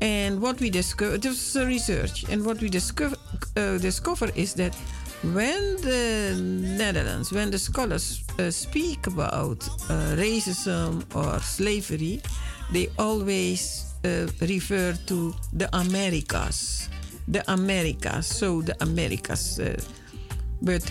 And 0.00 0.40
what 0.40 0.60
we 0.60 0.70
discover, 0.70 1.16
this 1.18 1.54
is 1.54 1.64
research, 1.64 2.24
and 2.28 2.44
what 2.44 2.60
we 2.60 2.68
discover, 2.68 3.16
uh, 3.56 3.78
discover 3.78 4.30
is 4.34 4.54
that 4.54 4.74
when 5.22 5.76
the 5.82 6.34
Netherlands, 6.76 7.32
when 7.32 7.50
the 7.52 7.58
scholars 7.58 8.24
uh, 8.38 8.50
speak 8.50 9.06
about 9.06 9.62
uh, 9.88 10.16
racism 10.16 11.04
or 11.14 11.38
slavery, 11.38 12.20
they 12.72 12.88
always 12.98 13.94
uh, 14.04 14.26
refer 14.40 14.94
to 15.06 15.32
the 15.52 15.68
Americas. 15.76 16.88
The 17.28 17.44
Americas, 17.52 18.26
so 18.26 18.62
the 18.62 18.74
Americas. 18.82 19.60
Uh, 19.60 19.80
but 20.60 20.82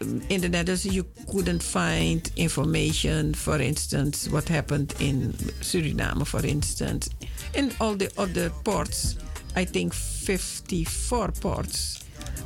in 0.00 0.40
the 0.40 0.48
Netherlands, 0.48 0.86
you 0.86 1.04
couldn't 1.30 1.62
find 1.62 2.30
information, 2.36 3.34
for 3.34 3.60
instance, 3.60 4.28
what 4.28 4.48
happened 4.48 4.94
in 5.00 5.32
Suriname, 5.60 6.26
for 6.26 6.44
instance. 6.46 7.08
In 7.54 7.72
all 7.80 7.94
the 7.94 8.10
other 8.16 8.50
ports, 8.64 9.16
I 9.56 9.64
think 9.64 9.92
54 9.94 11.32
ports 11.40 12.04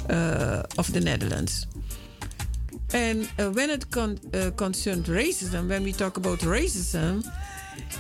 uh, 0.09 0.63
of 0.79 0.93
the 0.93 1.01
Netherlands. 1.01 1.67
And 2.95 3.29
uh, 3.39 3.51
when 3.51 3.71
it 3.71 3.91
con- 3.91 4.21
uh, 4.35 4.51
concerned 4.57 5.05
racism, 5.07 5.69
when 5.69 5.83
we 5.83 5.93
talk 5.93 6.17
about 6.17 6.41
racism, 6.41 7.25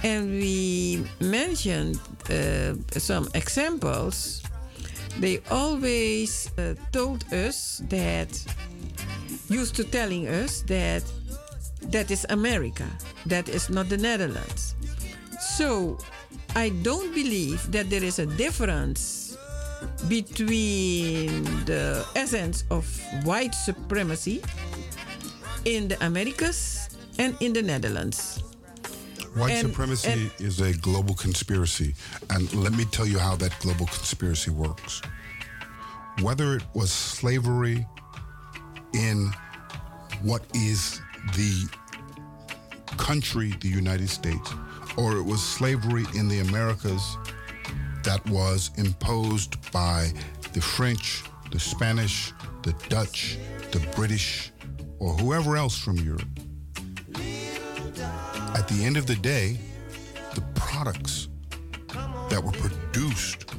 and 0.02 0.30
we 0.30 1.04
mentioned 1.20 1.98
uh, 2.30 2.74
some 2.98 3.28
examples, 3.34 4.42
they 5.18 5.40
always 5.50 6.50
uh, 6.58 6.74
told 6.92 7.24
us 7.32 7.82
that, 7.88 8.28
used 9.52 9.76
to 9.76 9.84
telling 9.84 10.28
us 10.28 10.62
that 10.62 11.02
that 11.90 12.10
is 12.10 12.24
America, 12.30 12.86
that 13.26 13.48
is 13.48 13.68
not 13.68 13.88
the 13.88 13.96
Netherlands. 13.98 14.74
So 15.56 15.98
I 16.56 16.70
don't 16.82 17.12
believe 17.14 17.60
that 17.72 17.90
there 17.90 18.02
is 18.04 18.18
a 18.18 18.26
difference 18.26 19.36
between 20.08 21.42
the 21.64 22.06
essence 22.14 22.64
of 22.70 22.86
white 23.24 23.54
supremacy 23.54 24.42
in 25.64 25.88
the 25.88 25.98
Americas 26.06 26.88
and 27.18 27.36
in 27.40 27.52
the 27.52 27.62
Netherlands. 27.62 28.42
White 29.34 29.52
And- 29.52 29.68
supremacy 29.68 30.08
and- 30.08 30.30
is 30.38 30.60
a 30.60 30.72
global 30.72 31.14
conspiracy. 31.14 31.94
And 32.30 32.52
let 32.54 32.72
me 32.72 32.84
tell 32.84 33.06
you 33.06 33.18
how 33.18 33.36
that 33.36 33.58
global 33.60 33.86
conspiracy 33.86 34.50
works. 34.50 35.00
Whether 36.20 36.56
it 36.56 36.64
was 36.74 36.92
slavery 36.92 37.86
in 38.94 39.32
what 40.22 40.42
is 40.54 41.00
the 41.36 41.68
country, 42.96 43.54
the 43.60 43.68
United 43.68 44.08
States, 44.08 44.52
or 44.96 45.16
it 45.16 45.22
was 45.22 45.42
slavery 45.42 46.04
in 46.14 46.28
the 46.28 46.40
Americas 46.40 47.16
that 48.04 48.24
was 48.28 48.70
imposed 48.76 49.56
by 49.72 50.12
the 50.52 50.60
French, 50.60 51.22
the 51.50 51.58
Spanish, 51.58 52.32
the 52.62 52.72
Dutch, 52.88 53.38
the 53.70 53.80
British, 53.96 54.52
or 54.98 55.12
whoever 55.14 55.56
else 55.56 55.78
from 55.78 55.96
Europe. 55.96 56.28
At 58.54 58.68
the 58.68 58.84
end 58.84 58.96
of 58.96 59.06
the 59.06 59.16
day, 59.16 59.58
the 60.34 60.42
products 60.54 61.28
that 62.28 62.42
were 62.42 62.52
produced, 62.52 63.54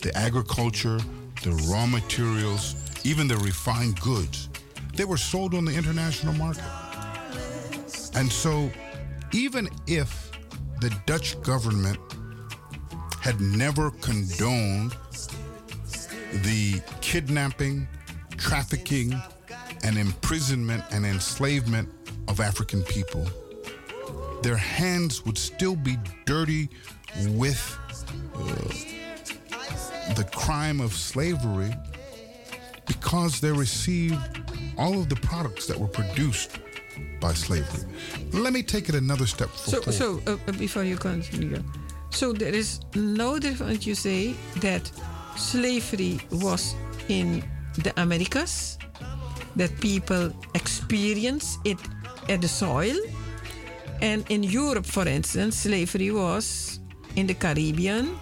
the 0.00 0.16
agriculture, 0.16 0.98
the 1.42 1.52
raw 1.70 1.86
materials, 1.86 2.74
even 3.04 3.26
the 3.28 3.36
refined 3.38 4.00
goods, 4.00 4.48
they 4.94 5.04
were 5.04 5.16
sold 5.16 5.54
on 5.54 5.64
the 5.64 5.74
international 5.74 6.34
market. 6.34 6.64
And 8.14 8.30
so, 8.30 8.70
even 9.32 9.68
if 9.86 10.30
the 10.80 10.94
Dutch 11.06 11.40
government 11.42 11.98
had 13.20 13.40
never 13.40 13.90
condoned 14.02 14.96
the 16.42 16.82
kidnapping, 17.00 17.86
trafficking, 18.36 19.14
and 19.84 19.96
imprisonment 19.96 20.84
and 20.90 21.06
enslavement 21.06 21.88
of 22.28 22.40
African 22.40 22.82
people, 22.82 23.26
their 24.42 24.56
hands 24.56 25.24
would 25.24 25.38
still 25.38 25.76
be 25.76 25.96
dirty 26.26 26.68
with 27.28 27.78
uh, 28.34 30.14
the 30.14 30.28
crime 30.34 30.80
of 30.80 30.92
slavery 30.92 31.72
because 32.86 33.40
they 33.40 33.52
received 33.52 34.18
all 34.78 34.98
of 35.00 35.08
the 35.08 35.16
products 35.16 35.66
that 35.66 35.78
were 35.78 35.88
produced 35.88 36.58
by 37.20 37.32
slavery. 37.34 37.84
Let 38.32 38.52
me 38.52 38.62
take 38.62 38.88
it 38.88 38.94
another 38.94 39.26
step 39.26 39.50
So, 39.56 39.80
forward. 39.80 39.94
so 39.94 40.20
uh, 40.26 40.36
uh, 40.48 40.52
before 40.52 40.84
you 40.84 40.96
continue, 40.96 41.62
so 42.10 42.32
there 42.32 42.54
is 42.54 42.80
no 42.94 43.38
difference. 43.38 43.86
You 43.86 43.94
say 43.94 44.34
that 44.60 44.90
slavery 45.36 46.20
was 46.30 46.74
in 47.08 47.42
the 47.78 47.92
Americas, 48.00 48.78
that 49.56 49.70
people 49.80 50.32
experience 50.54 51.58
it 51.64 51.78
at 52.28 52.40
the 52.40 52.48
soil, 52.48 52.96
and 54.00 54.24
in 54.30 54.42
Europe, 54.42 54.86
for 54.86 55.06
instance, 55.06 55.56
slavery 55.56 56.10
was 56.10 56.80
in 57.16 57.26
the 57.26 57.34
Caribbean, 57.34 58.18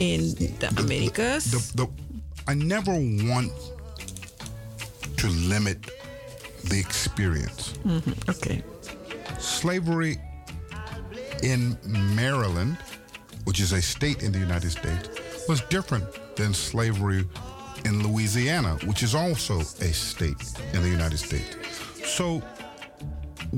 in 0.00 0.34
the 0.60 0.68
Americas. 0.78 1.50
the, 1.50 1.84
the, 1.84 1.88
I 2.46 2.54
never 2.54 2.92
want 2.92 3.52
to 5.18 5.28
limit 5.28 5.90
the 6.64 6.78
experience. 6.78 7.74
Mhm, 7.84 8.28
Okay. 8.28 8.62
Slavery 9.38 10.18
in 11.42 11.76
Maryland, 12.14 12.76
which 13.44 13.60
is 13.60 13.72
a 13.72 13.82
state 13.82 14.22
in 14.22 14.32
the 14.32 14.38
United 14.38 14.70
States, 14.70 15.08
was 15.48 15.60
different 15.70 16.04
than 16.36 16.52
slavery 16.54 17.24
in 17.84 18.02
Louisiana, 18.02 18.76
which 18.84 19.02
is 19.02 19.14
also 19.14 19.60
a 19.60 19.92
state 19.92 20.42
in 20.72 20.82
the 20.82 20.88
United 20.88 21.18
States. 21.18 21.56
So, 22.04 22.42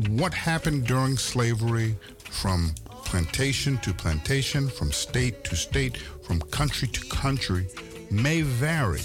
what 0.09 0.35
happened 0.35 0.87
during 0.87 1.17
slavery 1.17 1.97
from 2.31 2.75
plantation 3.05 3.79
to 3.79 3.95
plantation, 3.95 4.69
from 4.69 4.93
state 4.93 5.43
to 5.45 5.57
state, 5.57 5.97
from 6.27 6.41
country 6.43 6.89
to 6.89 7.01
country 7.09 7.67
may 8.11 8.43
vary. 8.43 9.01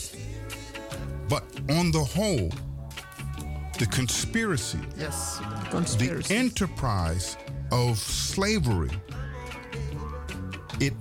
But 1.30 1.44
on 1.70 1.92
the 1.92 2.04
whole, 2.04 2.50
the 3.80 3.86
conspiracy, 3.88 4.80
Yes, 4.98 5.40
the 5.72 5.80
the 5.98 6.34
enterprise 6.34 7.38
of 7.72 7.98
slavery, 7.98 8.92
it 10.80 10.94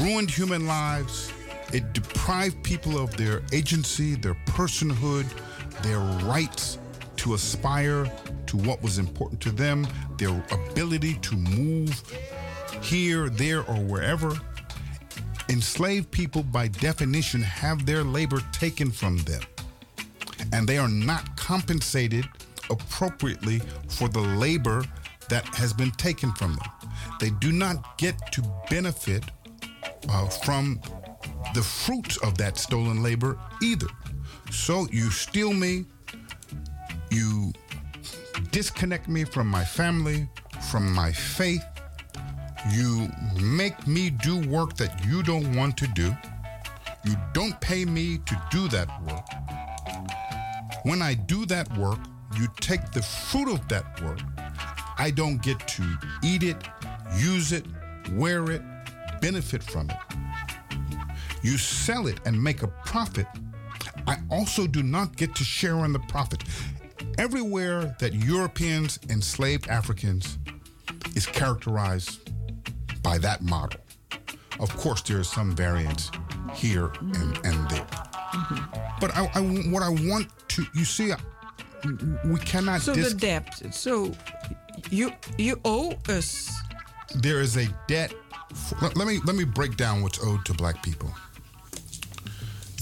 ruined 0.00 0.30
human 0.30 0.66
lives. 0.66 1.32
It 1.72 1.92
deprived 1.94 2.62
people 2.62 2.98
of 2.98 3.16
their 3.16 3.42
agency, 3.52 4.14
their 4.14 4.36
personhood, 4.46 5.26
their 5.82 6.00
rights 6.26 6.78
to 7.16 7.34
aspire 7.34 8.10
to 8.46 8.56
what 8.58 8.82
was 8.82 8.98
important 8.98 9.40
to 9.40 9.50
them, 9.50 9.86
their 10.18 10.44
ability 10.50 11.14
to 11.14 11.36
move 11.36 12.02
here, 12.82 13.28
there, 13.30 13.60
or 13.60 13.76
wherever. 13.76 14.38
Enslaved 15.52 16.10
people, 16.10 16.42
by 16.42 16.66
definition, 16.66 17.42
have 17.42 17.84
their 17.84 18.02
labor 18.02 18.40
taken 18.52 18.90
from 18.90 19.18
them, 19.18 19.42
and 20.50 20.66
they 20.66 20.78
are 20.78 20.88
not 20.88 21.36
compensated 21.36 22.26
appropriately 22.70 23.60
for 23.86 24.08
the 24.08 24.20
labor 24.20 24.82
that 25.28 25.44
has 25.54 25.74
been 25.74 25.90
taken 25.92 26.32
from 26.32 26.54
them. 26.54 26.64
They 27.20 27.30
do 27.30 27.52
not 27.52 27.98
get 27.98 28.32
to 28.32 28.42
benefit 28.70 29.24
uh, 30.08 30.26
from 30.28 30.80
the 31.52 31.62
fruits 31.62 32.16
of 32.18 32.38
that 32.38 32.56
stolen 32.56 33.02
labor 33.02 33.38
either. 33.62 33.88
So 34.50 34.86
you 34.90 35.10
steal 35.10 35.52
me, 35.52 35.84
you 37.10 37.52
disconnect 38.52 39.06
me 39.06 39.24
from 39.24 39.48
my 39.48 39.64
family, 39.64 40.28
from 40.70 40.94
my 40.94 41.12
faith, 41.12 41.62
you 42.70 43.08
make 43.40 43.86
me 43.86 44.10
do 44.10 44.38
work 44.48 44.76
that 44.76 45.04
you 45.04 45.22
don't 45.22 45.56
want 45.56 45.76
to 45.78 45.86
do, 45.88 46.16
you 47.04 47.16
don't 47.32 47.60
pay 47.60 47.84
me 47.84 48.18
to 48.18 48.40
do 48.50 48.68
that 48.68 48.88
work. 49.02 49.24
When 50.84 51.02
I 51.02 51.14
do 51.14 51.44
that 51.46 51.76
work, 51.76 51.98
you 52.38 52.46
take 52.60 52.92
the 52.92 53.02
fruit 53.02 53.52
of 53.52 53.66
that 53.68 54.00
work. 54.02 54.20
I 54.98 55.10
don't 55.10 55.42
get 55.42 55.58
to 55.68 55.98
eat 56.22 56.42
it, 56.42 56.56
use 57.16 57.52
it, 57.52 57.64
wear 58.12 58.50
it, 58.50 58.62
benefit 59.20 59.62
from 59.62 59.90
it. 59.90 59.96
You 61.42 61.58
sell 61.58 62.06
it 62.06 62.20
and 62.24 62.40
make 62.40 62.62
a 62.62 62.68
profit. 62.84 63.26
I 64.06 64.18
also 64.30 64.66
do 64.66 64.82
not 64.82 65.16
get 65.16 65.34
to 65.36 65.44
share 65.44 65.84
in 65.84 65.92
the 65.92 65.98
profit. 66.00 66.44
Everywhere 67.18 67.96
that 67.98 68.14
Europeans 68.14 68.98
enslaved 69.10 69.68
Africans 69.68 70.38
is 71.14 71.26
characterized 71.26 72.21
by 73.02 73.18
that 73.18 73.42
model. 73.42 73.80
Of 74.60 74.74
course, 74.76 75.02
there 75.02 75.18
is 75.20 75.28
some 75.28 75.54
variance 75.56 76.10
here 76.54 76.92
and, 77.00 77.38
and 77.44 77.70
there. 77.70 77.86
But 79.00 79.16
I, 79.16 79.30
I, 79.34 79.40
what 79.70 79.82
I 79.82 79.88
want 79.88 80.28
to, 80.48 80.64
you 80.74 80.84
see, 80.84 81.12
uh, 81.12 81.16
we 82.26 82.38
cannot 82.40 82.82
So 82.82 82.94
dis- 82.94 83.12
the 83.12 83.18
debt. 83.18 83.74
So 83.74 84.12
you 84.90 85.12
you 85.38 85.60
owe 85.64 85.94
us. 86.08 86.50
there 87.16 87.40
is 87.40 87.56
a 87.56 87.66
debt. 87.88 88.14
For, 88.54 88.76
let 88.94 89.06
me 89.08 89.18
let 89.24 89.34
me 89.34 89.44
break 89.44 89.76
down 89.76 90.02
what's 90.02 90.22
owed 90.24 90.44
to 90.44 90.54
black 90.54 90.82
people. 90.82 91.10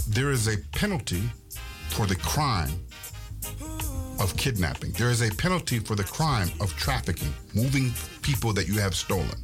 There 0.08 0.30
is 0.30 0.48
a 0.48 0.58
penalty 0.72 1.22
for 1.88 2.06
the 2.06 2.16
crime 2.16 2.70
of 4.20 4.36
kidnapping. 4.36 4.92
There 4.92 5.10
is 5.10 5.22
a 5.22 5.30
penalty 5.36 5.78
for 5.78 5.94
the 5.94 6.04
crime 6.04 6.50
of 6.60 6.74
trafficking, 6.76 7.32
moving 7.54 7.92
people 8.22 8.52
that 8.54 8.66
you 8.68 8.78
have 8.80 8.94
stolen. 8.94 9.38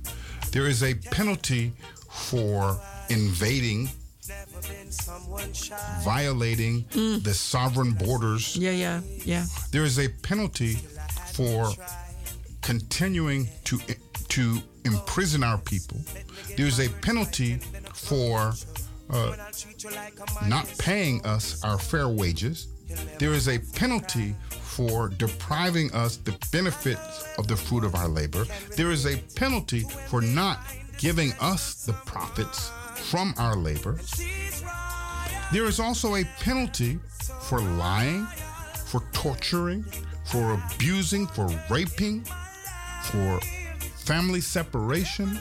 There 0.56 0.68
is 0.68 0.82
a 0.82 0.94
penalty 0.94 1.74
for 2.10 2.80
invading, 3.10 3.90
violating 6.02 6.86
the 7.22 7.34
sovereign 7.34 7.92
borders 7.92 8.56
Yeah, 8.56 8.70
yeah, 8.70 9.02
yeah. 9.26 9.44
there 9.70 9.84
is 9.84 9.98
a 9.98 10.08
penalty 10.08 10.78
for 11.34 11.68
continuing 12.62 13.50
to 13.64 13.78
to 14.28 14.58
imprison 14.86 15.44
our 15.44 15.58
people. 15.58 16.00
There's 16.56 16.80
a 16.80 16.88
penalty 16.88 17.58
for 17.92 18.54
uh, 19.10 19.36
not 20.46 20.72
paying 20.78 21.22
us 21.26 21.62
our 21.64 21.78
fair 21.78 22.08
wages. 22.08 22.68
There 23.18 23.32
is 23.32 23.48
a 23.48 23.58
penalty 23.74 24.34
for 24.50 25.08
depriving 25.08 25.92
us 25.92 26.16
the 26.18 26.36
benefits 26.52 27.24
of 27.38 27.48
the 27.48 27.56
fruit 27.56 27.84
of 27.84 27.94
our 27.94 28.08
labor. 28.08 28.46
There 28.76 28.90
is 28.90 29.06
a 29.06 29.16
penalty 29.34 29.80
for 30.08 30.20
not 30.20 30.60
giving 30.98 31.32
us 31.40 31.84
the 31.84 31.92
profits 31.92 32.70
from 32.94 33.34
our 33.38 33.56
labor. 33.56 33.98
There 35.52 35.64
is 35.64 35.80
also 35.80 36.16
a 36.16 36.24
penalty 36.40 36.98
for 37.42 37.60
lying, 37.60 38.26
for 38.86 39.02
torturing, 39.12 39.84
for 40.24 40.54
abusing, 40.54 41.26
for 41.28 41.48
raping, 41.70 42.24
for 43.04 43.40
family 43.96 44.40
separation, 44.40 45.38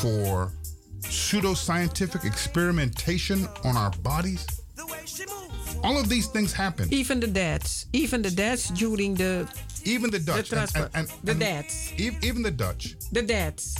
for 0.00 0.50
pseudoscientific 1.00 2.24
experimentation 2.24 3.46
on 3.64 3.76
our 3.76 3.90
bodies. 4.02 4.46
All 5.82 5.98
of 5.98 6.08
these 6.08 6.26
things 6.28 6.52
happen. 6.52 6.88
Even 6.92 7.20
the 7.20 7.26
deaths. 7.26 7.86
Even 7.92 8.22
the 8.22 8.30
deaths 8.30 8.68
during 8.70 9.14
the. 9.14 9.48
Even 9.84 10.10
the 10.10 10.18
Dutch. 10.20 10.48
The 10.50 10.58
and- 10.76 10.90
and- 10.94 11.08
the 11.24 11.32
and 11.32 11.40
debts. 11.40 11.92
e- 11.98 12.16
Even 12.22 12.42
the 12.42 12.50
Dutch. 12.52 12.94
The 13.10 13.22
deaths. 13.22 13.74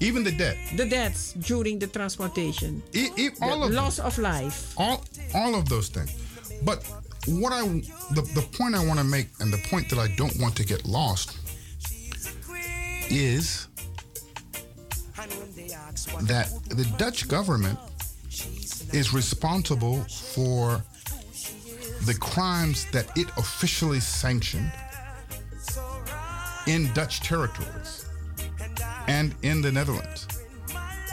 Even 0.00 0.24
the 0.24 0.32
debt. 0.32 0.56
The 0.76 0.86
deaths 0.86 1.34
during 1.34 1.78
the 1.78 1.86
transportation. 1.86 2.82
E- 2.92 3.10
e- 3.16 3.30
all 3.40 3.60
the 3.60 3.66
of 3.66 3.72
loss 3.72 3.96
them. 3.96 4.06
of 4.06 4.18
life. 4.18 4.74
all 4.76 5.04
all 5.34 5.54
of 5.54 5.68
those 5.68 5.88
things 5.88 6.10
but 6.62 6.78
what 7.26 7.52
i 7.52 7.60
the, 8.14 8.22
the 8.34 8.44
point 8.56 8.74
i 8.74 8.82
want 8.86 8.98
to 8.98 9.04
make 9.04 9.28
and 9.40 9.52
the 9.52 9.58
point 9.70 9.88
that 9.90 9.98
i 9.98 10.08
don't 10.16 10.36
want 10.40 10.54
to 10.56 10.64
get 10.64 10.86
lost 10.86 11.36
is 13.10 13.68
that 16.22 16.48
the 16.68 16.84
dutch 16.98 17.26
government 17.28 17.78
is 18.92 19.12
responsible 19.12 20.02
for 20.34 20.82
the 22.06 22.14
crimes 22.14 22.86
that 22.92 23.06
it 23.16 23.28
officially 23.36 24.00
sanctioned 24.00 24.70
in 26.66 26.92
dutch 26.94 27.20
territories 27.20 28.06
and 29.06 29.34
in 29.42 29.60
the 29.60 29.70
netherlands 29.70 30.26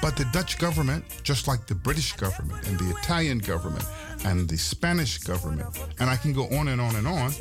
but 0.01 0.15
the 0.15 0.25
Dutch 0.25 0.57
government, 0.57 1.05
just 1.21 1.47
like 1.47 1.67
the 1.67 1.75
British 1.75 2.13
government 2.13 2.67
and 2.67 2.79
the 2.79 2.89
Italian 2.97 3.37
government 3.37 3.85
and 4.25 4.49
the 4.49 4.57
Spanish 4.57 5.19
government, 5.19 5.67
and 5.99 6.09
I 6.09 6.15
can 6.15 6.33
go 6.33 6.47
on 6.49 6.69
and 6.69 6.81
on 6.81 6.95
and 6.95 7.07
on, 7.07 7.31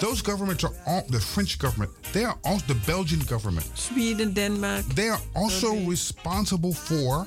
those 0.00 0.22
governments 0.22 0.64
are 0.64 0.72
all 0.86 1.04
the 1.08 1.20
French 1.20 1.58
government, 1.58 1.90
they 2.12 2.24
are 2.24 2.38
also 2.44 2.66
the 2.66 2.80
Belgian 2.86 3.20
government. 3.20 3.66
Sweden, 3.76 4.32
Denmark. 4.32 4.86
They 4.86 5.10
are 5.10 5.20
also 5.36 5.76
responsible 5.80 6.72
for 6.72 7.26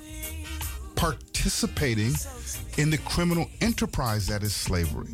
participating 1.01 2.13
in 2.77 2.91
the 2.91 2.97
criminal 2.99 3.47
enterprise 3.59 4.27
that 4.27 4.43
is 4.43 4.55
slavery. 4.55 5.07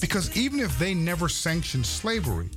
Because 0.00 0.36
even 0.36 0.60
if 0.60 0.78
they 0.78 0.94
never 0.94 1.28
sanctioned 1.28 1.84
slavery, 1.84 2.48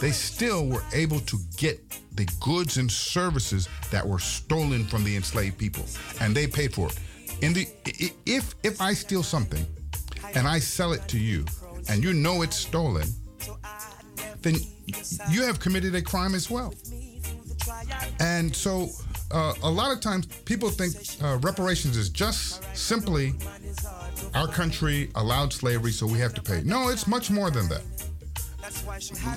they 0.00 0.12
still 0.12 0.68
were 0.68 0.84
able 0.94 1.18
to 1.18 1.36
get 1.56 1.80
the 2.14 2.26
goods 2.40 2.76
and 2.76 2.88
services 2.88 3.68
that 3.90 4.06
were 4.06 4.20
stolen 4.20 4.84
from 4.84 5.02
the 5.02 5.16
enslaved 5.16 5.58
people, 5.58 5.84
and 6.20 6.32
they 6.32 6.46
paid 6.46 6.72
for 6.72 6.86
it. 6.86 6.98
in 7.42 7.52
the 7.52 7.66
if 8.24 8.54
if 8.62 8.80
I 8.80 8.94
steal 8.94 9.24
something 9.24 9.66
and 10.34 10.46
I 10.46 10.60
sell 10.60 10.92
it 10.92 11.08
to 11.08 11.18
you 11.18 11.44
and 11.88 12.04
you 12.04 12.12
know 12.12 12.42
it's 12.42 12.56
stolen, 12.56 13.08
then 14.42 14.54
you 15.28 15.42
have 15.42 15.58
committed 15.58 15.96
a 15.96 16.02
crime 16.02 16.36
as 16.36 16.48
well. 16.48 16.72
And 18.20 18.54
so 18.54 18.90
uh, 19.30 19.54
a 19.62 19.70
lot 19.70 19.92
of 19.92 20.00
times 20.00 20.26
people 20.44 20.70
think 20.70 20.94
uh, 21.22 21.38
reparations 21.38 21.96
is 21.96 22.08
just 22.08 22.64
simply 22.76 23.34
our 24.34 24.48
country 24.48 25.10
allowed 25.14 25.52
slavery, 25.52 25.92
so 25.92 26.06
we 26.06 26.18
have 26.18 26.34
to 26.34 26.42
pay. 26.42 26.62
No, 26.64 26.88
it's 26.88 27.06
much 27.06 27.30
more 27.30 27.50
than 27.50 27.68
that. 27.68 27.82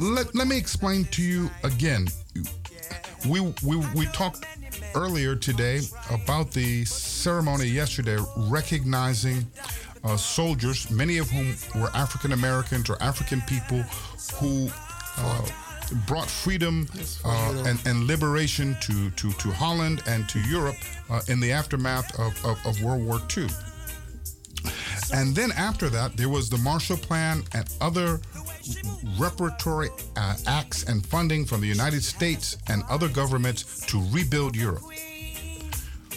Let, 0.01 0.33
let 0.35 0.47
me 0.47 0.57
explain 0.57 1.05
to 1.05 1.21
you 1.21 1.49
again. 1.63 2.07
We, 3.27 3.39
we, 3.63 3.77
we 3.95 4.05
talked 4.07 4.45
earlier 4.95 5.35
today 5.35 5.81
about 6.11 6.51
the 6.51 6.85
ceremony 6.85 7.65
yesterday 7.65 8.17
recognizing 8.37 9.45
uh, 10.03 10.17
soldiers, 10.17 10.89
many 10.91 11.17
of 11.17 11.29
whom 11.29 11.55
were 11.81 11.89
African 11.93 12.33
Americans 12.33 12.89
or 12.89 13.01
African 13.01 13.41
people 13.41 13.81
who 14.35 14.69
uh, 15.17 15.47
brought 16.07 16.29
freedom 16.29 16.87
uh, 17.25 17.63
and, 17.65 17.79
and 17.85 18.05
liberation 18.05 18.75
to, 18.81 19.09
to, 19.11 19.31
to 19.33 19.51
Holland 19.51 20.03
and 20.07 20.27
to 20.29 20.39
Europe 20.41 20.75
uh, 21.09 21.21
in 21.27 21.39
the 21.39 21.51
aftermath 21.51 22.19
of, 22.19 22.33
of, 22.45 22.65
of 22.65 22.81
World 22.81 23.05
War 23.05 23.19
II. 23.35 23.47
And 25.13 25.35
then 25.35 25.51
after 25.51 25.89
that, 25.89 26.17
there 26.17 26.29
was 26.29 26.49
the 26.49 26.57
Marshall 26.57 26.97
Plan 26.97 27.43
and 27.53 27.69
other 27.81 28.19
reparatory 29.17 29.89
uh, 30.15 30.35
acts 30.47 30.83
and 30.83 31.05
funding 31.05 31.45
from 31.45 31.61
the 31.61 31.67
United 31.67 32.03
States 32.03 32.57
and 32.67 32.83
other 32.89 33.09
governments 33.09 33.85
to 33.87 34.01
rebuild 34.09 34.55
Europe. 34.55 34.83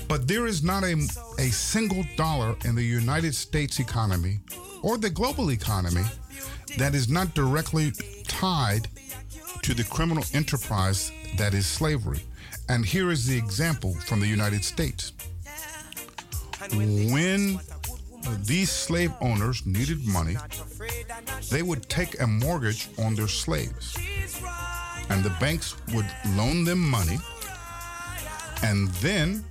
But 0.09 0.28
there 0.28 0.47
is 0.47 0.62
not 0.62 0.85
a, 0.85 0.94
a 1.39 1.51
single 1.51 2.05
dollar 2.16 2.57
in 2.65 2.74
the 2.74 2.85
United 2.85 3.35
States 3.35 3.81
economy 3.81 4.40
or 4.82 4.97
the 4.97 5.11
global 5.11 5.51
economy 5.51 6.05
that 6.78 6.94
is 6.94 7.09
not 7.09 7.35
directly 7.35 7.93
tied 8.28 8.89
to 9.62 9.74
the 9.74 9.84
criminal 9.84 10.24
enterprise 10.32 11.12
that 11.36 11.54
is 11.54 11.66
slavery. 11.66 12.20
And 12.68 12.84
here 12.84 13.10
is 13.10 13.26
the 13.26 13.36
example 13.36 13.94
from 14.06 14.20
the 14.20 14.26
United 14.26 14.64
States. 14.64 15.12
When 16.72 17.60
these 18.44 18.70
slave 18.70 19.12
owners 19.20 19.64
needed 19.66 20.06
money, 20.06 20.36
they 21.50 21.62
would 21.62 21.88
take 21.88 22.20
a 22.20 22.26
mortgage 22.26 22.88
on 22.98 23.14
their 23.14 23.28
slaves. 23.28 23.96
And 25.08 25.22
the 25.22 25.34
banks 25.38 25.76
would 25.94 26.06
loan 26.34 26.64
them 26.64 26.80
money. 26.80 27.18
And 28.62 28.88
then 28.94 29.44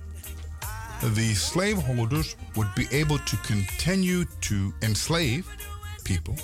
the 1.02 1.34
slaveholders 1.34 2.36
would 2.54 2.68
be 2.74 2.86
able 2.90 3.18
to 3.18 3.36
continue 3.38 4.24
to 4.42 4.74
enslave 4.82 5.46
people. 6.04 6.36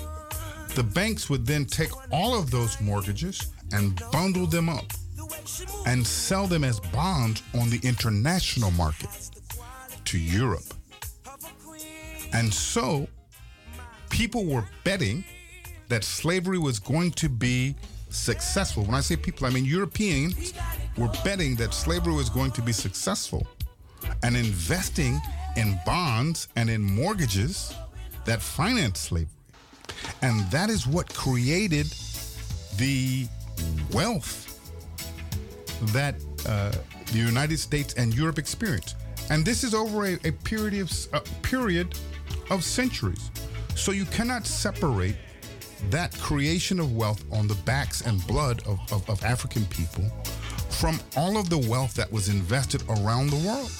The 0.75 0.83
banks 0.83 1.29
would 1.29 1.45
then 1.45 1.65
take 1.65 1.91
all 2.11 2.37
of 2.37 2.49
those 2.49 2.81
mortgages 2.81 3.52
and 3.73 4.01
bundle 4.11 4.45
them 4.45 4.69
up 4.69 4.85
and 5.85 6.05
sell 6.05 6.47
them 6.47 6.63
as 6.63 6.79
bonds 6.79 7.43
on 7.59 7.69
the 7.69 7.79
international 7.83 8.71
market 8.71 9.09
to 10.05 10.17
Europe. 10.17 10.73
And 12.33 12.53
so 12.53 13.07
people 14.09 14.45
were 14.45 14.65
betting 14.83 15.23
that 15.89 16.03
slavery 16.03 16.57
was 16.57 16.79
going 16.79 17.11
to 17.11 17.29
be 17.29 17.75
successful. 18.09 18.83
When 18.83 18.95
I 18.95 19.01
say 19.01 19.15
people, 19.15 19.47
I 19.47 19.49
mean 19.49 19.65
Europeans 19.65 20.53
were 20.97 21.09
betting 21.23 21.55
that 21.57 21.73
slavery 21.73 22.13
was 22.13 22.29
going 22.29 22.51
to 22.51 22.61
be 22.61 22.71
successful 22.71 23.45
and 24.23 24.35
investing 24.35 25.19
in 25.55 25.79
bonds 25.85 26.47
and 26.55 26.69
in 26.69 26.81
mortgages 26.81 27.73
that 28.25 28.41
finance 28.41 28.99
slavery. 28.99 29.29
And 30.21 30.39
that 30.51 30.69
is 30.69 30.87
what 30.87 31.13
created 31.13 31.87
the 32.77 33.27
wealth 33.91 34.49
that 35.93 36.15
uh, 36.47 36.71
the 37.11 37.19
United 37.19 37.59
States 37.59 37.93
and 37.95 38.13
Europe 38.13 38.39
experienced. 38.39 38.95
And 39.29 39.45
this 39.45 39.63
is 39.63 39.73
over 39.73 40.05
a, 40.05 40.13
a 40.25 40.31
period 40.31 40.81
of 40.81 40.91
a 41.13 41.21
period 41.41 41.97
of 42.49 42.63
centuries. 42.63 43.31
So 43.75 43.91
you 43.91 44.05
cannot 44.05 44.45
separate 44.45 45.15
that 45.89 46.17
creation 46.19 46.79
of 46.79 46.93
wealth 46.93 47.23
on 47.31 47.47
the 47.47 47.55
backs 47.65 48.01
and 48.01 48.25
blood 48.27 48.61
of, 48.65 48.79
of, 48.91 49.09
of 49.09 49.23
African 49.23 49.65
people 49.65 50.05
from 50.69 50.99
all 51.15 51.37
of 51.37 51.49
the 51.49 51.57
wealth 51.57 51.93
that 51.95 52.11
was 52.11 52.29
invested 52.29 52.83
around 52.89 53.29
the 53.29 53.47
world. 53.47 53.71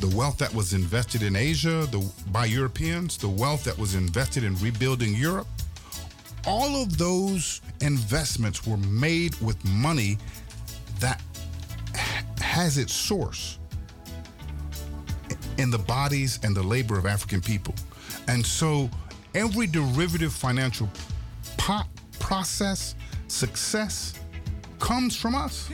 The 0.00 0.14
wealth 0.16 0.38
that 0.38 0.52
was 0.54 0.72
invested 0.72 1.22
in 1.22 1.36
Asia 1.36 1.86
the, 1.90 2.10
by 2.28 2.46
Europeans, 2.46 3.16
the 3.16 3.28
wealth 3.28 3.64
that 3.64 3.76
was 3.78 3.94
invested 3.94 4.44
in 4.44 4.56
rebuilding 4.56 5.14
Europe. 5.14 5.46
All 6.46 6.82
of 6.82 6.96
those 6.96 7.60
investments 7.80 8.66
were 8.66 8.78
made 8.78 9.34
with 9.40 9.62
money 9.64 10.18
that 10.98 11.20
has 12.40 12.78
its 12.78 12.92
source 12.92 13.58
in 15.58 15.70
the 15.70 15.78
bodies 15.78 16.40
and 16.42 16.56
the 16.56 16.62
labor 16.62 16.98
of 16.98 17.06
African 17.06 17.40
people. 17.40 17.74
And 18.28 18.44
so 18.44 18.88
every 19.34 19.66
derivative 19.66 20.32
financial 20.32 20.88
po- 21.58 21.82
process, 22.18 22.94
success, 23.28 24.14
comes 24.78 25.14
from 25.14 25.34
us. 25.34 25.68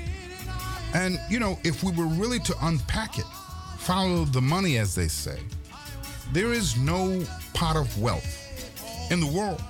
And, 0.94 1.20
you 1.30 1.38
know, 1.38 1.58
if 1.64 1.82
we 1.84 1.92
were 1.92 2.06
really 2.06 2.40
to 2.40 2.54
unpack 2.62 3.18
it, 3.18 3.26
follow 3.78 4.24
the 4.24 4.40
money, 4.40 4.78
as 4.78 4.94
they 4.94 5.08
say, 5.08 5.40
there 6.32 6.52
is 6.52 6.76
no 6.76 7.24
pot 7.54 7.76
of 7.76 8.00
wealth 8.00 8.42
in 9.10 9.20
the 9.20 9.26
world 9.26 9.62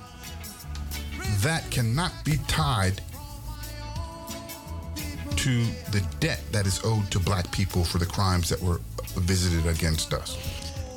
that 1.41 1.63
cannot 1.69 2.11
be 2.23 2.37
tied 2.47 3.01
to 5.35 5.63
the 5.91 6.01
debt 6.19 6.41
that 6.51 6.65
is 6.65 6.81
owed 6.83 7.09
to 7.11 7.19
black 7.19 7.49
people 7.51 7.83
for 7.83 7.99
the 7.99 8.05
crimes 8.05 8.49
that 8.49 8.61
were 8.61 8.81
visited 9.15 9.65
against 9.67 10.13
us. 10.13 10.37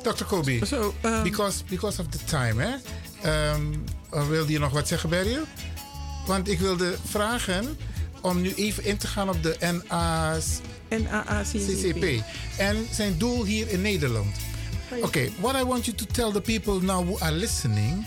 Dr. 0.03 0.25
Kobi, 0.25 0.65
So, 0.65 0.93
um, 1.03 1.23
because, 1.23 1.61
because 1.63 1.99
of 1.99 2.09
the 2.11 2.17
time, 2.25 2.59
hè? 2.59 2.73
Um, 3.53 3.83
wilde 4.29 4.51
je 4.51 4.59
nog 4.59 4.71
wat 4.71 4.87
zeggen, 4.87 5.09
Barryl? 5.09 5.43
Want 6.25 6.49
ik 6.49 6.59
wilde 6.59 6.95
vragen 7.05 7.77
om 8.21 8.41
nu 8.41 8.53
even 8.53 8.85
in 8.85 8.97
te 8.97 9.07
gaan 9.07 9.29
op 9.29 9.43
de 9.43 9.57
NA's 9.59 10.59
CCP. 11.51 12.23
En 12.57 12.87
zijn 12.91 13.17
doel 13.17 13.45
hier 13.45 13.69
in 13.69 13.81
Nederland. 13.81 14.35
Oké, 14.91 15.05
okay, 15.05 15.31
what 15.39 15.55
I 15.55 15.63
want 15.63 15.85
you 15.85 15.97
to 15.97 16.05
tell 16.05 16.31
the 16.31 16.41
people 16.41 16.81
now 16.81 17.05
who 17.07 17.17
are 17.19 17.35
listening, 17.35 18.05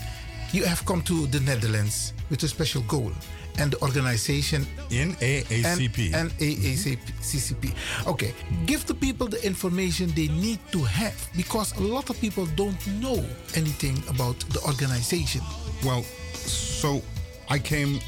you 0.51 0.65
have 0.65 0.83
come 0.83 1.01
to 1.01 1.29
the 1.29 1.39
Netherlands 1.39 2.13
with 2.29 2.43
a 2.43 2.47
special 2.47 2.81
goal. 2.83 3.11
And 3.57 3.71
the 3.71 3.81
organization 3.81 4.65
NAACP. 4.89 6.13
And 6.13 6.31
NAACP. 6.31 6.99
CCP. 7.21 7.73
Okay, 8.07 8.33
give 8.65 8.85
the 8.85 8.93
people 8.93 9.27
the 9.27 9.43
information 9.45 10.11
they 10.13 10.27
need 10.27 10.59
to 10.71 10.83
have 10.83 11.15
because 11.37 11.73
a 11.77 11.81
lot 11.81 12.09
of 12.09 12.19
people 12.19 12.45
don't 12.55 12.85
know 12.99 13.23
anything 13.55 14.03
about 14.09 14.37
the 14.49 14.61
organization. 14.67 15.41
Well, 15.85 16.03
so 16.33 17.01
I 17.49 17.59
came 17.59 17.99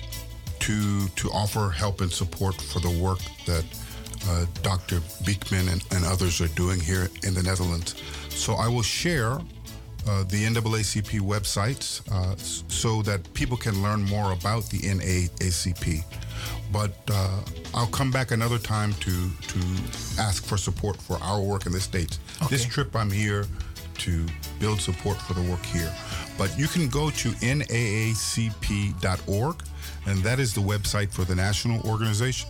to 0.60 1.08
to 1.08 1.30
offer 1.32 1.70
help 1.70 2.02
and 2.02 2.12
support 2.12 2.56
for 2.56 2.80
the 2.80 2.90
work 3.02 3.20
that 3.46 3.64
uh, 4.28 4.46
Dr. 4.62 5.00
Biekman 5.24 5.72
and, 5.72 5.84
and 5.92 6.06
others 6.06 6.42
are 6.42 6.50
doing 6.50 6.80
here 6.80 7.10
in 7.24 7.34
the 7.34 7.44
Netherlands. 7.44 7.96
So 8.30 8.54
I 8.54 8.68
will 8.68 8.84
share 8.84 9.40
uh, 10.08 10.24
the 10.24 10.46
NAACP 10.46 11.20
websites 11.20 12.02
uh, 12.12 12.36
so 12.38 13.02
that 13.04 13.34
people 13.34 13.58
can 13.58 13.82
learn 13.84 14.04
more 14.04 14.32
about 14.32 14.64
the 14.70 14.80
NAACP. 14.80 16.04
But 16.72 16.92
uh, 17.12 17.42
I'll 17.74 17.88
come 17.88 18.12
back 18.12 18.32
another 18.32 18.58
time 18.58 18.94
to 18.94 19.30
to 19.30 19.60
ask 20.20 20.46
for 20.46 20.58
support 20.58 20.98
for 20.98 21.18
our 21.22 21.42
work 21.42 21.66
in 21.66 21.72
the 21.72 21.80
States. 21.80 22.20
This 22.50 22.66
trip 22.66 22.96
I'm 22.96 23.12
here 23.12 23.46
to 24.00 24.26
build 24.60 24.80
support 24.80 25.18
for 25.18 25.34
the 25.34 25.42
work 25.50 25.66
here. 25.66 25.92
But 26.38 26.58
you 26.58 26.68
can 26.68 26.88
go 26.88 27.10
to 27.10 27.30
naacp.org, 27.30 27.74
and 30.06 30.24
that 30.24 30.40
is 30.40 30.54
the 30.54 30.62
website 30.62 31.12
for 31.12 31.24
the 31.26 31.36
national 31.36 31.82
organization. 31.90 32.50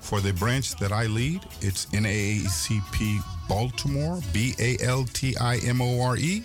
For 0.00 0.20
the 0.20 0.32
branch 0.34 0.76
that 0.76 0.92
I 0.92 1.06
lead, 1.06 1.40
it's 1.62 1.86
NAACP 1.86 3.20
Baltimore, 3.48 4.20
B 4.32 4.54
A 4.58 4.76
L 4.82 5.04
T 5.04 5.34
I 5.38 5.56
M 5.56 5.80
O 5.80 6.00
R 6.02 6.16
E 6.16 6.44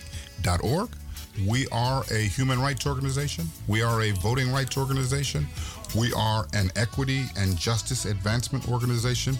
We 1.47 1.67
are 1.71 2.03
a 2.11 2.19
human 2.19 2.59
rights 2.59 2.85
organization. 2.85 3.45
We 3.67 3.81
are 3.81 4.01
a 4.01 4.11
voting 4.11 4.51
rights 4.51 4.77
organization. 4.77 5.47
We 5.95 6.13
are 6.13 6.47
an 6.53 6.71
equity 6.75 7.25
and 7.37 7.57
justice 7.57 8.05
advancement 8.05 8.67
organization. 8.69 9.37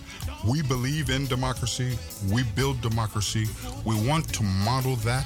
We 0.47 0.61
believe 0.61 1.09
in 1.09 1.25
democracy. 1.27 1.97
We 2.31 2.43
build 2.55 2.81
democracy. 2.81 3.47
We 3.85 3.95
want 4.07 4.33
to 4.33 4.43
model 4.43 4.95
that 4.97 5.25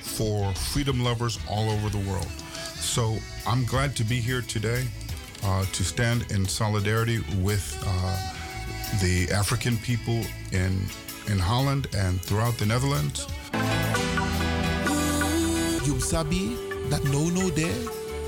for 0.00 0.52
freedom 0.54 1.04
lovers 1.04 1.38
all 1.48 1.70
over 1.70 1.88
the 1.90 2.10
world. 2.10 2.28
So 2.74 3.16
I'm 3.46 3.64
glad 3.66 3.94
to 3.96 4.04
be 4.04 4.20
here 4.20 4.42
today 4.42 4.88
uh, 5.44 5.64
to 5.64 5.84
stand 5.84 6.30
in 6.32 6.46
solidarity 6.46 7.20
with 7.42 7.78
uh, 7.86 8.98
the 9.00 9.30
African 9.32 9.76
people 9.78 10.22
in, 10.52 10.86
in 11.26 11.38
Holland 11.38 11.88
and 11.96 12.20
throughout 12.20 12.56
the 12.58 12.66
Netherlands. 12.66 13.26
You 15.88 15.98
sabi 16.00 16.54
that 16.90 17.02
no 17.04 17.30
no 17.30 17.48
there. 17.48 17.72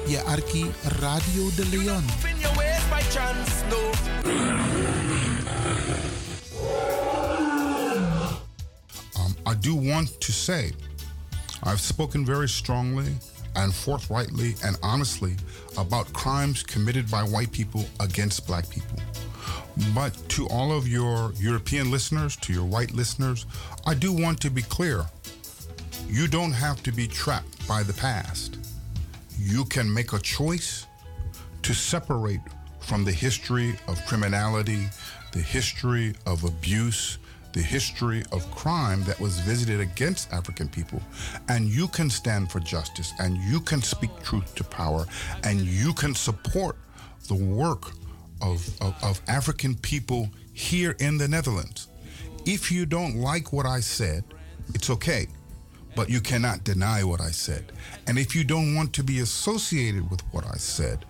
Je 0.08 0.16
arki 0.16 0.64
Radio 1.02 1.50
D'Leon. 1.60 2.02
Um, 9.14 9.36
I 9.44 9.54
do 9.60 9.74
want 9.74 10.08
to 10.22 10.32
say 10.32 10.72
I've 11.62 11.82
spoken 11.82 12.24
very 12.24 12.48
strongly 12.48 13.12
and 13.56 13.74
forthrightly 13.74 14.54
and 14.64 14.78
honestly 14.82 15.36
about 15.76 16.10
crimes 16.14 16.62
committed 16.62 17.10
by 17.10 17.24
white 17.24 17.52
people 17.52 17.84
against 18.00 18.46
black 18.46 18.70
people. 18.70 18.98
But 19.94 20.16
to 20.30 20.48
all 20.48 20.72
of 20.72 20.88
your 20.88 21.34
European 21.36 21.90
listeners, 21.90 22.36
to 22.36 22.54
your 22.54 22.64
white 22.64 22.92
listeners, 22.92 23.44
I 23.84 23.92
do 23.92 24.14
want 24.14 24.40
to 24.40 24.50
be 24.50 24.62
clear. 24.62 25.04
You 26.12 26.26
don't 26.26 26.50
have 26.50 26.82
to 26.82 26.90
be 26.90 27.06
trapped 27.06 27.68
by 27.68 27.84
the 27.84 27.92
past. 27.92 28.58
You 29.38 29.64
can 29.66 29.94
make 29.94 30.12
a 30.12 30.18
choice 30.18 30.88
to 31.62 31.72
separate 31.72 32.40
from 32.80 33.04
the 33.04 33.12
history 33.12 33.76
of 33.86 34.04
criminality, 34.06 34.88
the 35.30 35.38
history 35.38 36.16
of 36.26 36.42
abuse, 36.42 37.18
the 37.52 37.62
history 37.62 38.24
of 38.32 38.50
crime 38.50 39.04
that 39.04 39.20
was 39.20 39.38
visited 39.38 39.78
against 39.78 40.32
African 40.32 40.68
people. 40.68 41.00
And 41.48 41.68
you 41.68 41.86
can 41.86 42.10
stand 42.10 42.50
for 42.50 42.58
justice 42.58 43.12
and 43.20 43.36
you 43.36 43.60
can 43.60 43.80
speak 43.80 44.10
truth 44.24 44.52
to 44.56 44.64
power 44.64 45.06
and 45.44 45.60
you 45.60 45.92
can 45.92 46.16
support 46.16 46.76
the 47.28 47.36
work 47.36 47.92
of, 48.42 48.68
of, 48.82 48.96
of 49.04 49.20
African 49.28 49.76
people 49.76 50.28
here 50.54 50.96
in 50.98 51.18
the 51.18 51.28
Netherlands. 51.28 51.86
If 52.46 52.72
you 52.72 52.84
don't 52.84 53.14
like 53.18 53.52
what 53.52 53.64
I 53.64 53.78
said, 53.78 54.24
it's 54.74 54.90
okay 54.90 55.28
but 55.94 56.08
you 56.08 56.20
cannot 56.20 56.64
deny 56.64 57.02
what 57.04 57.20
I 57.20 57.30
said. 57.30 57.72
And 58.06 58.18
if 58.18 58.34
you 58.34 58.44
don't 58.44 58.74
want 58.74 58.92
to 58.94 59.04
be 59.04 59.20
associated 59.20 60.10
with 60.10 60.20
what 60.32 60.44
I 60.46 60.56
said, 60.56 61.04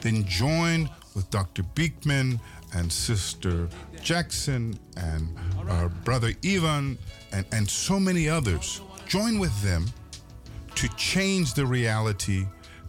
then 0.00 0.24
join 0.24 0.90
with 1.14 1.30
Dr. 1.30 1.62
Biekman 1.74 2.38
and 2.74 2.92
Sister 2.92 3.68
Jackson 4.02 4.78
and 4.96 5.34
our 5.68 5.88
brother 5.88 6.32
Ivan 6.44 6.98
and, 7.32 7.46
and 7.52 7.68
so 7.68 7.98
many 7.98 8.28
others. 8.28 8.80
Join 9.06 9.38
with 9.38 9.62
them 9.62 9.86
to 10.74 10.88
change 10.96 11.54
the 11.54 11.64
reality, 11.64 12.46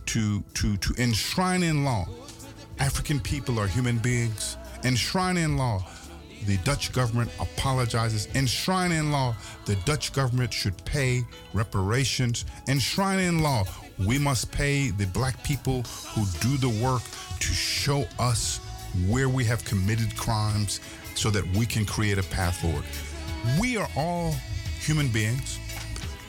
to, 0.07 0.41
to, 0.55 0.77
to 0.77 0.93
enshrine 1.01 1.63
in 1.63 1.85
law. 1.85 2.07
African 2.79 3.19
people 3.19 3.59
are 3.59 3.67
human 3.67 3.97
beings. 3.97 4.57
Enshrine 4.83 5.37
in 5.37 5.57
law 5.57 5.83
the 6.47 6.57
Dutch 6.63 6.93
government 6.93 7.29
apologizes. 7.41 8.29
Enshrine 8.33 8.93
in 8.93 9.11
law, 9.11 9.35
the 9.65 9.75
Dutch 9.85 10.13
government 10.13 10.53
should 10.53 10.83
pay 10.85 11.23
reparations. 11.53 12.45
Enshrine 12.67 13.19
in 13.19 13.39
law, 13.39 13.65
we 14.05 14.17
must 14.17 14.49
pay 14.51 14.89
the 14.91 15.05
black 15.07 15.43
people 15.43 15.83
who 16.13 16.25
do 16.39 16.55
the 16.57 16.83
work 16.83 17.01
to 17.39 17.47
show 17.47 18.05
us 18.17 18.61
where 19.09 19.27
we 19.27 19.43
have 19.43 19.63
committed 19.65 20.15
crimes 20.15 20.79
so 21.15 21.29
that 21.29 21.45
we 21.55 21.65
can 21.65 21.85
create 21.85 22.17
a 22.17 22.23
path 22.23 22.61
forward. 22.61 22.85
We 23.59 23.75
are 23.75 23.89
all 23.97 24.33
human 24.79 25.09
beings. 25.09 25.59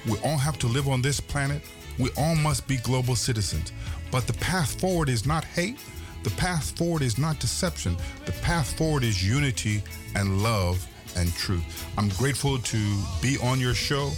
We 0.09 0.19
all 0.25 0.37
have 0.37 0.59
to 0.59 0.67
live 0.67 0.89
on 0.89 1.01
this 1.01 1.21
planet. 1.21 1.63
We 1.97 2.11
all 2.17 2.35
must 2.35 2.67
be 2.67 2.79
global 2.79 3.15
citizens. 3.15 3.73
But 4.11 4.27
the 4.27 4.33
path 4.35 4.81
forward 4.81 5.09
is 5.09 5.25
not 5.27 5.45
hate. 5.45 5.79
The 6.25 6.31
path 6.31 6.77
forward 6.77 7.03
is 7.03 7.19
not 7.19 7.39
deception. 7.39 7.97
The 8.25 8.33
path 8.33 8.77
forward 8.77 9.05
is 9.05 9.27
unity 9.27 9.83
and 10.15 10.43
love 10.43 10.87
and 11.17 11.33
truth. 11.35 11.65
I'm 11.97 12.09
grateful 12.11 12.59
to 12.59 12.79
be 13.21 13.39
on 13.43 13.61
your 13.61 13.75
show. 13.75 14.11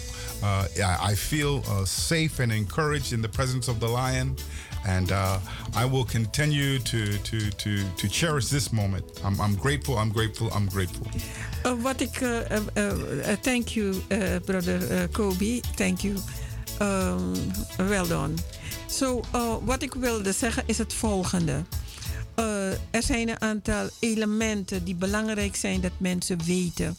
Uh, 0.42 0.66
I 1.02 1.14
feel 1.14 1.62
uh, 1.68 1.84
safe 1.84 2.40
and 2.40 2.52
encouraged 2.52 3.12
in 3.12 3.20
the 3.22 3.28
presence 3.28 3.68
of 3.68 3.78
the 3.78 3.88
lion. 3.88 4.36
And 4.86 5.12
uh, 5.12 5.38
I 5.76 5.84
will 5.84 6.04
continue 6.04 6.78
to, 6.78 7.18
to, 7.18 7.50
to, 7.50 7.84
to 7.96 8.08
cherish 8.08 8.48
this 8.48 8.72
moment. 8.72 9.04
I'm, 9.22 9.38
I'm 9.38 9.54
grateful, 9.54 9.98
I'm 9.98 10.10
grateful, 10.10 10.48
I'm 10.54 10.66
grateful. 10.68 11.06
Uh, 11.64 11.82
wat 11.82 12.00
ik. 12.00 12.20
uh, 12.22 12.38
uh, 12.76 13.36
thank 13.42 13.68
you, 13.74 14.02
brother 14.46 15.08
Kobi. 15.12 15.60
Thank 15.76 16.02
you. 16.02 16.16
Um, 16.80 17.34
well 17.76 18.06
done. 18.06 18.34
So, 18.86 19.22
wat 19.64 19.82
ik 19.82 19.94
wilde 19.94 20.32
zeggen 20.32 20.62
is 20.66 20.78
het 20.78 20.94
volgende. 20.94 21.64
Uh, 22.38 22.70
er 22.70 23.02
zijn 23.02 23.28
een 23.28 23.40
aantal 23.40 23.88
elementen 23.98 24.84
die 24.84 24.94
belangrijk 24.94 25.56
zijn 25.56 25.80
dat 25.80 25.92
mensen 25.98 26.44
weten. 26.44 26.96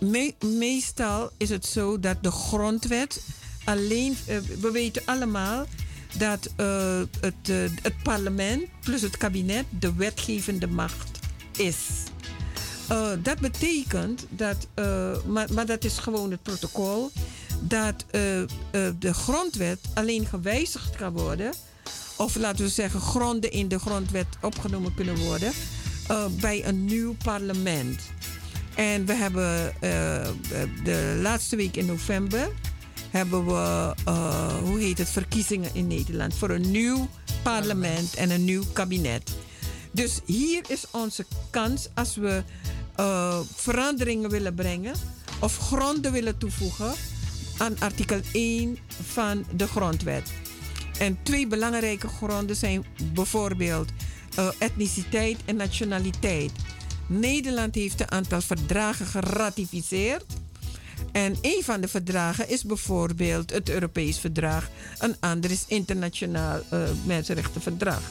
Me- 0.00 0.34
meestal 0.58 1.30
is 1.36 1.48
het 1.50 1.66
zo 1.66 2.00
dat 2.00 2.22
de 2.22 2.30
grondwet 2.30 3.20
alleen. 3.64 4.16
uh, 4.28 4.38
we 4.60 4.70
weten 4.70 5.02
allemaal 5.04 5.66
dat 6.18 6.50
het, 7.20 7.46
het 7.82 8.02
parlement 8.02 8.62
plus 8.80 9.00
het 9.00 9.16
kabinet 9.16 9.64
de 9.78 9.94
wetgevende 9.94 10.66
macht 10.66 11.18
is. 11.56 11.76
Dat 13.22 13.38
betekent 13.40 14.26
dat, 14.28 14.66
uh, 14.74 15.16
maar, 15.26 15.52
maar 15.52 15.66
dat 15.66 15.84
is 15.84 15.98
gewoon 15.98 16.30
het 16.30 16.42
protocol, 16.42 17.10
dat 17.60 18.04
de 18.98 19.14
grondwet 19.14 19.78
alleen 19.94 20.26
gewijzigd 20.26 20.96
kan 20.96 21.12
worden, 21.12 21.52
of 22.24 22.36
laten 22.36 22.64
we 22.64 22.70
zeggen, 22.70 23.00
gronden 23.00 23.50
in 23.50 23.68
de 23.68 23.78
grondwet 23.78 24.26
opgenomen 24.40 24.94
kunnen 24.94 25.16
worden, 25.16 25.52
uh, 26.10 26.24
bij 26.40 26.66
een 26.66 26.84
nieuw 26.84 27.14
parlement. 27.24 28.00
En 28.74 29.06
we 29.06 29.14
hebben 29.14 29.66
uh, 29.66 29.80
de 30.84 31.18
laatste 31.22 31.56
week 31.56 31.76
in 31.76 31.86
november 31.86 32.48
hebben 33.10 33.46
we, 33.46 33.94
uh, 34.08 34.58
hoe 34.62 34.78
heet 34.78 34.98
het, 34.98 35.08
verkiezingen 35.08 35.70
in 35.72 35.86
Nederland 35.86 36.34
voor 36.34 36.50
een 36.50 36.70
nieuw 36.70 37.08
parlement 37.42 38.14
en 38.14 38.30
een 38.30 38.44
nieuw 38.44 38.64
kabinet. 38.72 39.30
Dus 39.90 40.20
hier 40.24 40.64
is 40.68 40.84
onze 40.90 41.26
kans 41.50 41.88
als 41.94 42.16
we 42.16 42.42
veranderingen 43.54 44.30
willen 44.30 44.54
brengen 44.54 44.94
of 45.40 45.58
gronden 45.58 46.12
willen 46.12 46.38
toevoegen 46.38 46.92
aan 47.58 47.76
artikel 47.78 48.20
1 48.32 48.78
van 49.02 49.44
de 49.56 49.66
grondwet. 49.66 50.30
En 50.98 51.18
twee 51.22 51.46
belangrijke 51.46 52.08
gronden 52.08 52.56
zijn 52.56 52.84
bijvoorbeeld 53.12 53.90
uh, 54.38 54.48
etniciteit 54.58 55.38
en 55.44 55.56
nationaliteit. 55.56 56.52
Nederland 57.06 57.74
heeft 57.74 58.00
een 58.00 58.10
aantal 58.10 58.40
verdragen 58.40 59.06
geratificeerd. 59.06 60.24
En 61.12 61.36
een 61.40 61.60
van 61.62 61.80
de 61.80 61.88
verdragen 61.88 62.48
is 62.48 62.64
bijvoorbeeld 62.64 63.50
het 63.50 63.68
Europees 63.68 64.18
Verdrag. 64.18 64.68
Een 64.98 65.16
ander 65.20 65.50
is 65.50 65.64
internationaal 65.68 66.60
uh, 66.72 66.82
mensenrechtenverdrag. 67.04 68.02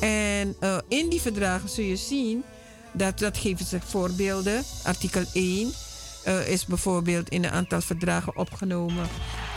En 0.00 0.56
uh, 0.60 0.78
in 0.88 1.08
die 1.08 1.20
verdragen 1.20 1.68
zul 1.68 1.84
je 1.84 1.96
zien 1.96 2.42
dat, 2.92 3.18
dat 3.18 3.38
geven 3.38 3.66
ze 3.66 3.78
voorbeelden. 3.80 4.62
Artikel 4.84 5.24
1 5.32 5.72
uh, 6.26 6.48
is 6.48 6.66
bijvoorbeeld 6.66 7.28
in 7.28 7.44
een 7.44 7.50
aantal 7.50 7.80
verdragen 7.80 8.36
opgenomen. 8.36 9.08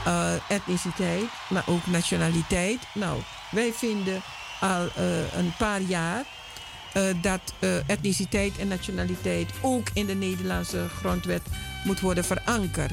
Uh, 0.07 0.33
etniciteit, 0.49 1.25
maar 1.49 1.63
ook 1.67 1.87
nationaliteit. 1.87 2.79
Nou, 2.93 3.21
wij 3.51 3.73
vinden 3.73 4.21
al 4.59 4.85
uh, 4.85 5.33
een 5.33 5.53
paar 5.57 5.81
jaar 5.81 6.23
dat 7.21 7.53
etniciteit 7.85 8.57
en 8.57 8.67
nationaliteit 8.67 9.49
ook 9.61 9.87
in 9.93 10.05
de 10.05 10.13
Nederlandse 10.13 10.85
grondwet 10.97 11.41
moet 11.83 11.99
worden 11.99 12.23
verankerd. 12.23 12.91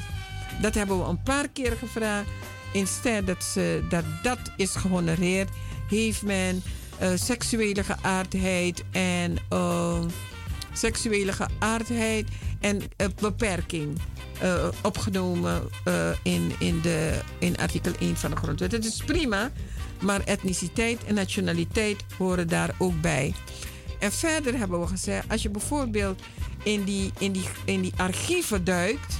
Dat 0.61 0.75
hebben 0.75 0.99
we 0.99 1.05
een 1.05 1.21
paar 1.23 1.47
keer 1.47 1.71
gevraagd. 1.79 2.27
Instead 2.73 3.27
dat, 3.27 3.43
ze, 3.43 3.85
dat 3.89 4.03
dat 4.23 4.39
is 4.57 4.75
gehonoreerd, 4.75 5.49
heeft 5.89 6.21
men 6.21 6.63
seksuele 7.15 7.83
geaardheid 7.83 8.83
en 8.91 9.37
seksuele 10.73 11.33
geaardheid 11.33 12.27
en 12.59 12.81
uh, 12.81 13.07
beperking 13.21 13.99
uh, 14.43 14.67
opgenomen 14.83 15.69
uh, 15.87 16.09
in, 16.23 16.51
in, 16.59 16.81
de, 16.81 17.19
in 17.39 17.57
artikel 17.57 17.91
1 17.99 18.17
van 18.17 18.31
de 18.31 18.37
grondwet. 18.37 18.71
Het 18.71 18.85
is 18.85 19.03
prima, 19.05 19.51
maar 20.01 20.21
etniciteit 20.21 21.03
en 21.03 21.13
nationaliteit 21.13 22.03
horen 22.17 22.47
daar 22.47 22.75
ook 22.77 23.01
bij. 23.01 23.33
En 23.99 24.11
verder 24.11 24.57
hebben 24.57 24.79
we 24.79 24.87
gezegd, 24.87 25.29
als 25.29 25.41
je 25.41 25.49
bijvoorbeeld 25.49 26.21
in 26.63 26.83
die, 26.83 27.11
in 27.17 27.31
die, 27.31 27.45
in 27.65 27.81
die 27.81 27.93
archieven 27.97 28.63
duikt, 28.63 29.19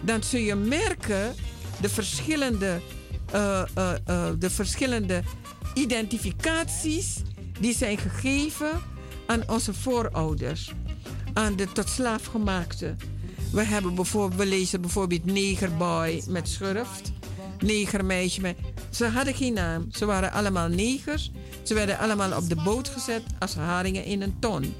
dan 0.00 0.22
zul 0.22 0.40
je 0.40 0.54
merken 0.54 1.34
de 1.80 1.88
verschillende, 1.88 2.80
de 4.38 4.50
verschillende 4.50 5.22
identificaties 5.74 7.22
die 7.60 7.74
zijn 7.74 7.98
gegeven 7.98 8.70
aan 9.26 9.42
onze 9.46 9.74
voorouders, 9.74 10.72
aan 11.38 11.56
de 11.56 11.72
tot 11.72 11.88
slaafgemaakte. 11.88 12.94
We, 13.52 13.62
hebben 13.62 13.94
bijvoorbeeld, 13.94 14.40
we 14.40 14.46
lezen 14.46 14.80
bijvoorbeeld 14.80 15.24
negerboy 15.24 16.22
met 16.28 16.48
schurft, 16.48 17.12
negermeisje 17.58 18.40
met. 18.40 18.56
Ze 18.90 19.06
hadden 19.06 19.34
geen 19.34 19.52
naam, 19.52 19.86
ze 19.92 20.04
waren 20.06 20.32
allemaal 20.32 20.68
negers. 20.68 21.30
Ze 21.62 21.74
werden 21.74 21.98
allemaal 21.98 22.36
op 22.36 22.48
de 22.48 22.54
boot 22.54 22.88
gezet 22.88 23.22
als 23.38 23.54
haringen 23.54 24.04
in 24.04 24.22
een 24.22 24.38
ton. 24.38 24.74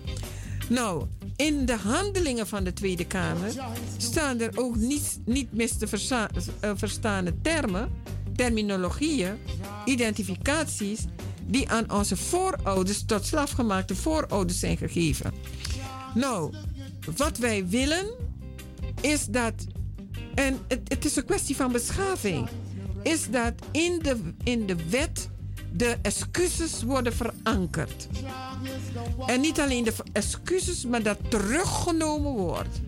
Nou, 0.69 1.07
in 1.37 1.67
de 1.67 1.77
handelingen 1.77 2.47
van 2.47 2.65
de 2.65 2.73
Tweede 2.73 3.07
Kamer 3.07 3.53
staan 3.97 4.41
er 4.41 4.51
ook 4.55 4.77
niet, 4.77 5.21
niet 5.25 5.53
mis 5.53 5.79
te 5.79 5.87
versta, 5.87 6.31
uh, 6.65 6.71
verstaande 6.75 7.41
termen, 7.43 7.91
terminologieën, 8.37 9.39
identificaties 9.85 11.05
die 11.47 11.69
aan 11.69 11.93
onze 11.93 12.17
voorouders 12.17 13.05
tot 13.05 13.27
slaafgemaakte 13.27 13.95
voorouders 13.95 14.59
zijn 14.59 14.77
gegeven. 14.77 15.33
Nou, 16.19 16.53
wat 17.17 17.39
wij 17.39 17.67
willen 17.69 18.07
is 19.01 19.27
dat, 19.27 19.55
en 20.35 20.59
het, 20.69 20.81
het 20.85 21.05
is 21.05 21.17
een 21.17 21.25
kwestie 21.25 21.57
van 21.57 21.73
beschaving, 21.73 22.49
is 23.03 23.31
dat 23.31 23.53
in 23.71 23.99
de, 24.03 24.33
in 24.45 24.67
de 24.67 24.77
wet 24.89 25.29
de 25.73 25.97
excuses 26.03 26.83
worden 26.83 27.13
verankerd. 27.13 28.09
En 29.27 29.41
niet 29.41 29.61
alleen 29.61 29.85
de 29.85 29.95
excuses, 30.13 30.85
maar 30.85 31.03
dat 31.03 31.19
teruggenomen 31.29 32.33
wordt. 32.33 32.81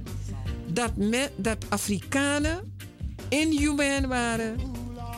Dat, 0.66 0.92
dat 1.36 1.64
Afrikanen 1.68 2.74
inhumaan 3.28 4.06
waren, 4.08 4.56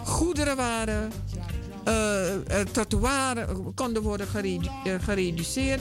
goederen 0.05 0.57
waren, 0.57 1.13
uh, 1.89 2.25
konden 3.75 4.03
worden 4.03 4.27
uh, 4.35 4.95
gereduceerd. 5.01 5.81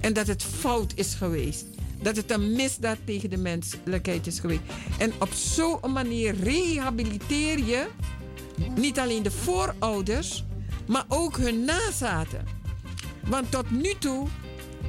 En 0.00 0.12
dat 0.12 0.26
het 0.26 0.42
fout 0.42 0.92
is 0.94 1.14
geweest. 1.14 1.64
Dat 2.02 2.16
het 2.16 2.30
een 2.30 2.52
misdaad 2.52 2.98
tegen 3.04 3.30
de 3.30 3.36
menselijkheid 3.36 4.26
is 4.26 4.40
geweest. 4.40 4.60
En 4.98 5.12
op 5.18 5.32
zo'n 5.32 5.92
manier 5.92 6.34
rehabiliteer 6.34 7.64
je 7.64 7.86
niet 8.74 8.98
alleen 8.98 9.22
de 9.22 9.30
voorouders, 9.30 10.44
maar 10.86 11.04
ook 11.08 11.36
hun 11.36 11.64
nazaten. 11.64 12.46
Want 13.24 13.50
tot 13.50 13.70
nu 13.70 13.94
toe 13.98 14.26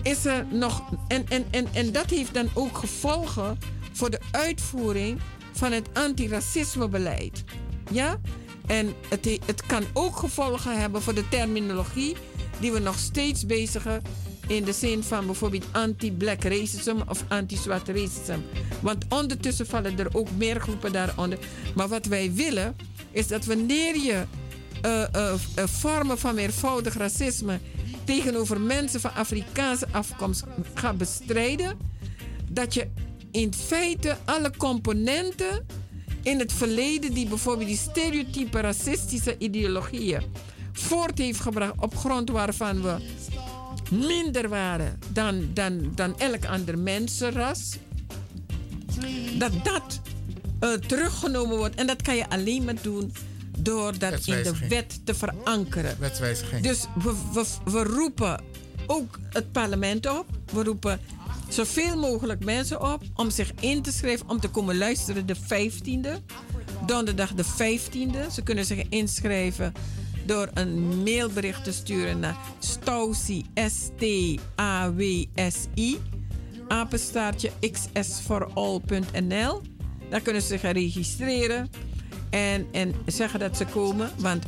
is 0.04 0.26
er 0.26 0.46
nog. 0.52 0.84
En, 1.08 1.26
en, 1.30 1.46
en, 1.52 1.68
en 1.74 1.92
dat 1.92 2.10
heeft 2.10 2.34
dan 2.34 2.50
ook 2.54 2.78
gevolgen 2.78 3.58
voor 3.92 4.10
de 4.10 4.20
uitvoering 4.32 5.20
van 5.52 5.72
het 5.72 5.90
antiracismebeleid. 5.94 7.44
Ja? 7.92 8.20
En 8.68 8.94
het, 9.10 9.40
het 9.46 9.66
kan 9.66 9.84
ook 9.94 10.16
gevolgen 10.16 10.80
hebben 10.80 11.02
voor 11.02 11.14
de 11.14 11.30
terminologie 11.30 12.16
die 12.60 12.72
we 12.72 12.80
nog 12.80 12.98
steeds 12.98 13.46
bezigen 13.46 14.02
in 14.52 14.64
de 14.64 14.74
zin 14.74 15.04
van 15.04 15.26
bijvoorbeeld 15.26 15.66
anti-black 15.72 16.44
racism 16.44 16.98
of 17.08 17.24
anti-zwart 17.28 17.88
racism. 17.88 18.40
Want 18.80 19.06
ondertussen 19.10 19.66
vallen 19.66 20.00
er 20.00 20.08
ook 20.12 20.28
meer 20.38 20.60
groepen 20.60 20.92
daaronder. 20.92 21.40
Maar 21.76 21.88
wat 21.88 22.06
wij 22.06 22.34
willen 22.34 22.76
is 23.12 23.28
dat 23.28 23.46
wanneer 23.46 23.96
je 23.96 24.24
uh, 24.86 25.04
uh, 25.16 25.34
uh, 25.58 25.64
vormen 25.66 26.20
van 26.20 26.36
meervoudig 26.36 26.94
racisme 26.94 27.60
tegenover 28.04 28.62
mensen 28.62 29.00
van 29.02 29.14
Afrikaanse 29.14 29.88
afkomst 29.92 30.44
gaat 30.74 30.98
bestrijden, 30.98 31.78
dat 32.50 32.74
je 32.74 32.88
in 33.32 33.54
feite 33.54 34.18
alle 34.26 34.52
componenten 34.58 35.66
in 36.24 36.40
het 36.40 36.54
verleden 36.54 37.14
die 37.14 37.28
bijvoorbeeld 37.28 37.68
die 37.68 37.78
stereotype 37.78 38.60
racistische 38.60 39.36
ideologieën 39.38 40.24
voort 40.72 41.18
heeft 41.18 41.40
gebracht 41.40 41.74
op 41.80 41.96
grond 41.96 42.30
waarvan 42.30 42.82
we 42.82 42.96
minder 43.92 44.50
waren 44.50 45.00
dan, 45.08 45.50
dan, 45.54 45.92
dan 45.96 46.20
elk 46.20 46.46
ander 46.46 46.80
mensenras, 46.80 47.78
dat 49.38 49.52
dat 49.64 50.02
uh, 50.62 50.74
teruggenomen 50.74 51.58
wordt. 51.58 51.76
En 51.76 51.88
dat 51.88 52.02
kan 52.02 52.16
je 52.16 52.30
alleen 52.30 52.64
maar 52.64 52.82
doen 52.82 53.14
door 53.58 53.98
dat 53.98 54.28
in 54.28 54.44
de 54.44 54.68
wet 54.68 55.06
te 55.06 55.14
verankeren. 55.14 55.96
Wetswijziging. 56.00 56.64
Dus 56.64 56.86
we, 57.04 57.16
we, 57.34 57.46
we 57.72 57.84
roepen 57.84 58.44
ook 58.88 59.20
het 59.30 59.52
parlement 59.52 60.10
op. 60.10 60.26
We 60.54 60.64
roepen 60.64 61.00
zoveel 61.50 61.98
mogelijk 61.98 62.46
mensen 62.46 62.94
op 62.94 63.04
om 63.16 63.30
zich 63.30 63.52
in 63.60 63.82
te 63.82 63.92
schrijven, 63.92 64.30
om 64.30 64.40
te 64.40 64.50
komen 64.50 64.78
luisteren 64.78 65.26
de 65.26 65.36
15e. 65.36 66.36
Donderdag 66.86 67.34
de 67.34 67.46
15e. 67.46 68.32
Ze 68.32 68.42
kunnen 68.44 68.66
zich 68.66 68.84
inschrijven 68.90 69.74
door 70.26 70.50
een 70.54 71.04
mailbericht 71.04 71.64
te 71.64 71.72
sturen 71.72 72.20
naar 72.20 72.38
Stausi, 72.60 73.46
S-T-A-W-S-I, 73.56 74.40
apenstaartje 76.68 77.52
xsforall.nl. 77.72 79.62
Daar 80.10 80.22
kunnen 80.22 80.42
ze 80.42 80.48
zich 80.48 80.62
registreren 80.62 81.70
en, 82.30 82.68
en 82.72 82.96
zeggen 83.06 83.40
dat 83.40 83.58
ze 83.58 83.66
komen, 83.66 84.12
want 84.18 84.46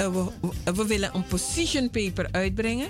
uh, 0.00 0.08
we, 0.08 0.30
we 0.74 0.86
willen 0.86 1.14
een 1.14 1.26
position 1.26 1.90
paper 1.90 2.28
uitbrengen. 2.30 2.88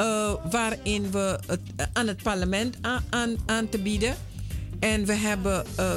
Uh, 0.00 0.34
waarin 0.50 1.10
we 1.10 1.38
het 1.46 1.60
aan 1.92 2.06
het 2.06 2.22
parlement 2.22 2.76
aan, 2.80 3.04
aan, 3.10 3.36
aan 3.46 3.68
te 3.68 3.78
bieden. 3.78 4.16
En 4.78 5.06
we 5.06 5.12
hebben 5.12 5.64
uh, 5.78 5.94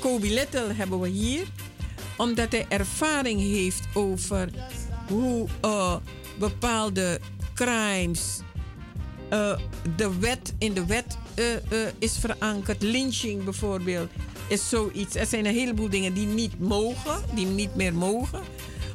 Kobe 0.00 0.28
Little 0.28 0.72
hebben 0.72 1.00
we 1.00 1.08
hier 1.08 1.46
omdat 2.22 2.52
hij 2.52 2.66
ervaring 2.68 3.40
heeft 3.40 3.82
over 3.94 4.48
hoe 5.08 5.48
uh, 5.64 5.96
bepaalde 6.38 7.20
crimes 7.54 8.40
uh, 9.32 9.58
de 9.96 10.18
wet, 10.18 10.54
in 10.58 10.72
de 10.72 10.86
wet 10.86 11.18
uh, 11.36 11.78
is 11.98 12.18
verankerd. 12.18 12.82
Lynching 12.82 13.44
bijvoorbeeld 13.44 14.10
is 14.48 14.68
zoiets. 14.68 15.14
Er 15.14 15.26
zijn 15.26 15.46
een 15.46 15.54
heleboel 15.54 15.88
dingen 15.88 16.14
die 16.14 16.26
niet 16.26 16.60
mogen, 16.60 17.22
die 17.34 17.46
niet 17.46 17.74
meer 17.74 17.94
mogen, 17.94 18.40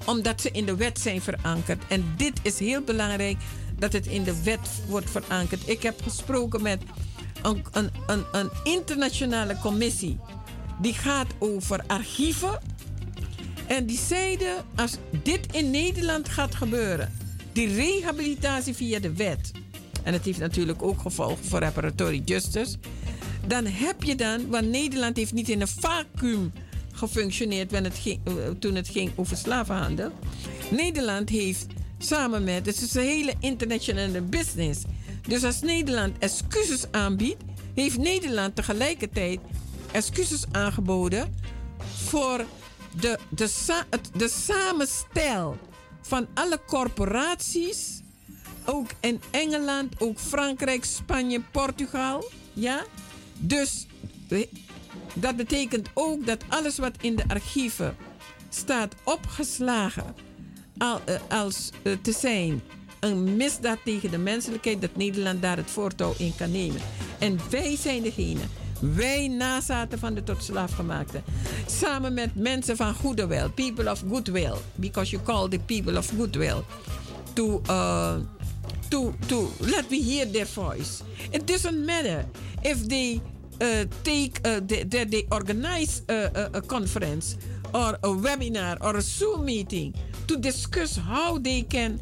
omdat 0.06 0.42
ze 0.42 0.52
in 0.52 0.66
de 0.66 0.76
wet 0.76 1.00
zijn 1.00 1.22
verankerd. 1.22 1.84
En 1.88 2.14
dit 2.18 2.40
is 2.42 2.60
heel 2.60 2.82
belangrijk 2.82 3.38
dat 3.80 3.94
het 3.94 4.08
in 4.08 4.24
de 4.24 4.44
wet 4.44 4.70
wordt 4.88 5.10
verankerd. 5.10 5.70
Ik 5.70 5.84
heb 5.84 6.02
gesproken 6.02 6.62
met 6.62 6.82
een, 7.42 7.64
een, 8.08 8.24
een 8.32 8.50
internationale 8.64 9.58
commissie 9.62 10.20
die 10.82 10.94
gaat 10.94 11.28
over 11.40 11.84
archieven 11.88 12.60
en 13.68 13.86
die 13.86 14.00
zeiden, 14.08 14.66
als 14.76 14.98
dit 15.24 15.40
in 15.52 15.72
Nederland 15.72 16.30
gaat 16.30 16.56
gebeuren, 16.56 17.14
die 17.52 17.76
rehabilitatie 17.76 18.74
via 18.74 19.00
de 19.00 19.14
wet, 19.14 19.52
en 20.04 20.14
het 20.14 20.26
heeft 20.26 20.40
natuurlijk 20.40 20.82
ook 20.82 21.00
gevolgen 21.00 21.46
voor 21.46 21.60
reparatory 21.60 22.22
justice, 22.26 22.78
dan 23.48 23.66
heb 23.66 24.04
je 24.04 24.16
dan, 24.16 24.50
want 24.50 24.70
Nederland 24.70 25.18
heeft 25.18 25.34
niet 25.34 25.50
in 25.50 25.62
een 25.62 25.68
vacuüm 25.68 26.52
gefunctioneerd 26.92 27.72
het 27.72 27.98
ging, 27.98 28.20
eh, 28.24 28.34
toen 28.60 28.76
het 28.76 28.88
ging 28.88 29.12
over 29.16 29.38
slavenhandel. 29.38 30.12
Nederland 30.72 31.30
heeft 31.30 31.66
samen 31.98 32.44
met, 32.44 32.66
het 32.66 32.82
is 32.82 32.94
een 32.94 33.02
hele 33.02 33.34
internationale 33.40 34.22
business. 34.22 34.82
Dus 35.28 35.44
als 35.44 35.62
Nederland 35.62 36.18
excuses 36.18 36.86
aanbiedt, 36.92 37.44
heeft 37.74 37.98
Nederland 37.98 38.56
tegelijkertijd 38.56 39.40
excuses 39.92 40.44
aangeboden 40.52 41.34
voor 42.06 42.46
de, 43.00 43.20
de, 43.30 43.84
de 44.14 44.28
samenstel 44.28 45.58
van 46.02 46.28
alle 46.34 46.60
corporaties, 46.68 48.02
ook 48.66 48.90
in 49.00 49.22
Engeland, 49.32 50.02
ook 50.02 50.20
Frankrijk, 50.20 50.86
Spanje, 50.86 51.42
Portugal. 51.52 52.32
Ja? 52.54 52.84
Dus 53.38 53.88
dat 55.14 55.36
betekent 55.36 55.90
ook 55.94 56.26
dat 56.26 56.44
alles 56.48 56.78
wat 56.78 56.96
in 57.02 57.16
de 57.16 57.24
archieven 57.28 57.96
staat 58.50 58.96
opgeslagen 59.04 60.16
uh, 60.78 60.96
als 61.30 61.70
uh, 61.84 61.94
te 62.02 62.12
zijn 62.12 62.62
een 63.00 63.36
misdaad 63.36 63.80
tegen 63.84 64.12
de 64.12 64.18
menselijkheid, 64.18 64.82
dat 64.82 64.96
Nederland 64.96 65.42
daar 65.42 65.58
het 65.58 65.72
voortouw 65.72 66.14
in 66.18 66.36
kan 66.36 66.52
nemen. 66.52 66.82
En 67.20 67.40
wij 67.50 67.76
zijn 67.76 68.02
degene 68.02 68.42
wij 68.80 69.28
nazaten 69.28 70.00
van 70.00 70.14
de 70.14 70.24
tot 70.24 70.44
slaafgemaakte. 70.44 71.22
Samen 71.66 72.14
met 72.14 72.36
mensen 72.36 72.76
van 72.76 72.94
goede 72.94 73.28
wil, 73.28 73.50
people 73.50 73.92
of 73.92 74.04
goodwill. 74.10 74.56
Because 74.76 75.12
you 75.12 75.24
call 75.24 75.50
the 75.50 75.60
people 75.60 75.98
of 75.98 76.10
goodwill. 76.18 76.64
To, 77.34 77.62
uh, 77.70 78.16
to, 78.88 79.14
to 79.26 79.50
let 79.60 79.90
me 79.90 80.04
hear 80.04 80.32
their 80.32 80.48
voice. 80.54 81.04
It 81.30 81.48
doesn't 81.48 81.86
matter 81.86 82.26
if 82.62 82.88
they 82.88 83.22
uh, 83.62 83.68
take, 84.02 84.40
uh, 84.46 84.60
they, 84.66 85.06
they 85.06 85.26
organize 85.30 86.02
a, 86.08 86.14
a, 86.14 86.58
a 86.58 86.62
conference 86.62 87.38
or 87.74 87.98
a 88.04 88.10
webinar 88.10 88.78
or 88.82 88.98
a 88.98 89.02
Zoom 89.02 89.46
meeting 89.46 89.94
to 90.26 90.38
discuss 90.38 90.98
how 90.98 91.38
they 91.38 91.62
can 91.62 92.00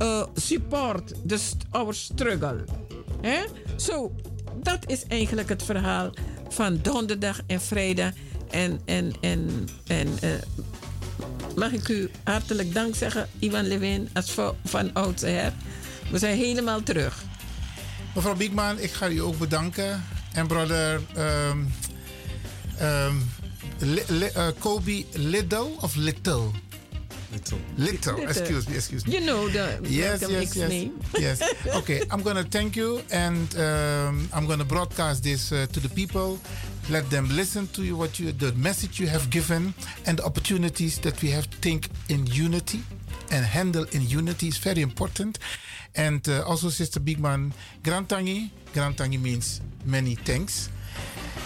uh, 0.00 0.26
support 0.36 1.12
the, 1.24 1.38
our 1.74 1.92
struggle. 1.92 2.64
Eh? 3.22 3.46
So 3.76 4.12
dat 4.62 4.78
is 4.86 5.04
eigenlijk 5.06 5.48
het 5.48 5.62
verhaal 5.62 6.10
van 6.48 6.78
donderdag 6.82 7.40
en 7.46 7.60
vrijdag. 7.60 8.12
En, 8.50 8.80
en, 8.84 9.12
en, 9.20 9.68
en 9.86 10.08
uh, 10.24 10.30
mag 11.56 11.72
ik 11.72 11.88
u 11.88 12.10
hartelijk 12.24 12.74
dank 12.74 12.94
zeggen, 12.94 13.28
Ivan 13.38 13.66
Levin, 13.66 14.08
als 14.12 14.34
van, 14.64 14.92
oudsher. 14.92 15.52
We 16.10 16.18
zijn 16.18 16.36
helemaal 16.36 16.82
terug. 16.82 17.22
Mevrouw 18.14 18.34
Biekman, 18.34 18.78
ik 18.78 18.90
ga 18.90 19.08
u 19.08 19.20
ook 19.20 19.38
bedanken. 19.38 20.04
En 20.32 20.46
brother 20.46 21.00
um, 21.16 21.72
um, 22.82 23.30
Kobe 24.58 25.04
Little 25.12 25.68
of 25.80 25.94
Little? 25.94 26.50
Little. 27.32 27.58
Little. 27.76 28.22
Excuse 28.22 28.68
me. 28.68 28.76
Excuse 28.76 29.06
me. 29.06 29.12
You 29.14 29.20
know 29.20 29.48
the 29.48 29.78
Yes, 29.82 30.20
Malcolm 30.22 30.36
yes, 30.40 30.56
yes. 30.56 30.68
name. 30.70 31.00
yes. 31.18 31.42
Okay, 31.76 32.02
I'm 32.10 32.22
gonna 32.22 32.42
thank 32.44 32.74
you, 32.74 33.02
and 33.10 33.54
um, 33.58 34.28
I'm 34.34 34.46
gonna 34.46 34.64
broadcast 34.64 35.22
this 35.24 35.52
uh, 35.52 35.66
to 35.72 35.80
the 35.80 35.88
people. 35.90 36.38
Let 36.90 37.10
them 37.10 37.28
listen 37.36 37.66
to 37.74 37.82
you, 37.82 37.96
what 37.96 38.18
you, 38.18 38.32
the 38.32 38.52
message 38.54 38.98
you 38.98 39.08
have 39.08 39.28
given, 39.28 39.74
and 40.06 40.18
the 40.18 40.24
opportunities 40.24 40.98
that 41.00 41.20
we 41.22 41.30
have 41.30 41.48
to 41.50 41.56
think 41.58 41.88
in 42.08 42.24
unity 42.26 42.80
and 43.30 43.44
handle 43.44 43.84
in 43.92 44.02
unity 44.08 44.48
is 44.48 44.56
very 44.56 44.80
important. 44.80 45.38
And 45.94 46.26
uh, 46.28 46.44
also, 46.46 46.70
Sister 46.70 46.98
Biekman, 47.00 47.52
Grantangi. 47.82 48.50
Grantangi 48.72 49.20
means 49.20 49.60
many 49.84 50.14
thanks. 50.14 50.70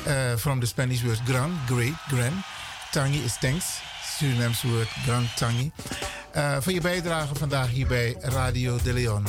Uh, 0.07 0.37
from 0.37 0.61
the 0.61 0.67
Spanish 0.67 1.05
word 1.05 1.21
gran, 1.27 1.59
great, 1.67 1.95
gran. 2.09 2.33
Tangi 2.93 3.25
is 3.25 3.37
thanks. 3.39 3.81
Surinaams 4.19 4.63
woord 4.63 4.89
gran 5.05 5.29
tangi. 5.37 5.73
Uh, 6.37 6.57
voor 6.61 6.73
je 6.73 6.81
bijdrage 6.81 7.35
vandaag 7.35 7.71
hier 7.71 7.87
bij 7.87 8.17
Radio 8.21 8.79
de 8.83 8.93
Leon. 8.93 9.27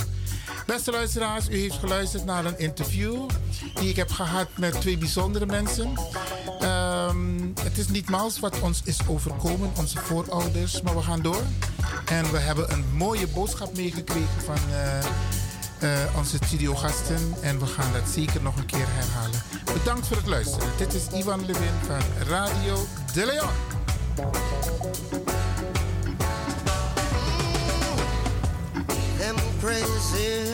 Beste 0.65 0.91
luisteraars, 0.91 1.49
u 1.49 1.57
heeft 1.57 1.75
geluisterd 1.75 2.25
naar 2.25 2.45
een 2.45 2.59
interview 2.59 3.29
die 3.73 3.89
ik 3.89 3.95
heb 3.95 4.11
gehad 4.11 4.47
met 4.57 4.81
twee 4.81 4.97
bijzondere 4.97 5.45
mensen. 5.45 5.93
Ehm, 6.59 7.41
het 7.61 7.77
is 7.77 7.87
niet 7.87 8.09
mals 8.09 8.39
wat 8.39 8.59
ons 8.59 8.81
is 8.83 8.99
overkomen, 9.07 9.71
onze 9.77 9.97
voorouders, 9.97 10.81
maar 10.81 10.95
we 10.95 11.01
gaan 11.01 11.21
door. 11.21 11.43
En 12.05 12.31
we 12.31 12.37
hebben 12.37 12.71
een 12.71 12.85
mooie 12.93 13.27
boodschap 13.27 13.75
meegekregen 13.75 14.41
van 14.45 14.57
eh, 14.71 14.99
eh, 15.79 16.17
onze 16.17 16.37
studiogasten. 16.45 17.33
En 17.41 17.59
we 17.59 17.65
gaan 17.65 17.93
dat 17.93 18.09
zeker 18.13 18.41
nog 18.41 18.57
een 18.57 18.65
keer 18.65 18.87
herhalen. 18.87 19.41
Bedankt 19.73 20.07
voor 20.07 20.17
het 20.17 20.27
luisteren. 20.27 20.67
Dit 20.77 20.93
is 20.93 21.07
Ivan 21.13 21.45
Levin 21.45 21.73
van 21.87 22.27
Radio 22.27 22.87
de 23.13 23.25
Leon. 23.25 23.82
Crazy, 24.15 24.29
crazy. 29.59 30.53